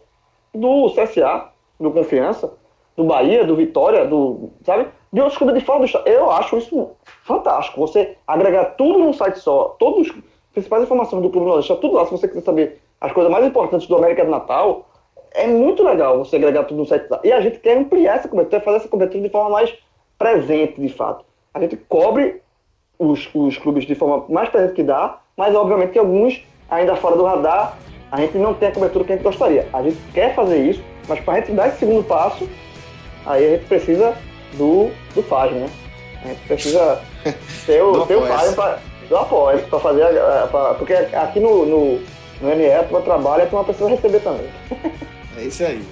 do 0.53 0.89
CSA, 0.91 1.49
do 1.79 1.91
Confiança, 1.91 2.53
do 2.95 3.03
Bahia, 3.03 3.45
do 3.45 3.55
Vitória, 3.55 4.05
do, 4.05 4.49
sabe? 4.63 4.87
De 5.11 5.21
outros 5.21 5.37
clubes 5.37 5.59
de 5.59 5.65
fora 5.65 5.79
do 5.79 5.85
estado. 5.85 6.07
Eu 6.07 6.31
acho 6.31 6.57
isso 6.57 6.91
fantástico. 7.23 7.79
Você 7.79 8.17
agregar 8.25 8.75
tudo 8.75 8.99
num 8.99 9.13
site 9.13 9.39
só, 9.39 9.75
todas 9.79 10.07
as 10.07 10.15
principais 10.57 10.83
informações 10.83 11.21
do 11.21 11.29
Clube 11.29 11.45
Nordeste, 11.45 11.75
tudo 11.75 11.93
lá, 11.93 12.05
se 12.05 12.11
você 12.11 12.27
quiser 12.27 12.41
saber 12.41 12.81
as 12.99 13.11
coisas 13.11 13.31
mais 13.31 13.45
importantes 13.45 13.87
do 13.87 13.95
América 13.95 14.25
do 14.25 14.31
Natal, 14.31 14.89
é 15.31 15.45
muito 15.45 15.83
legal 15.83 16.17
você 16.17 16.35
agregar 16.35 16.63
tudo 16.63 16.79
no 16.79 16.85
site 16.87 17.05
lá. 17.11 17.19
E 17.23 17.31
a 17.31 17.39
gente 17.41 17.59
quer 17.59 17.77
ampliar 17.77 18.15
essa 18.15 18.27
cobertura, 18.27 18.59
fazer 18.61 18.77
essa 18.77 18.87
cobertura 18.87 19.21
de 19.21 19.29
forma 19.29 19.51
mais 19.51 19.71
presente, 20.17 20.81
de 20.81 20.89
fato. 20.89 21.23
A 21.53 21.59
gente 21.59 21.77
cobre 21.77 22.41
os, 22.97 23.29
os 23.35 23.55
clubes 23.59 23.85
de 23.85 23.93
forma 23.93 24.25
mais 24.29 24.49
presente 24.49 24.73
que 24.73 24.81
dá, 24.81 25.19
mas 25.37 25.53
obviamente 25.53 25.91
que 25.91 25.99
alguns 25.99 26.43
ainda 26.71 26.95
fora 26.95 27.15
do 27.15 27.23
radar, 27.23 27.77
a 28.11 28.19
gente 28.19 28.35
não 28.39 28.55
tem 28.55 28.69
a 28.69 28.71
cobertura 28.71 29.05
que 29.05 29.13
a 29.13 29.15
gente 29.15 29.23
gostaria. 29.23 29.67
A 29.71 29.83
gente 29.83 29.97
quer 30.11 30.33
fazer 30.33 30.57
isso, 30.57 30.83
mas 31.07 31.19
para 31.19 31.35
a 31.35 31.39
gente 31.39 31.51
dar 31.51 31.67
esse 31.67 31.77
segundo 31.77 32.03
passo, 32.03 32.49
aí 33.27 33.45
a 33.45 33.49
gente 33.57 33.67
precisa 33.67 34.17
do, 34.53 34.89
do 35.13 35.21
né? 35.51 35.69
A 36.23 36.27
gente 36.29 36.47
precisa 36.47 36.99
ter 37.67 37.83
o, 37.83 38.07
ter 38.07 38.15
o 38.15 38.21
para 38.55 38.79
do 39.09 39.17
apoio, 39.17 39.59
para 39.67 39.79
fazer. 39.79 40.05
Pra, 40.51 40.73
porque 40.75 40.93
aqui 40.93 41.39
no, 41.39 41.65
no, 41.65 41.99
no 42.41 42.55
NE, 42.55 42.71
a 42.71 42.83
tua 42.83 43.01
trabalho, 43.01 43.43
a 43.43 43.47
tua 43.47 43.63
precisa 43.63 43.89
receber 43.89 44.19
também. 44.19 44.49
é 45.37 45.43
isso 45.43 45.63
aí. 45.63 45.83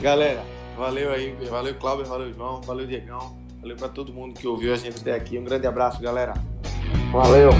Galera, 0.00 0.40
valeu 0.76 1.12
aí, 1.12 1.34
valeu 1.48 1.74
Cláudio, 1.74 2.06
valeu 2.06 2.32
João, 2.32 2.60
valeu 2.62 2.86
Diegão, 2.86 3.36
valeu 3.60 3.76
para 3.76 3.88
todo 3.88 4.12
mundo 4.12 4.38
que 4.38 4.46
ouviu 4.46 4.72
a 4.72 4.76
gente 4.76 5.00
até 5.00 5.14
aqui. 5.14 5.38
Um 5.38 5.44
grande 5.44 5.66
abraço, 5.66 6.00
galera. 6.00 6.34
Valeu. 7.12 7.50